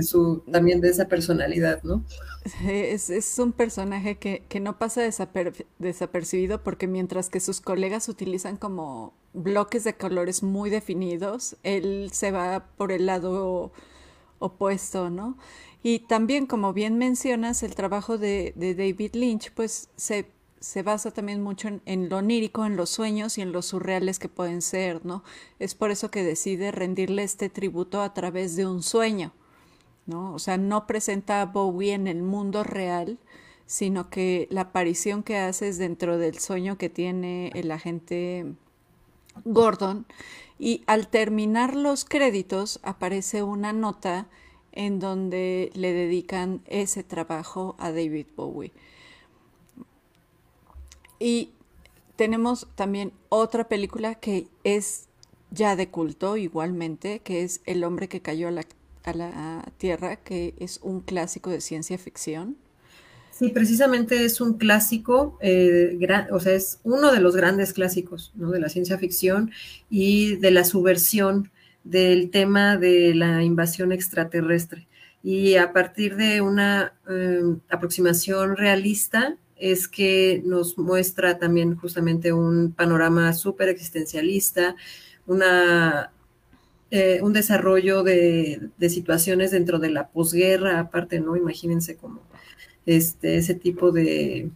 su, 0.00 0.42
también 0.50 0.80
de 0.80 0.88
esa 0.88 1.06
personalidad, 1.06 1.82
¿no? 1.82 2.02
Es, 2.66 3.38
un 3.38 3.52
personaje 3.52 4.16
que, 4.16 4.60
no 4.60 4.78
pasa 4.78 5.02
desapercibido 5.78 6.62
porque 6.62 6.86
mientras 6.88 7.28
que 7.28 7.40
sus 7.40 7.60
colegas 7.60 8.08
utilizan 8.08 8.56
como 8.56 9.12
bloques 9.34 9.84
de 9.84 9.94
colores 9.94 10.42
muy 10.42 10.70
definidos, 10.70 11.56
él 11.62 12.08
se 12.12 12.32
va 12.32 12.64
por 12.78 12.90
el 12.90 13.04
lado 13.04 13.70
opuesto, 14.42 15.10
¿no? 15.10 15.38
Y 15.82 16.00
también, 16.00 16.46
como 16.46 16.72
bien 16.72 16.98
mencionas, 16.98 17.62
el 17.62 17.74
trabajo 17.74 18.18
de, 18.18 18.52
David 18.56 19.14
Lynch, 19.14 19.52
pues 19.52 19.88
se 19.96 20.26
se 20.62 20.82
basa 20.82 21.10
también 21.10 21.42
mucho 21.42 21.68
en, 21.84 22.08
lo 22.08 22.18
onírico, 22.18 22.64
en 22.64 22.76
los 22.76 22.88
sueños 22.88 23.36
y 23.36 23.42
en 23.42 23.52
los 23.52 23.66
surreales 23.66 24.18
que 24.20 24.28
pueden 24.28 24.62
ser, 24.62 25.04
¿no? 25.04 25.24
Es 25.58 25.74
por 25.74 25.90
eso 25.90 26.10
que 26.10 26.22
decide 26.22 26.70
rendirle 26.70 27.24
este 27.24 27.48
tributo 27.48 28.00
a 28.00 28.14
través 28.14 28.54
de 28.54 28.64
un 28.66 28.82
sueño, 28.82 29.32
¿no? 30.06 30.32
O 30.32 30.38
sea, 30.38 30.58
no 30.58 30.86
presenta 30.86 31.42
a 31.42 31.46
Bowie 31.46 31.94
en 31.94 32.06
el 32.06 32.22
mundo 32.22 32.62
real, 32.62 33.18
sino 33.66 34.08
que 34.08 34.46
la 34.50 34.62
aparición 34.62 35.24
que 35.24 35.36
hace 35.36 35.68
es 35.68 35.78
dentro 35.78 36.16
del 36.16 36.38
sueño 36.38 36.78
que 36.78 36.88
tiene 36.88 37.50
el 37.54 37.70
agente 37.72 38.54
Gordon. 39.44 40.06
Y 40.58 40.82
al 40.86 41.08
terminar 41.08 41.74
los 41.74 42.04
créditos 42.04 42.80
aparece 42.82 43.42
una 43.42 43.72
nota 43.72 44.28
en 44.72 45.00
donde 45.00 45.70
le 45.74 45.92
dedican 45.92 46.62
ese 46.66 47.02
trabajo 47.02 47.76
a 47.78 47.90
David 47.90 48.26
Bowie. 48.36 48.72
Y 51.18 51.50
tenemos 52.16 52.66
también 52.74 53.12
otra 53.28 53.68
película 53.68 54.14
que 54.16 54.48
es 54.64 55.08
ya 55.50 55.76
de 55.76 55.88
culto 55.88 56.36
igualmente, 56.36 57.20
que 57.20 57.42
es 57.42 57.60
El 57.66 57.84
hombre 57.84 58.08
que 58.08 58.22
cayó 58.22 58.48
a 58.48 58.50
la, 58.50 58.64
Tierra, 59.78 60.16
que 60.16 60.54
es 60.58 60.78
un 60.82 61.00
clásico 61.00 61.50
de 61.50 61.60
ciencia 61.60 61.98
ficción. 61.98 62.56
Sí, 63.42 63.48
precisamente 63.48 64.24
es 64.24 64.40
un 64.40 64.56
clásico, 64.56 65.36
eh, 65.40 65.98
o 66.30 66.38
sea, 66.38 66.52
es 66.52 66.78
uno 66.84 67.10
de 67.10 67.18
los 67.18 67.34
grandes 67.34 67.72
clásicos 67.72 68.30
¿no? 68.36 68.52
de 68.52 68.60
la 68.60 68.68
ciencia 68.68 68.98
ficción 68.98 69.50
y 69.90 70.36
de 70.36 70.52
la 70.52 70.62
subversión 70.62 71.50
del 71.82 72.30
tema 72.30 72.76
de 72.76 73.16
la 73.16 73.42
invasión 73.42 73.90
extraterrestre. 73.90 74.86
Y 75.24 75.56
a 75.56 75.72
partir 75.72 76.14
de 76.14 76.40
una 76.40 76.92
eh, 77.10 77.42
aproximación 77.68 78.56
realista, 78.56 79.36
es 79.56 79.88
que 79.88 80.40
nos 80.46 80.78
muestra 80.78 81.40
también 81.40 81.74
justamente 81.74 82.32
un 82.32 82.70
panorama 82.70 83.32
súper 83.32 83.68
existencialista, 83.70 84.76
una, 85.26 86.12
eh, 86.92 87.18
un 87.22 87.32
desarrollo 87.32 88.04
de, 88.04 88.70
situaciones 88.88 89.50
dentro 89.50 89.80
de 89.80 89.90
la 89.90 90.10
posguerra, 90.10 90.78
aparte, 90.78 91.18
¿no? 91.18 91.36
Imagínense 91.36 91.96
como 91.96 92.20
este, 92.86 93.36
ese 93.36 93.54
tipo 93.54 93.92
de, 93.92 94.50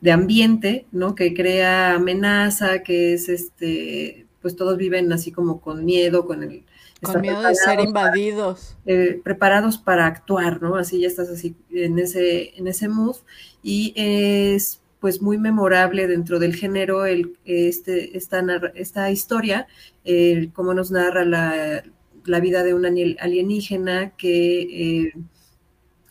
de 0.00 0.12
ambiente, 0.12 0.86
¿no? 0.92 1.14
Que 1.14 1.34
crea 1.34 1.94
amenaza, 1.94 2.82
que 2.82 3.14
es 3.14 3.28
este, 3.28 4.26
pues 4.42 4.56
todos 4.56 4.76
viven 4.76 5.12
así 5.12 5.32
como 5.32 5.60
con 5.60 5.84
miedo, 5.84 6.26
con 6.26 6.42
el 6.42 6.64
con 7.02 7.20
miedo 7.20 7.42
de 7.42 7.54
ser 7.54 7.80
invadidos. 7.80 8.76
Eh, 8.84 9.20
preparados 9.22 9.78
para 9.78 10.06
actuar, 10.06 10.60
¿no? 10.60 10.76
Así 10.76 11.00
ya 11.00 11.06
estás 11.06 11.30
así 11.30 11.54
en 11.70 11.98
ese, 11.98 12.58
en 12.58 12.66
ese 12.66 12.88
mood. 12.88 13.16
Y 13.62 13.92
es 13.96 14.80
pues 15.00 15.22
muy 15.22 15.38
memorable 15.38 16.06
dentro 16.06 16.38
del 16.38 16.54
género 16.54 17.06
el, 17.06 17.38
este, 17.46 18.16
esta, 18.18 18.44
esta 18.74 19.10
historia, 19.10 19.66
el, 20.04 20.52
cómo 20.52 20.74
nos 20.74 20.90
narra 20.90 21.24
la, 21.24 21.82
la, 22.26 22.40
vida 22.40 22.62
de 22.62 22.74
un 22.74 22.84
alienígena 22.84 24.10
que 24.10 24.60
eh, 24.60 25.12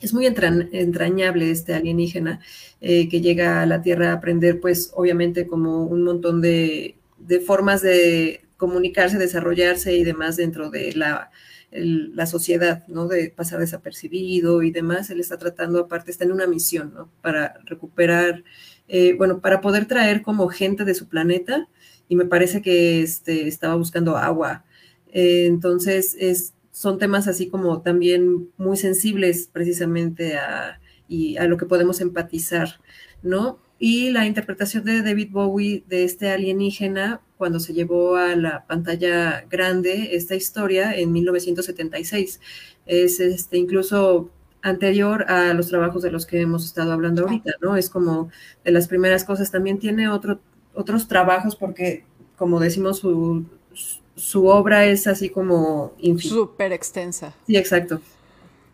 es 0.01 0.13
muy 0.13 0.25
entrañable 0.25 1.51
este 1.51 1.73
alienígena 1.73 2.39
eh, 2.81 3.09
que 3.09 3.21
llega 3.21 3.61
a 3.61 3.65
la 3.65 3.81
Tierra 3.81 4.11
a 4.11 4.13
aprender 4.13 4.59
pues 4.59 4.91
obviamente 4.93 5.47
como 5.47 5.85
un 5.85 6.03
montón 6.03 6.41
de, 6.41 6.95
de 7.17 7.39
formas 7.39 7.81
de 7.81 8.41
comunicarse, 8.57 9.17
desarrollarse 9.17 9.95
y 9.95 10.03
demás 10.03 10.37
dentro 10.37 10.69
de 10.69 10.93
la, 10.93 11.31
la 11.71 12.25
sociedad, 12.25 12.85
¿no? 12.87 13.07
De 13.07 13.29
pasar 13.29 13.59
desapercibido 13.59 14.63
y 14.63 14.71
demás. 14.71 15.09
Él 15.09 15.19
está 15.19 15.37
tratando, 15.37 15.79
aparte, 15.79 16.11
está 16.11 16.25
en 16.25 16.31
una 16.31 16.47
misión, 16.47 16.93
¿no? 16.93 17.09
Para 17.21 17.59
recuperar, 17.65 18.43
eh, 18.87 19.13
bueno, 19.17 19.39
para 19.39 19.61
poder 19.61 19.85
traer 19.85 20.21
como 20.21 20.47
gente 20.49 20.83
de 20.85 20.95
su 20.95 21.07
planeta 21.07 21.67
y 22.07 22.15
me 22.15 22.25
parece 22.25 22.61
que 22.61 23.01
este, 23.01 23.47
estaba 23.47 23.75
buscando 23.75 24.17
agua. 24.17 24.65
Eh, 25.11 25.45
entonces, 25.45 26.15
es, 26.19 26.53
son 26.80 26.97
temas 26.97 27.27
así 27.27 27.49
como 27.49 27.82
también 27.82 28.51
muy 28.55 28.77
sensibles 28.77 29.49
precisamente 29.51 30.38
a, 30.38 30.80
y 31.09 31.36
a 31.36 31.43
lo 31.43 31.57
que 31.57 31.65
podemos 31.65 31.99
empatizar, 31.99 32.80
¿no? 33.21 33.59
Y 33.80 34.11
la 34.11 34.25
interpretación 34.25 34.86
de 34.86 35.01
David 35.01 35.27
Bowie 35.30 35.84
de 35.89 36.05
este 36.05 36.30
alienígena, 36.32 37.19
cuando 37.36 37.59
se 37.59 37.73
llevó 37.73 38.15
a 38.15 38.34
la 38.38 38.65
pantalla 38.65 39.45
grande 39.49 40.15
esta 40.15 40.36
historia 40.36 40.95
en 40.95 41.11
1976. 41.11 42.39
Es 42.86 43.19
este, 43.19 43.57
incluso 43.57 44.32
anterior 44.61 45.30
a 45.30 45.53
los 45.53 45.67
trabajos 45.67 46.01
de 46.01 46.11
los 46.11 46.25
que 46.25 46.39
hemos 46.39 46.63
estado 46.63 46.93
hablando 46.93 47.23
ahorita, 47.23 47.55
¿no? 47.59 47.75
Es 47.75 47.89
como 47.89 48.30
de 48.63 48.71
las 48.71 48.88
primeras 48.88 49.25
cosas. 49.25 49.51
También 49.51 49.80
tiene 49.80 50.07
otro, 50.07 50.39
otros 50.73 51.09
trabajos 51.09 51.57
porque, 51.57 52.05
como 52.38 52.61
decimos, 52.61 52.99
su, 52.99 53.45
su 54.20 54.45
obra 54.47 54.86
es 54.86 55.07
así 55.07 55.30
como... 55.30 55.93
Súper 56.20 56.74
extensa. 56.74 57.34
Sí, 57.47 57.57
exacto 57.57 58.01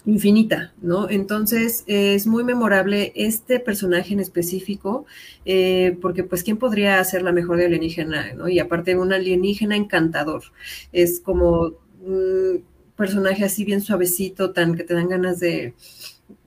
infinita, 0.06 0.74
¿no? 0.82 1.10
Entonces 1.10 1.84
es 1.88 2.28
muy 2.28 2.44
memorable 2.44 3.12
este 3.16 3.60
personaje 3.60 4.14
en 4.14 4.20
específico, 4.20 5.06
eh, 5.46 5.98
porque 6.02 6.24
pues 6.24 6.44
quién 6.44 6.58
podría 6.58 7.00
hacer 7.00 7.24
la 7.24 7.32
mejor 7.32 7.58
de 7.58 7.66
alienígena, 7.66 8.34
¿no? 8.34 8.48
Y 8.48 8.60
aparte 8.60 8.96
un 8.96 9.14
alienígena 9.14 9.76
encantador, 9.76 10.44
es 10.92 11.20
como 11.20 11.74
un 12.02 12.64
personaje 12.96 13.44
así 13.44 13.66
bien 13.66 13.82
suavecito, 13.82 14.52
tan 14.52 14.76
que 14.76 14.84
te 14.84 14.94
dan 14.94 15.10
ganas 15.10 15.40
de, 15.40 15.74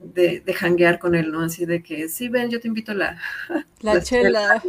de, 0.01 0.39
de 0.39 0.53
hanguear 0.53 0.97
con 0.97 1.15
él, 1.15 1.31
¿no? 1.31 1.41
Así 1.41 1.65
de 1.65 1.83
que, 1.83 2.07
sí, 2.07 2.29
ven, 2.29 2.49
yo 2.49 2.59
te 2.59 2.67
invito 2.67 2.93
a 2.93 2.95
la... 2.95 3.17
La, 3.81 4.01
chela. 4.01 4.61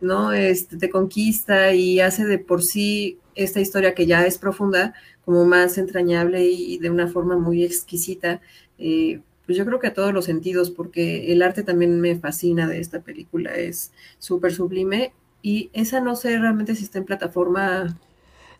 ¿no? 0.00 0.32
Este, 0.32 0.76
te 0.76 0.90
conquista 0.90 1.72
y 1.72 2.00
hace 2.00 2.24
de 2.26 2.38
por 2.38 2.62
sí 2.62 3.18
esta 3.34 3.60
historia 3.60 3.94
que 3.94 4.06
ya 4.06 4.26
es 4.26 4.38
profunda, 4.38 4.94
como 5.24 5.44
más 5.44 5.78
entrañable 5.78 6.44
y, 6.44 6.78
de 6.78 6.90
una 6.90 7.08
forma 7.08 7.36
muy 7.36 7.64
exquisita. 7.64 8.40
Eh, 8.78 9.20
pues 9.46 9.58
yo 9.58 9.66
creo 9.66 9.78
que 9.78 9.88
a 9.88 9.94
todos 9.94 10.12
los 10.12 10.24
sentidos, 10.24 10.70
porque 10.70 11.32
el 11.32 11.42
arte 11.42 11.62
también 11.62 12.00
me 12.00 12.16
fascina 12.16 12.66
de 12.66 12.80
esta 12.80 13.00
película, 13.00 13.54
es 13.54 13.92
súper 14.18 14.52
sublime. 14.52 15.12
Y 15.42 15.70
esa 15.74 16.00
no 16.00 16.16
sé 16.16 16.38
realmente 16.38 16.74
si 16.74 16.84
está 16.84 16.98
en 16.98 17.04
plataforma. 17.04 17.98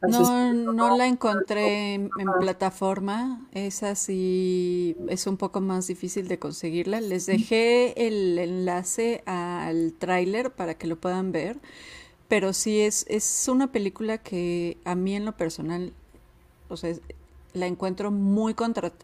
No, 0.02 0.52
no 0.52 0.98
la 0.98 1.06
encontré 1.06 1.94
en, 1.94 2.10
plataforma, 2.38 3.48
esa 3.52 3.94
sí 3.94 4.94
es 5.08 5.26
un 5.26 5.38
poco 5.38 5.62
más 5.62 5.86
difícil 5.86 6.28
de 6.28 6.38
conseguirla. 6.38 7.00
Les 7.00 7.24
dejé 7.24 8.06
el 8.06 8.38
enlace 8.38 9.22
al 9.24 9.94
tráiler 9.94 10.50
para 10.50 10.74
que 10.74 10.86
lo 10.86 11.00
puedan 11.00 11.32
ver, 11.32 11.58
pero 12.28 12.52
sí 12.52 12.80
es, 12.80 13.06
es 13.08 13.48
una 13.48 13.72
película 13.72 14.18
que 14.18 14.78
a 14.84 14.94
mí 14.94 15.14
en 15.14 15.24
lo 15.24 15.36
personal 15.36 15.92
o 16.68 16.76
sea, 16.76 16.94
la 17.52 17.66
encuentro 17.66 18.10
muy, 18.10 18.54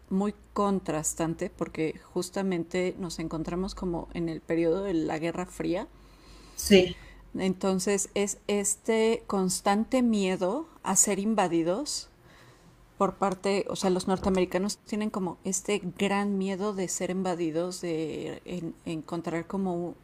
muy 0.09 0.33
contrastante 0.53 1.49
porque 1.49 1.99
justamente 2.13 2.95
nos 2.99 3.19
encontramos 3.19 3.75
como 3.75 4.09
en 4.13 4.29
el 4.29 4.41
periodo 4.41 4.83
de 4.83 4.93
la 4.93 5.17
Guerra 5.19 5.45
Fría. 5.45 5.87
Sí. 6.55 6.95
Entonces 7.33 8.09
es 8.13 8.39
este 8.47 9.23
constante 9.25 10.01
miedo 10.01 10.67
a 10.83 10.95
ser 10.97 11.19
invadidos 11.19 12.09
por 12.97 13.15
parte, 13.15 13.65
o 13.67 13.75
sea, 13.75 13.89
los 13.89 14.07
norteamericanos 14.07 14.77
tienen 14.77 15.09
como 15.09 15.37
este 15.43 15.81
gran 15.97 16.37
miedo 16.37 16.73
de 16.73 16.87
ser 16.87 17.09
invadidos, 17.09 17.81
de 17.81 18.73
encontrar 18.85 19.47
como 19.47 19.95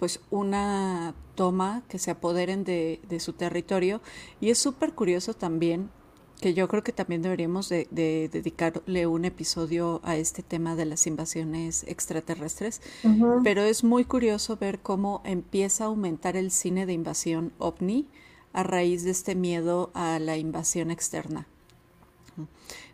pues 0.00 0.20
una 0.30 1.14
toma 1.36 1.82
que 1.88 1.98
se 1.98 2.10
apoderen 2.10 2.64
de, 2.64 3.00
de 3.08 3.20
su 3.20 3.34
territorio. 3.34 4.00
Y 4.40 4.48
es 4.48 4.58
súper 4.58 4.94
curioso 4.94 5.34
también 5.34 5.90
que 6.40 6.54
yo 6.54 6.68
creo 6.68 6.82
que 6.82 6.92
también 6.92 7.20
deberíamos 7.22 7.68
de, 7.68 7.86
dedicarle 7.90 9.06
un 9.06 9.26
episodio 9.26 10.00
a 10.02 10.16
este 10.16 10.42
tema 10.42 10.74
de 10.74 10.86
las 10.86 11.06
invasiones 11.06 11.84
extraterrestres, 11.86 12.80
pero 13.44 13.62
es 13.62 13.84
muy 13.84 14.04
curioso 14.04 14.56
ver 14.56 14.80
cómo 14.80 15.20
empieza 15.24 15.84
a 15.84 15.86
aumentar 15.88 16.36
el 16.36 16.50
cine 16.50 16.86
de 16.86 16.94
invasión 16.94 17.52
ovni 17.58 18.08
a 18.54 18.62
raíz 18.62 19.04
de 19.04 19.10
este 19.10 19.34
miedo 19.34 19.90
a 19.92 20.18
la 20.18 20.38
invasión 20.38 20.90
externa. 20.90 21.46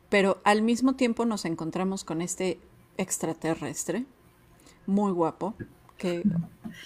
Pero 0.08 0.38
al 0.42 0.62
mismo 0.62 0.96
tiempo 0.96 1.24
nos 1.24 1.44
encontramos 1.44 2.02
con 2.02 2.22
este 2.22 2.58
extraterrestre, 2.96 4.06
muy 4.86 5.12
guapo, 5.12 5.54
que 5.96 6.22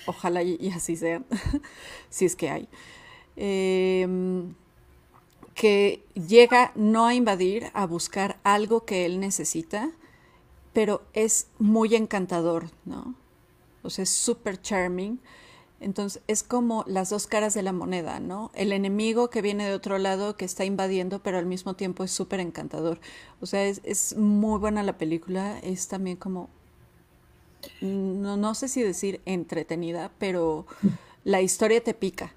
ojalá 0.07 0.43
y, 0.43 0.71
así 0.75 0.97
sea, 0.97 1.23
si 2.11 2.25
es 2.25 2.37
que 2.37 2.51
hay. 2.51 2.69
Eh, 3.37 4.07
que 5.61 6.03
llega 6.15 6.73
no 6.75 7.05
a 7.05 7.15
invadir, 7.15 7.67
a 7.75 7.85
buscar 7.85 8.41
algo 8.45 8.87
que 8.87 9.05
él 9.05 9.21
necesita, 9.21 9.91
pero 10.73 11.03
es 11.13 11.49
muy 11.59 11.95
encantador, 11.95 12.71
¿no? 12.87 13.15
O 13.83 13.91
sea, 13.91 14.05
es 14.05 14.09
súper 14.09 14.63
charming. 14.63 15.21
Entonces, 15.79 16.23
es 16.29 16.43
como 16.43 16.85
las 16.87 17.11
dos 17.11 17.27
caras 17.27 17.53
de 17.53 17.63
la 17.63 17.73
moneda, 17.73 18.21
¿no? 18.21 18.51
El 18.55 18.73
enemigo 18.73 19.29
que 19.29 19.43
viene 19.43 19.67
de 19.67 19.75
otro 19.75 19.99
lado, 19.99 20.35
que 20.35 20.47
está 20.47 20.65
invadiendo, 20.65 21.23
pero 21.23 21.37
al 21.37 21.45
mismo 21.45 21.75
tiempo 21.75 22.05
es 22.05 22.11
súper 22.11 22.41
encantador. 22.41 22.99
O 23.43 23.47
sea, 23.47 23.67
es, 23.67 23.83
es, 23.85 24.17
muy 24.17 24.59
buena 24.59 24.83
la 24.83 24.97
película, 24.97 25.59
es 25.59 25.89
también 25.89 26.17
como, 26.17 26.49
no, 27.81 28.37
no 28.37 28.55
sé 28.55 28.69
si 28.69 28.83
decir 28.83 29.21
entretenida, 29.27 30.11
pero 30.19 30.67
la 31.25 31.41
historia 31.41 31.83
te 31.83 31.95
pica. 31.95 32.35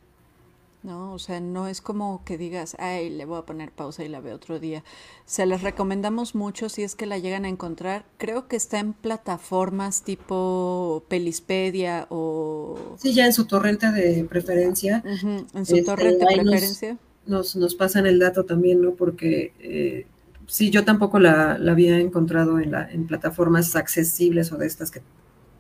¿no? 0.83 1.13
O 1.13 1.19
sea, 1.19 1.39
no 1.39 1.67
es 1.67 1.81
como 1.81 2.23
que 2.25 2.37
digas, 2.37 2.75
ay, 2.77 3.09
le 3.09 3.25
voy 3.25 3.39
a 3.39 3.43
poner 3.43 3.71
pausa 3.71 4.03
y 4.03 4.09
la 4.09 4.19
veo 4.19 4.35
otro 4.35 4.59
día. 4.59 4.83
Se 5.25 5.45
les 5.45 5.61
recomendamos 5.61 6.35
mucho 6.35 6.69
si 6.69 6.83
es 6.83 6.95
que 6.95 7.05
la 7.05 7.17
llegan 7.17 7.45
a 7.45 7.49
encontrar. 7.49 8.05
Creo 8.17 8.47
que 8.47 8.57
está 8.57 8.79
en 8.79 8.93
plataformas 8.93 10.03
tipo 10.03 11.03
Pelispedia 11.07 12.05
o... 12.09 12.95
Sí, 12.99 13.13
ya 13.13 13.25
en 13.25 13.33
su 13.33 13.45
torrente 13.45 13.91
de 13.91 14.23
preferencia. 14.25 15.03
en 15.05 15.65
su 15.65 15.83
torrente 15.83 16.25
de 16.25 16.35
preferencia. 16.35 16.97
Nos, 17.25 17.55
nos, 17.55 17.73
pasan 17.75 18.05
el 18.05 18.19
dato 18.19 18.43
también, 18.43 18.81
¿no? 18.81 18.95
Porque 18.95 19.53
eh, 19.61 20.05
sí, 20.47 20.69
yo 20.69 20.85
tampoco 20.85 21.19
la, 21.19 21.53
había 21.53 21.99
encontrado 21.99 22.59
en, 22.59 22.71
la, 22.71 22.89
en 22.89 23.07
plataformas 23.07 23.75
accesibles 23.75 24.51
o 24.51 24.57
de 24.57 24.67
estas 24.67 24.91
que 24.91 25.01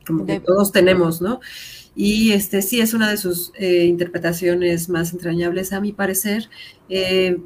como 0.05 0.25
que 0.25 0.39
todos 0.39 0.71
tenemos, 0.71 1.21
¿no? 1.21 1.39
Y 1.95 2.31
este 2.31 2.61
sí 2.61 2.81
es 2.81 2.93
una 2.93 3.09
de 3.09 3.17
sus 3.17 3.51
eh, 3.55 3.85
interpretaciones 3.85 4.89
más 4.89 5.13
entrañables, 5.13 5.73
a 5.73 5.79
mi 5.79 5.93
parecer. 5.93 6.49
Eh, 6.89 7.39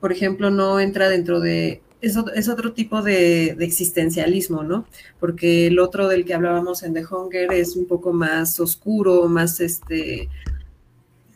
por 0.00 0.12
ejemplo, 0.12 0.50
no 0.50 0.80
entra 0.80 1.08
dentro 1.08 1.40
de. 1.40 1.82
Es, 2.00 2.16
es 2.34 2.48
otro 2.48 2.72
tipo 2.72 3.02
de, 3.02 3.50
existencialismo, 3.60 4.64
¿no? 4.64 4.86
Porque 5.20 5.68
el 5.68 5.78
otro 5.78 6.08
del 6.08 6.24
que 6.24 6.34
hablábamos 6.34 6.82
en 6.82 6.94
The 6.94 7.04
Hunger 7.06 7.52
es 7.52 7.76
un 7.76 7.86
poco 7.86 8.12
más 8.12 8.58
oscuro, 8.60 9.28
más 9.28 9.60
este. 9.60 10.28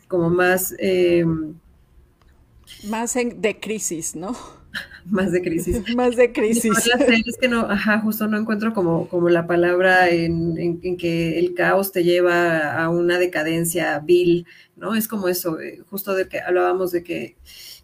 como 0.07 0.29
más. 0.29 0.73
Eh, 0.79 1.25
más 2.89 3.13
de 3.13 3.59
crisis, 3.59 4.15
¿no? 4.15 4.35
más 5.05 5.31
de 5.31 5.41
crisis. 5.41 5.81
más 5.95 6.15
de 6.15 6.31
crisis. 6.31 6.71
Es 7.25 7.37
que 7.37 7.47
no, 7.47 7.61
ajá, 7.61 7.99
justo 7.99 8.27
no 8.27 8.37
encuentro 8.37 8.73
como, 8.73 9.07
como 9.07 9.29
la 9.29 9.47
palabra 9.47 10.09
en, 10.09 10.57
en, 10.57 10.97
que 10.97 11.39
el 11.39 11.53
caos 11.53 11.91
te 11.91 12.03
lleva 12.03 12.73
a 12.73 12.89
una 12.89 13.17
decadencia 13.17 13.99
vil, 13.99 14.45
¿no? 14.75 14.95
Es 14.95 15.07
como 15.07 15.27
eso, 15.27 15.59
eh, 15.59 15.81
justo 15.89 16.13
de 16.13 16.27
que 16.27 16.39
hablábamos 16.39 16.91
de 16.91 17.03
que 17.03 17.35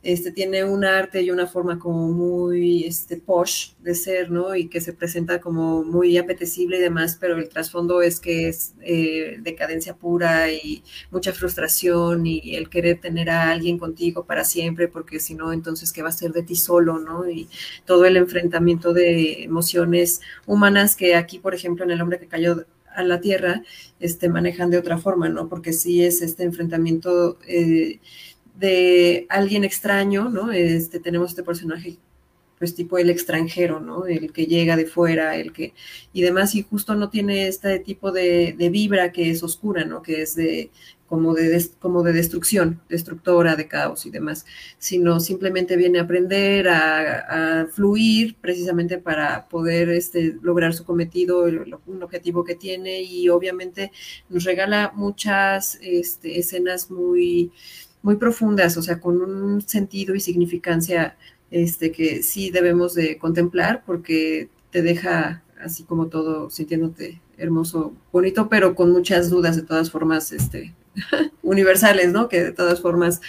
este, 0.04 0.34
tiene 0.34 0.66
un 0.66 0.84
arte 0.84 1.22
y 1.22 1.32
una 1.32 1.48
forma 1.48 1.80
como 1.80 2.10
muy 2.10 2.84
este, 2.84 3.16
posh 3.16 3.72
de 3.80 3.96
ser, 3.96 4.30
¿no? 4.32 4.54
Y 4.54 4.68
que 4.68 4.82
se 4.82 4.92
presenta 4.92 5.40
como 5.40 5.84
muy 5.86 6.18
apetecible 6.18 6.78
y 6.78 6.82
demás, 6.82 7.18
pero 7.20 7.38
el 7.38 7.48
trasfondo 7.48 8.02
es 8.02 8.20
que 8.20 8.50
es 8.50 8.74
eh, 8.82 9.38
decadencia 9.40 9.96
pura 9.96 10.52
y 10.52 10.84
mucha 11.10 11.32
frustración 11.32 12.28
y 12.28 12.56
el 12.56 12.70
querer 12.70 13.00
tener 13.00 13.30
a 13.30 13.50
alguien 13.52 13.80
contigo 13.80 14.26
para 14.26 14.44
siempre, 14.44 14.90
porque 14.90 15.22
si 15.22 15.36
no, 15.36 15.54
entonces, 15.54 15.94
¿qué 15.94 16.02
va 16.02 16.10
a 16.10 16.12
ser 16.12 16.34
de 16.34 16.44
ti 16.44 16.58
solo, 16.58 17.00
¿no? 17.00 17.30
Y 17.30 17.48
todo 17.86 18.04
el 18.06 18.18
enfrentamiento 18.18 18.92
de 18.94 19.44
emociones 19.44 20.20
humanas 20.46 20.98
que 20.98 21.16
aquí, 21.16 21.40
por 21.40 21.56
ejemplo, 21.56 21.86
en 21.86 21.92
El 21.92 22.02
hombre 22.02 22.20
que 22.20 22.28
cayó 22.28 22.66
a 22.94 23.04
la 23.04 23.22
tierra, 23.22 23.64
este, 24.02 24.28
manejan 24.28 24.70
de 24.70 24.78
otra 24.78 24.98
forma, 24.98 25.30
¿no? 25.30 25.48
Porque 25.48 25.72
sí 25.72 26.04
es 26.04 26.22
este 26.22 26.44
enfrentamiento... 26.44 27.38
Eh, 27.48 28.02
de 28.56 29.26
alguien 29.30 29.64
extraño, 29.64 30.30
¿no? 30.30 30.52
Este, 30.52 31.00
tenemos 31.00 31.32
este 31.32 31.44
personaje, 31.44 31.98
pues 32.60 32.76
tipo 32.76 32.98
el 32.98 33.10
extranjero, 33.10 33.80
¿no? 33.80 34.06
El 34.06 34.32
que 34.32 34.46
llega 34.46 34.78
de 34.78 34.86
fuera, 34.86 35.36
el 35.36 35.52
que, 35.54 35.74
y 36.14 36.22
demás, 36.22 36.56
y 36.56 36.64
justo 36.64 36.96
no 36.96 37.10
tiene 37.10 37.48
este 37.48 37.80
tipo 37.80 38.12
de, 38.12 38.56
vibra 38.72 39.12
que 39.12 39.30
es 39.32 39.44
oscura, 39.44 39.86
¿no? 39.86 40.02
Que 40.04 40.22
es 40.22 40.36
de, 40.36 40.70
como 41.08 41.34
de, 41.34 41.70
como 41.80 42.04
de 42.04 42.14
destrucción, 42.14 42.82
destructora, 42.90 43.56
de 43.56 43.68
caos 43.68 44.06
y 44.06 44.12
demás, 44.12 44.46
sino 44.78 45.20
simplemente 45.20 45.76
viene 45.76 46.00
a 46.00 46.04
aprender, 46.04 46.70
a, 46.70 47.68
fluir 47.72 48.36
precisamente 48.40 48.98
para 48.98 49.48
poder 49.50 49.90
este, 49.90 50.38
lograr 50.42 50.74
su 50.74 50.86
cometido, 50.86 51.44
un 51.88 52.04
objetivo 52.04 52.44
que 52.44 52.56
tiene 52.56 53.02
y 53.02 53.30
obviamente 53.30 53.92
nos 54.30 54.44
regala 54.44 54.92
muchas 54.96 55.80
este, 55.82 56.40
escenas 56.40 56.92
muy 56.92 57.52
muy 58.04 58.18
profundas, 58.18 58.78
o 58.78 58.84
sea, 58.84 59.00
con 59.00 59.22
un 59.22 59.62
sentido 59.62 60.14
y 60.14 60.20
significancia 60.20 61.18
este, 61.50 61.92
que 61.92 62.22
sí 62.22 62.52
debemos 62.52 62.94
de 62.94 63.18
contemplar 63.18 63.84
porque 63.86 64.50
te 64.70 64.84
deja 64.84 65.42
así 65.60 65.84
como 65.84 66.08
todo 66.08 66.50
sintiéndote 66.50 67.22
hermoso, 67.38 67.94
bonito, 68.12 68.50
pero 68.50 68.76
con 68.76 68.92
muchas 68.92 69.30
dudas 69.30 69.56
de 69.56 69.64
todas 69.64 69.90
formas 69.90 70.32
este, 70.32 70.76
universales, 71.42 72.12
¿no? 72.12 72.30
Que 72.30 72.44
de 72.44 72.52
todas 72.52 72.82
formas, 72.82 73.22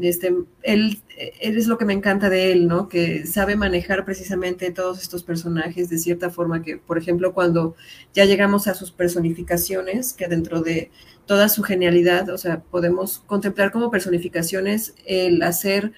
este, 0.00 0.34
él, 0.62 1.00
él, 1.40 1.58
es 1.58 1.66
lo 1.66 1.78
que 1.78 1.84
me 1.84 1.92
encanta 1.92 2.28
de 2.30 2.52
él, 2.52 2.68
¿no? 2.68 2.88
Que 2.88 3.26
sabe 3.26 3.56
manejar 3.56 4.04
precisamente 4.04 4.70
todos 4.70 5.02
estos 5.02 5.22
personajes 5.22 5.88
de 5.88 5.98
cierta 5.98 6.30
forma 6.30 6.62
que, 6.62 6.76
por 6.76 6.98
ejemplo, 6.98 7.34
cuando 7.34 7.74
ya 8.14 8.24
llegamos 8.24 8.68
a 8.68 8.74
sus 8.74 8.92
personificaciones, 8.92 10.12
que 10.12 10.28
dentro 10.28 10.60
de 10.62 10.90
toda 11.26 11.48
su 11.48 11.62
genialidad, 11.62 12.28
o 12.30 12.38
sea, 12.38 12.60
podemos 12.60 13.20
contemplar 13.26 13.72
como 13.72 13.90
personificaciones 13.90 14.94
el 15.04 15.42
hacer 15.42 15.92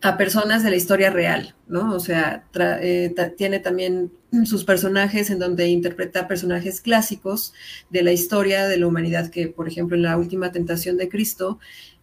a 0.00 0.16
personas 0.16 0.62
de 0.62 0.70
la 0.70 0.76
historia 0.76 1.10
real, 1.10 1.56
¿no? 1.66 1.92
O 1.94 2.00
sea, 2.00 2.46
eh, 2.54 3.14
tiene 3.36 3.58
también 3.58 4.12
sus 4.44 4.64
personajes 4.64 5.30
en 5.30 5.38
donde 5.38 5.68
interpreta 5.68 6.28
personajes 6.28 6.80
clásicos 6.80 7.52
de 7.90 8.02
la 8.02 8.12
historia 8.12 8.68
de 8.68 8.76
la 8.76 8.86
humanidad, 8.86 9.30
que 9.30 9.48
por 9.48 9.66
ejemplo 9.66 9.96
en 9.96 10.02
la 10.02 10.16
última 10.16 10.52
tentación 10.52 10.96
de 10.98 11.08
Cristo 11.08 11.58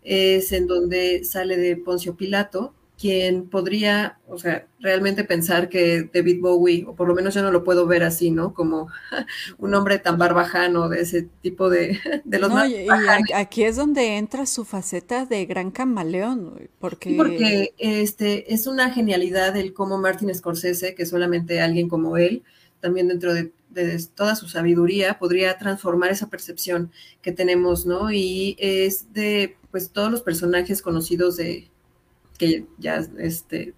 es 0.06 0.52
en 0.54 0.68
donde 0.68 1.26
sale 1.26 1.58
de 1.58 1.76
Poncio 1.76 2.16
Pilato, 2.16 2.74
quien 2.98 3.50
podría, 3.50 4.20
o 4.28 4.38
sea, 4.38 4.68
realmente 4.80 5.26
pensar 5.26 5.68
que 5.68 6.10
David 6.14 6.40
Bowie, 6.40 6.86
o 6.88 6.96
por 6.96 7.08
lo 7.08 7.16
menos 7.16 7.34
yo 7.34 7.42
no 7.42 7.52
lo 7.52 7.64
puedo 7.64 7.86
ver 7.88 8.04
así, 8.04 8.32
¿no? 8.32 8.54
Como 8.54 8.88
un 9.58 9.74
hombre 9.74 10.00
tan 10.00 10.18
barbajano 10.18 10.88
de 10.88 11.02
ese 11.02 11.28
tipo 11.42 11.70
de, 11.70 12.00
de 12.24 12.40
los 12.40 12.50
no, 12.50 12.66
y, 12.66 12.88
aquí 13.34 13.64
es 13.64 13.76
donde 13.76 14.18
entra 14.18 14.46
su 14.46 14.64
faceta 14.64 15.26
de 15.26 15.46
gran 15.46 15.72
camaleón, 15.72 16.70
porque... 16.80 17.16
porque 17.18 17.74
este, 17.78 18.54
es 18.54 18.66
una 18.66 18.92
genialidad 18.92 19.58
el 19.58 19.74
cómo 19.74 19.98
Martin 19.98 20.34
Scorsese, 20.34 20.96
que 20.96 21.06
solamente 21.06 21.60
alguien 21.60 21.90
como 21.90 22.18
él, 22.18 22.44
también 22.80 23.10
dentro 23.10 23.34
de, 23.34 23.52
de, 23.72 24.02
toda 24.16 24.36
su 24.36 24.48
sabiduría, 24.48 25.20
podría 25.20 25.58
transformar 25.58 26.12
esa 26.12 26.30
percepción 26.30 26.92
que 27.22 27.34
tenemos, 27.34 27.86
¿no? 27.86 28.12
Y 28.12 28.56
es 28.60 29.12
de, 29.12 29.58
pues, 29.76 29.92
todos 29.92 30.10
los 30.10 30.22
personajes 30.22 30.82
conocidos 30.82 31.36
de 31.36 31.70
que 32.38 32.66
ya, 32.78 33.06
este, 33.20 33.74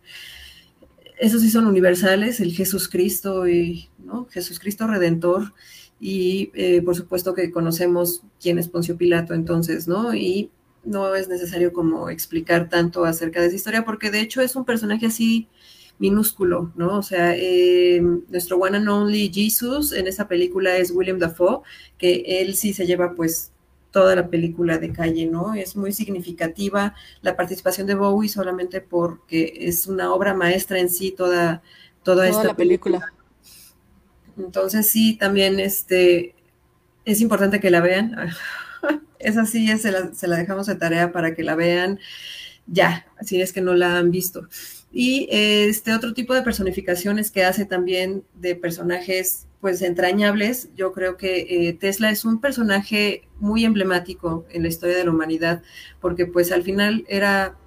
esos 1.18 1.41
sí 1.41 1.50
son 1.50 1.66
universales, 1.66 2.39
el 2.39 2.54
Jesús 2.54 2.88
Cristo 2.88 3.48
y, 3.48 3.89
¿no? 3.98 4.28
Jesús 4.30 4.60
Cristo 4.60 4.86
Redentor, 4.86 5.56
y 6.00 6.52
eh, 6.54 6.84
por 6.84 6.95
supuesto 6.95 7.34
que 7.34 7.50
conocemos 7.50 8.22
quién 8.39 8.60
es 8.60 8.68
Poncio 8.68 8.95
Pilato 8.95 9.34
entonces, 9.34 9.88
¿no? 9.88 10.14
Y 10.14 10.52
no 10.84 11.16
es 11.16 11.30
necesario 11.30 11.74
como 11.74 12.12
explicar 12.12 12.70
tanto 12.70 13.04
acerca 13.04 13.41
de 13.41 13.48
esa 13.48 13.56
historia, 13.56 13.84
porque 13.84 14.12
de 14.12 14.20
hecho 14.20 14.43
es 14.43 14.56
un 14.56 14.66
personaje 14.66 15.08
así 15.08 15.48
minúsculo, 15.98 16.74
¿no? 16.76 17.00
O 17.00 17.02
sea, 17.02 17.34
eh, 17.36 18.04
nuestro 18.30 18.58
one 18.58 18.78
and 18.78 18.88
only 18.88 19.32
Jesus 19.34 19.93
en 19.93 20.06
esa 20.06 20.28
película 20.28 20.78
es 20.78 20.91
William 20.91 21.18
Dafoe, 21.18 21.62
que 21.98 22.24
él 22.39 22.54
sí 22.54 22.72
se 22.74 22.86
lleva 22.86 23.16
pues 23.16 23.52
toda 23.91 24.15
la 24.15 24.29
película 24.29 24.77
de 24.77 24.91
calle, 24.91 25.25
¿no? 25.25 25.53
Es 25.53 25.75
muy 25.75 25.91
significativa 25.91 26.95
la 27.21 27.35
participación 27.35 27.88
de 27.88 27.95
Bowie 27.95 28.29
solamente 28.29 28.81
porque 28.81 29.53
es 29.61 29.88
una 29.88 30.13
obra 30.13 30.33
maestra 30.33 30.79
en 30.79 30.89
sí 30.89 31.11
toda, 31.11 31.61
toda, 32.03 32.27
esta 32.27 32.55
película. 32.55 33.13
Entonces 34.38 34.89
sí, 34.89 35.17
también 35.17 35.59
este, 35.59 36.35
es 37.05 37.21
importante 37.21 37.59
que 37.59 37.71
la 37.71 37.81
vean. 37.81 38.15
Esa 39.19 39.45
sí, 39.45 39.67
se 39.77 39.91
la, 39.91 40.13
se 40.13 40.27
la 40.27 40.38
dejamos 40.38 40.67
de 40.67 40.75
tarea 40.75 41.11
para 41.11 41.33
que 41.33 41.43
la 41.43 41.55
vean 41.55 41.99
ya, 42.67 43.07
si 43.21 43.41
es 43.41 43.53
que 43.53 43.61
no 43.61 43.73
la 43.73 43.97
han 43.97 44.11
visto. 44.11 44.47
Y 44.91 45.27
este 45.31 45.93
otro 45.93 46.13
tipo 46.13 46.33
de 46.33 46.43
personificaciones 46.43 47.31
que 47.31 47.43
hace 47.43 47.65
también 47.65 48.23
de 48.35 48.55
personajes 48.55 49.47
pues 49.62 49.82
entrañables. 49.82 50.70
Yo 50.76 50.91
creo 50.91 51.18
que 51.18 51.68
eh, 51.70 51.74
Tesla 51.74 52.12
es 52.12 52.26
un 52.26 52.39
personaje 52.39 53.28
muy 53.39 53.66
emblemático 53.66 54.45
en 54.49 54.64
la 54.64 54.70
historia 54.70 54.97
de 54.97 55.05
la 55.05 55.12
humanidad, 55.12 55.64
porque 55.99 56.26
pues 56.26 56.51
al 56.51 56.64
final 56.64 57.05
era 57.08 57.58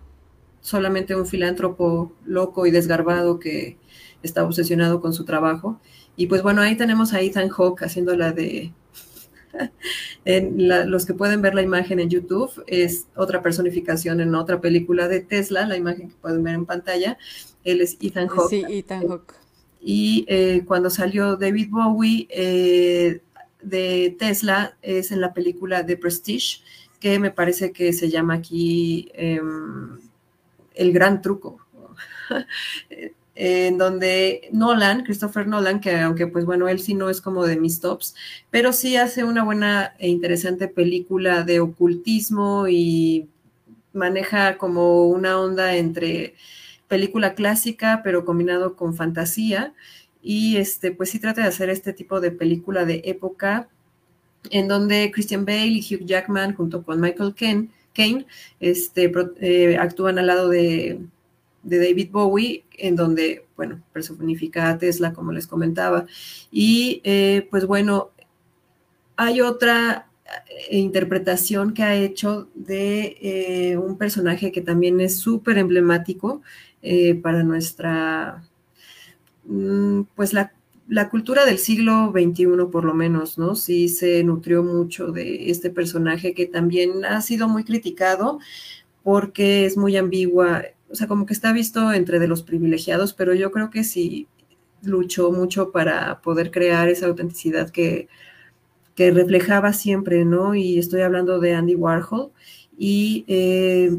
solamente 0.61 1.17
un 1.17 1.27
filántropo 1.27 2.13
loco 2.25 2.67
y 2.67 2.71
desgarbado 2.71 3.39
que 3.39 3.79
estaba 4.23 4.47
obsesionado 4.47 5.01
con 5.01 5.13
su 5.13 5.25
trabajo. 5.25 5.81
Y 6.17 6.27
pues 6.27 6.43
bueno, 6.43 6.61
ahí 6.61 6.77
tenemos 6.77 7.13
a 7.13 7.21
Ethan 7.21 7.49
Hawke 7.49 7.83
haciendo 7.83 8.17
la 8.17 8.33
de... 8.33 8.73
en 10.25 10.69
los 10.91 11.07
que 11.07 11.15
pueden 11.15 11.43
ver 11.43 11.55
la 11.57 11.63
imagen 11.63 11.99
en 11.99 12.09
YouTube 12.09 12.63
es 12.69 13.09
otra 13.17 13.43
personificación 13.43 14.21
en 14.21 14.33
otra 14.37 14.61
película 14.61 15.09
de 15.09 15.21
Tesla, 15.21 15.67
la 15.67 15.77
imagen 15.77 16.11
que 16.11 16.15
pueden 16.17 16.45
ver 16.45 16.55
en 16.55 16.67
pantalla. 16.67 17.19
Él 17.65 17.81
es 17.81 17.97
Ethan 18.01 18.29
Hawke. 18.29 18.51
Sí, 18.51 18.65
Ethan 18.69 19.09
Hawke 19.09 19.40
y 19.81 20.25
eh, 20.29 20.63
cuando 20.67 20.91
salió 20.91 21.37
David 21.37 21.69
Bowie 21.71 22.29
eh, 22.31 23.21
de 23.63 24.15
Tesla 24.19 24.77
es 24.83 25.11
en 25.11 25.21
la 25.21 25.33
película 25.33 25.85
The 25.85 25.97
Prestige, 25.97 26.63
que 27.01 27.19
me 27.19 27.31
parece 27.31 27.73
que 27.73 27.93
se 27.93 28.11
llama 28.11 28.35
aquí 28.35 29.11
em, 29.15 29.99
El 30.75 30.93
Gran 30.93 31.23
Truco. 31.23 31.59
en 33.43 33.79
donde 33.79 34.51
Nolan, 34.53 35.03
Christopher 35.03 35.47
Nolan, 35.47 35.81
que 35.81 35.99
aunque 35.99 36.27
pues 36.27 36.45
bueno, 36.45 36.69
él 36.69 36.79
sí 36.79 36.93
no 36.93 37.09
es 37.09 37.23
como 37.23 37.47
de 37.47 37.59
mis 37.59 37.81
tops, 37.81 38.15
pero 38.51 38.71
sí 38.75 38.97
hace 38.97 39.25
una 39.25 39.45
buena 39.45 39.95
e 39.99 40.09
interesante 40.09 40.69
película 40.69 41.43
de 41.43 41.61
ocultismo 41.61 42.69
y 42.69 43.31
maneja 43.95 44.59
como 44.59 45.05
una 45.07 45.41
onda 45.41 45.75
entre 45.77 46.35
película 46.91 47.35
clásica, 47.35 48.01
pero 48.03 48.25
combinado 48.25 48.75
con 48.75 48.95
fantasía. 48.95 49.73
Y 50.23 50.57
este, 50.57 50.91
pues 50.91 51.11
sí 51.11 51.21
trata 51.21 51.41
de 51.43 51.49
hacer 51.49 51.71
este 51.71 51.93
tipo 51.93 52.21
de 52.21 52.33
película 52.33 52.85
de 52.85 53.01
época, 53.05 53.69
en 54.51 54.67
donde 54.67 55.13
Christian 55.15 55.45
Bale 55.45 55.69
y 55.69 55.81
Hugh 55.81 56.05
Jackman, 56.05 56.55
junto 56.55 56.83
con 56.83 57.01
Michael 57.01 57.35
Caine, 57.35 58.27
este, 58.59 59.13
eh, 59.41 59.77
actúan 59.79 60.19
al 60.19 60.27
lado 60.27 60.49
de, 60.49 61.01
David 61.63 62.09
Bowie, 62.11 62.65
en 62.77 62.97
donde, 62.97 63.47
bueno, 63.57 63.83
personifica 63.93 64.69
a 64.69 64.79
Tesla, 64.79 65.13
como 65.13 65.31
les 65.31 65.47
comentaba. 65.47 66.07
Y 66.51 67.03
eh, 67.05 67.47
pues 67.51 67.67
bueno, 67.67 68.11
hay 69.17 69.43
otra 69.43 70.09
eh, 70.27 70.79
interpretación 70.79 71.75
que 71.75 71.83
ha 71.83 71.95
hecho 71.95 72.49
de 72.55 73.79
un 73.81 73.99
personaje 73.99 74.51
que 74.51 74.63
también 74.63 75.01
es 75.01 75.19
súper 75.19 75.59
emblemático 75.59 76.41
para 77.23 77.43
nuestra, 77.43 78.43
mm, 79.45 80.03
pues 80.15 80.33
la 80.33 80.53
la 80.91 81.09
cultura 81.09 81.47
del 81.47 81.59
siglo 81.59 82.13
XXI, 82.13 82.67
por 82.71 82.85
lo 82.85 82.95
menos, 82.95 83.39
¿no? 83.39 83.55
Sí 83.55 83.89
se 83.89 84.25
nutrió 84.25 84.65
mucho 84.65 85.13
de 85.13 85.49
este 85.51 85.71
personaje 85.71 86.35
que 86.35 86.47
también 86.47 87.05
ha 87.05 87.23
sido 87.23 87.49
muy 87.49 87.63
criticado 87.63 88.41
porque 89.05 89.67
es 89.67 89.77
muy 89.77 89.97
ambigua, 89.97 90.65
o 90.91 90.97
sea, 90.97 91.07
como 91.07 91.27
que 91.27 91.33
está 91.33 91.53
visto 91.53 91.93
entre 91.93 92.19
de 92.19 92.27
los 92.27 92.43
privilegiados, 92.43 93.15
pero 93.15 93.35
yo 93.35 93.53
creo 93.53 93.71
que 93.71 93.85
sí 93.85 94.27
luchó 94.83 95.31
mucho 95.31 95.71
para 95.71 96.21
poder 96.23 96.51
crear 96.51 96.89
esa 96.89 97.07
autenticidad 97.07 97.71
que, 97.71 98.09
que 98.97 99.13
reflejaba 99.13 99.73
siempre, 99.73 100.25
¿no? 100.25 100.57
Y 100.57 100.79
estoy 100.79 101.03
hablando 101.03 101.39
de 101.39 101.55
Andy 101.55 101.77
Warhol. 101.77 102.33
Y 102.77 103.25
eh, 103.29 103.97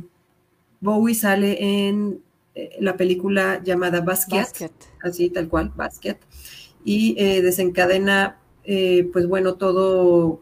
Bowie 0.82 1.16
sale 1.16 1.88
en 1.88 2.20
eh, 2.56 2.78
la 2.80 2.98
película 2.98 3.62
llamada 3.64 4.02
Basket, 4.02 4.72
así 5.02 5.30
tal 5.30 5.48
cual, 5.48 5.72
Basket 5.76 6.18
y 6.84 7.16
eh, 7.18 7.42
desencadena, 7.42 8.40
eh, 8.64 9.10
pues 9.14 9.28
bueno, 9.28 9.56
todo 9.56 10.42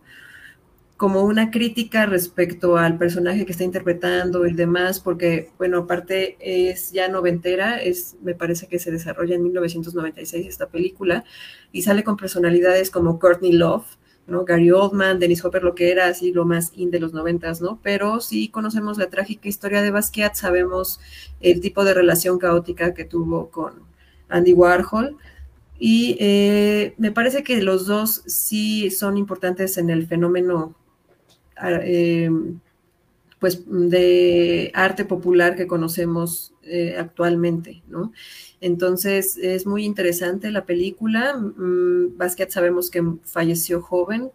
como 0.97 1.23
una 1.23 1.49
crítica 1.49 2.05
respecto 2.05 2.75
al 2.75 2.97
personaje 2.97 3.45
que 3.45 3.53
está 3.53 3.63
interpretando 3.63 4.45
y 4.45 4.53
demás, 4.53 4.99
porque, 4.99 5.49
bueno, 5.57 5.77
aparte 5.77 6.35
es 6.41 6.91
ya 6.91 7.07
noventera, 7.07 7.81
es, 7.81 8.17
me 8.21 8.35
parece 8.35 8.67
que 8.67 8.79
se 8.79 8.91
desarrolla 8.91 9.35
en 9.35 9.43
1996 9.43 10.45
esta 10.45 10.67
película, 10.67 11.23
y 11.71 11.83
sale 11.83 12.03
con 12.03 12.17
personalidades 12.17 12.91
como 12.91 13.17
Courtney 13.17 13.53
Love, 13.53 13.85
Gary 14.45 14.71
Oldman, 14.71 15.19
Dennis 15.19 15.43
Hopper, 15.43 15.63
lo 15.63 15.75
que 15.75 15.91
era 15.91 16.07
así 16.07 16.31
lo 16.31 16.45
más 16.45 16.71
in 16.75 16.91
de 16.91 16.99
los 16.99 17.13
noventas, 17.13 17.61
¿no? 17.61 17.79
Pero 17.83 18.19
sí 18.19 18.49
conocemos 18.49 18.97
la 18.97 19.09
trágica 19.09 19.49
historia 19.49 19.81
de 19.81 19.91
Basquiat, 19.91 20.35
sabemos 20.35 20.99
el 21.41 21.61
tipo 21.61 21.83
de 21.83 21.93
relación 21.93 22.39
caótica 22.39 22.93
que 22.93 23.05
tuvo 23.05 23.49
con 23.49 23.73
Andy 24.29 24.53
Warhol, 24.53 25.17
y 25.79 26.17
eh, 26.19 26.93
me 26.97 27.11
parece 27.11 27.43
que 27.43 27.61
los 27.61 27.85
dos 27.85 28.23
sí 28.27 28.91
son 28.91 29.17
importantes 29.17 29.77
en 29.77 29.89
el 29.89 30.07
fenómeno 30.07 30.75
eh, 31.61 32.29
pues, 33.39 33.63
de 33.67 34.71
arte 34.73 35.05
popular 35.05 35.55
que 35.55 35.67
conocemos 35.67 36.53
eh, 36.63 36.95
actualmente, 36.97 37.81
¿no? 37.87 38.11
Entonces 38.61 39.37
es 39.37 39.65
muy 39.65 39.85
interesante 39.85 40.51
la 40.51 40.65
película. 40.65 41.35
Mm, 41.37 42.17
Basquiat 42.17 42.49
sabemos 42.51 42.89
que 42.89 43.03
falleció 43.23 43.81
joven, 43.81 44.31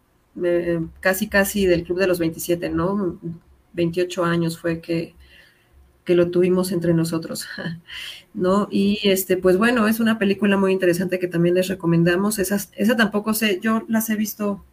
casi 1.01 1.29
casi 1.29 1.67
del 1.67 1.85
club 1.85 1.99
de 1.99 2.07
los 2.07 2.19
27, 2.19 2.69
¿no? 2.71 3.19
28 3.75 4.25
años 4.25 4.59
fue 4.59 4.81
que, 4.81 5.15
que 6.05 6.15
lo 6.15 6.31
tuvimos 6.31 6.73
entre 6.73 6.95
nosotros, 6.95 7.47
¿no? 8.35 8.69
Y 8.71 9.01
este, 9.05 9.37
pues 9.37 9.57
bueno, 9.59 9.89
es 9.89 10.01
una 10.01 10.19
película 10.19 10.57
muy 10.57 10.73
interesante 10.73 11.19
que 11.19 11.29
también 11.29 11.55
les 11.55 11.69
recomendamos. 11.69 12.39
Esa, 12.39 12.57
esa 12.73 12.97
tampoco 12.97 13.35
sé, 13.35 13.61
yo 13.63 13.85
las 13.89 14.11
he 14.11 14.17
visto 14.17 14.65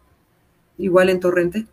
igual 0.78 1.10
en 1.10 1.20
Torrente. 1.20 1.66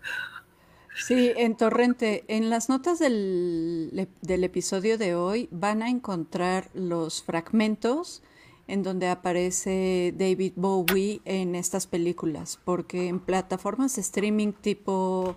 Sí, 0.98 1.32
en 1.36 1.56
Torrente. 1.56 2.24
En 2.28 2.50
las 2.50 2.68
notas 2.68 2.98
del, 2.98 4.08
del 4.20 4.44
episodio 4.44 4.98
de 4.98 5.14
hoy 5.14 5.48
van 5.52 5.82
a 5.82 5.88
encontrar 5.88 6.70
los 6.74 7.22
fragmentos 7.22 8.22
en 8.66 8.82
donde 8.82 9.08
aparece 9.08 10.12
David 10.16 10.52
Bowie 10.56 11.22
en 11.24 11.54
estas 11.54 11.86
películas, 11.86 12.58
porque 12.64 13.08
en 13.08 13.20
plataformas 13.20 13.94
de 13.94 14.02
streaming 14.02 14.52
tipo 14.52 15.36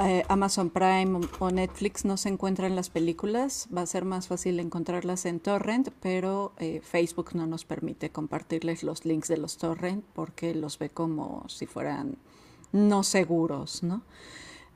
eh, 0.00 0.24
Amazon 0.28 0.70
Prime 0.70 1.20
o 1.38 1.50
Netflix 1.50 2.04
no 2.04 2.16
se 2.16 2.28
encuentran 2.28 2.74
las 2.74 2.90
películas, 2.90 3.68
va 3.76 3.82
a 3.82 3.86
ser 3.86 4.04
más 4.04 4.28
fácil 4.28 4.58
encontrarlas 4.58 5.26
en 5.26 5.40
torrent, 5.40 5.90
pero 6.00 6.52
eh, 6.58 6.80
Facebook 6.82 7.30
no 7.34 7.46
nos 7.46 7.64
permite 7.64 8.10
compartirles 8.10 8.82
los 8.82 9.04
links 9.04 9.28
de 9.28 9.36
los 9.36 9.56
torrent 9.56 10.04
porque 10.12 10.54
los 10.54 10.78
ve 10.78 10.90
como 10.90 11.48
si 11.48 11.66
fueran 11.66 12.16
no 12.72 13.02
seguros, 13.04 13.82
¿no? 13.82 14.02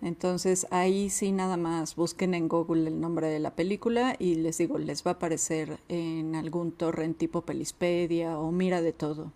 Entonces 0.05 0.67
ahí 0.71 1.09
sí 1.09 1.33
nada 1.33 1.57
más 1.57 1.97
busquen 1.97 2.35
en 2.35 2.47
Google 2.47 2.89
el 2.89 3.01
nombre 3.01 3.29
de 3.29 3.39
la 3.39 3.57
película 3.57 4.17
y 4.19 4.35
les 4.35 4.59
digo, 4.59 4.77
les 4.77 5.03
va 5.03 5.13
a 5.13 5.15
aparecer 5.15 5.79
en 5.89 6.35
algún 6.35 6.73
torrent 6.73 7.17
tipo 7.17 7.41
Pelispedia 7.41 8.39
o 8.39 8.53
Mira 8.53 8.83
de 8.83 8.93
todo. 8.93 9.33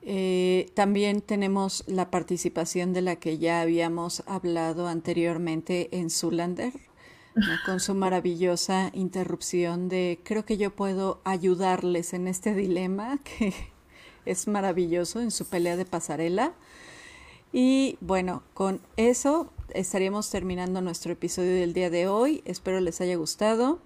Eh, 0.00 0.70
también 0.72 1.20
tenemos 1.20 1.84
la 1.88 2.10
participación 2.10 2.94
de 2.94 3.02
la 3.02 3.16
que 3.16 3.36
ya 3.36 3.60
habíamos 3.60 4.22
hablado 4.26 4.88
anteriormente 4.88 5.90
en 5.92 6.08
Zulander, 6.08 6.72
con 7.66 7.80
su 7.80 7.94
maravillosa 7.94 8.90
interrupción 8.94 9.90
de 9.90 10.20
creo 10.24 10.46
que 10.46 10.56
yo 10.56 10.74
puedo 10.74 11.20
ayudarles 11.24 12.14
en 12.14 12.26
este 12.26 12.54
dilema 12.54 13.18
que 13.24 13.52
es 14.24 14.48
maravilloso 14.48 15.20
en 15.20 15.32
su 15.32 15.44
pelea 15.44 15.76
de 15.76 15.84
pasarela. 15.84 16.54
Y 17.52 17.96
bueno, 18.00 18.42
con 18.54 18.80
eso 18.96 19.50
estaríamos 19.74 20.30
terminando 20.30 20.80
nuestro 20.80 21.12
episodio 21.12 21.54
del 21.54 21.72
día 21.72 21.90
de 21.90 22.08
hoy. 22.08 22.42
Espero 22.44 22.80
les 22.80 23.00
haya 23.00 23.16
gustado. 23.16 23.80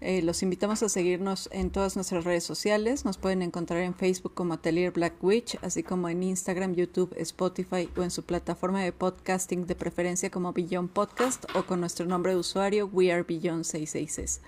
Eh, 0.00 0.22
los 0.22 0.44
invitamos 0.44 0.82
a 0.84 0.88
seguirnos 0.88 1.48
en 1.50 1.70
todas 1.70 1.96
nuestras 1.96 2.24
redes 2.24 2.44
sociales. 2.44 3.04
Nos 3.04 3.18
pueden 3.18 3.42
encontrar 3.42 3.82
en 3.82 3.94
Facebook 3.94 4.32
como 4.32 4.54
Atelier 4.54 4.92
Black 4.92 5.14
Witch, 5.22 5.58
así 5.62 5.82
como 5.82 6.08
en 6.08 6.22
Instagram, 6.22 6.74
YouTube, 6.74 7.12
Spotify 7.16 7.88
o 7.96 8.02
en 8.02 8.12
su 8.12 8.22
plataforma 8.22 8.80
de 8.80 8.92
podcasting 8.92 9.66
de 9.66 9.74
preferencia 9.74 10.30
como 10.30 10.52
Beyond 10.52 10.90
Podcast 10.90 11.46
o 11.56 11.64
con 11.64 11.80
nuestro 11.80 12.06
nombre 12.06 12.32
de 12.32 12.38
usuario 12.38 12.88
We 12.92 13.12
Are 13.12 13.24
Beyond 13.24 13.64
666. 13.64 14.40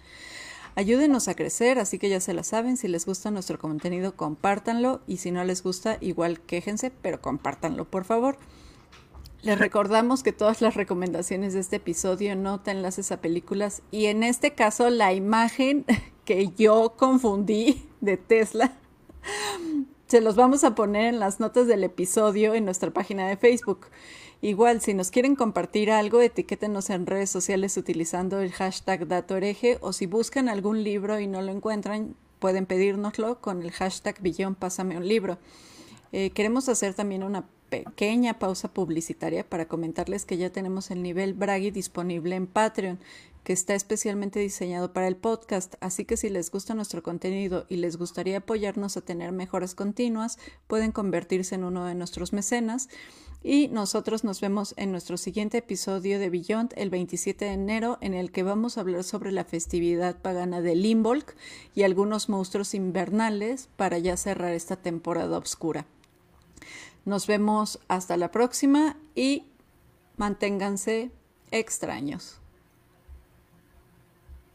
Ayúdenos 0.75 1.29
a 1.29 1.35
crecer, 1.35 1.79
así 1.79 1.99
que 1.99 2.09
ya 2.09 2.21
se 2.21 2.35
la 2.35 2.45
saben, 2.45 2.77
si 2.77 2.89
les 2.89 3.07
gusta 3.07 3.31
nuestro 3.31 3.59
contenido, 3.59 4.17
compártanlo 4.17 5.01
y 5.07 5.19
si 5.19 5.31
no 5.31 5.45
les 5.45 5.63
gusta, 5.63 5.99
igual 6.01 6.41
quéjense, 6.41 6.91
pero 6.91 7.21
compártanlo, 7.21 7.85
por 7.85 8.05
favor. 8.05 8.39
Les 9.43 9.59
recordamos 9.59 10.23
que 10.23 10.33
todas 10.33 10.61
las 10.61 10.75
recomendaciones 10.75 11.55
de 11.55 11.61
este 11.61 11.77
episodio 11.77 12.37
no 12.37 12.61
te 12.61 12.73
enlaces 12.73 13.11
a 13.11 13.21
películas 13.21 13.83
y 13.91 14.07
en 14.07 14.23
este 14.23 14.55
caso 14.55 14.91
la 14.91 15.13
imagen 15.13 15.87
que 16.25 16.49
yo 16.57 16.95
confundí 16.97 17.89
de 18.01 18.17
Tesla 18.17 18.77
se 20.07 20.21
los 20.21 20.37
vamos 20.37 20.65
a 20.65 20.75
poner 20.75 21.15
en 21.15 21.21
las 21.21 21.41
notas 21.41 21.67
del 21.67 21.85
episodio 21.85 22.55
en 22.55 22.65
nuestra 22.65 22.91
página 22.91 23.29
de 23.29 23.37
Facebook. 23.37 23.87
Igual, 24.43 24.81
si 24.81 24.95
nos 24.95 25.11
quieren 25.11 25.37
compartir 25.37 25.91
algo, 25.91 26.23
etiquétenos 26.23 26.89
en 26.89 27.07
redes 27.07 27.29
sociales 27.29 27.77
utilizando 27.77 28.41
el 28.41 28.53
hashtag 28.53 29.07
DatoHereje 29.07 29.77
o 29.83 29.93
si 29.93 30.07
buscan 30.07 30.49
algún 30.49 30.83
libro 30.83 31.21
y 31.21 31.27
no 31.27 31.43
lo 31.43 31.53
encuentran, 31.53 32.17
pueden 32.39 32.65
pedírnoslo 32.65 33.41
con 33.43 33.63
el 33.63 33.71
hashtag 33.71 34.21
Billón 34.23 34.55
Pásame 34.55 34.97
un 34.97 35.07
libro. 35.07 35.39
Eh, 36.13 36.31
queremos 36.31 36.71
hacer 36.71 36.95
también 36.95 37.23
una 37.23 37.45
pequeña 37.69 38.39
pausa 38.39 38.73
publicitaria 38.73 39.49
para 39.49 39.69
comentarles 39.69 40.25
que 40.25 40.39
ya 40.39 40.51
tenemos 40.51 40.91
el 40.91 41.03
nivel 41.03 41.35
Bragi 41.35 41.71
disponible 41.71 42.35
en 42.35 42.47
Patreon, 42.47 42.99
que 43.45 43.53
está 43.53 43.75
especialmente 43.75 44.41
diseñado 44.41 44.93
para 44.93 45.09
el 45.09 45.17
podcast, 45.17 45.75
así 45.81 46.05
que 46.05 46.17
si 46.17 46.29
les 46.29 46.51
gusta 46.51 46.75
nuestro 46.75 47.03
contenido 47.03 47.67
y 47.69 47.77
les 47.77 47.97
gustaría 47.97 48.39
apoyarnos 48.39 48.97
a 48.97 49.01
tener 49.01 49.33
mejoras 49.33 49.75
continuas, 49.75 50.39
pueden 50.67 50.93
convertirse 50.93 51.55
en 51.55 51.65
uno 51.65 51.87
de 51.87 51.95
nuestros 51.95 52.33
mecenas. 52.33 52.89
Y 53.43 53.69
nosotros 53.69 54.23
nos 54.23 54.43
vemos 54.43 54.75
en 54.77 54.93
nuestro 54.93 55.17
siguiente 55.17 55.59
episodio 55.59 56.19
de 56.19 56.29
Beyond 56.29 56.75
el 56.77 56.91
27 56.91 57.47
de 57.47 57.53
enero, 57.53 57.97
en 58.03 58.13
el 58.13 58.33
que 58.33 58.43
vamos 58.43 58.77
a 58.77 58.83
hablar 58.83 59.03
sobre 59.03 59.33
la 59.33 59.45
festividad 59.45 60.21
pagana 60.21 60.61
de 60.61 60.77
Limbolk 60.77 61.35
y 61.75 61.85
algunos 61.85 62.29
monstruos 62.29 62.75
invernales 62.75 63.71
para 63.77 63.99
ya 63.99 64.19
cerrar 64.19 64.53
esta 64.53 64.77
temporada 64.77 65.39
oscura. 65.39 65.87
Nos 67.07 67.27
vemos 67.27 67.81
hasta 67.89 68.19
la 68.19 68.31
próxima 68.31 68.99
y 69.15 69.45
manténganse 70.19 71.11
extraños. 71.51 72.40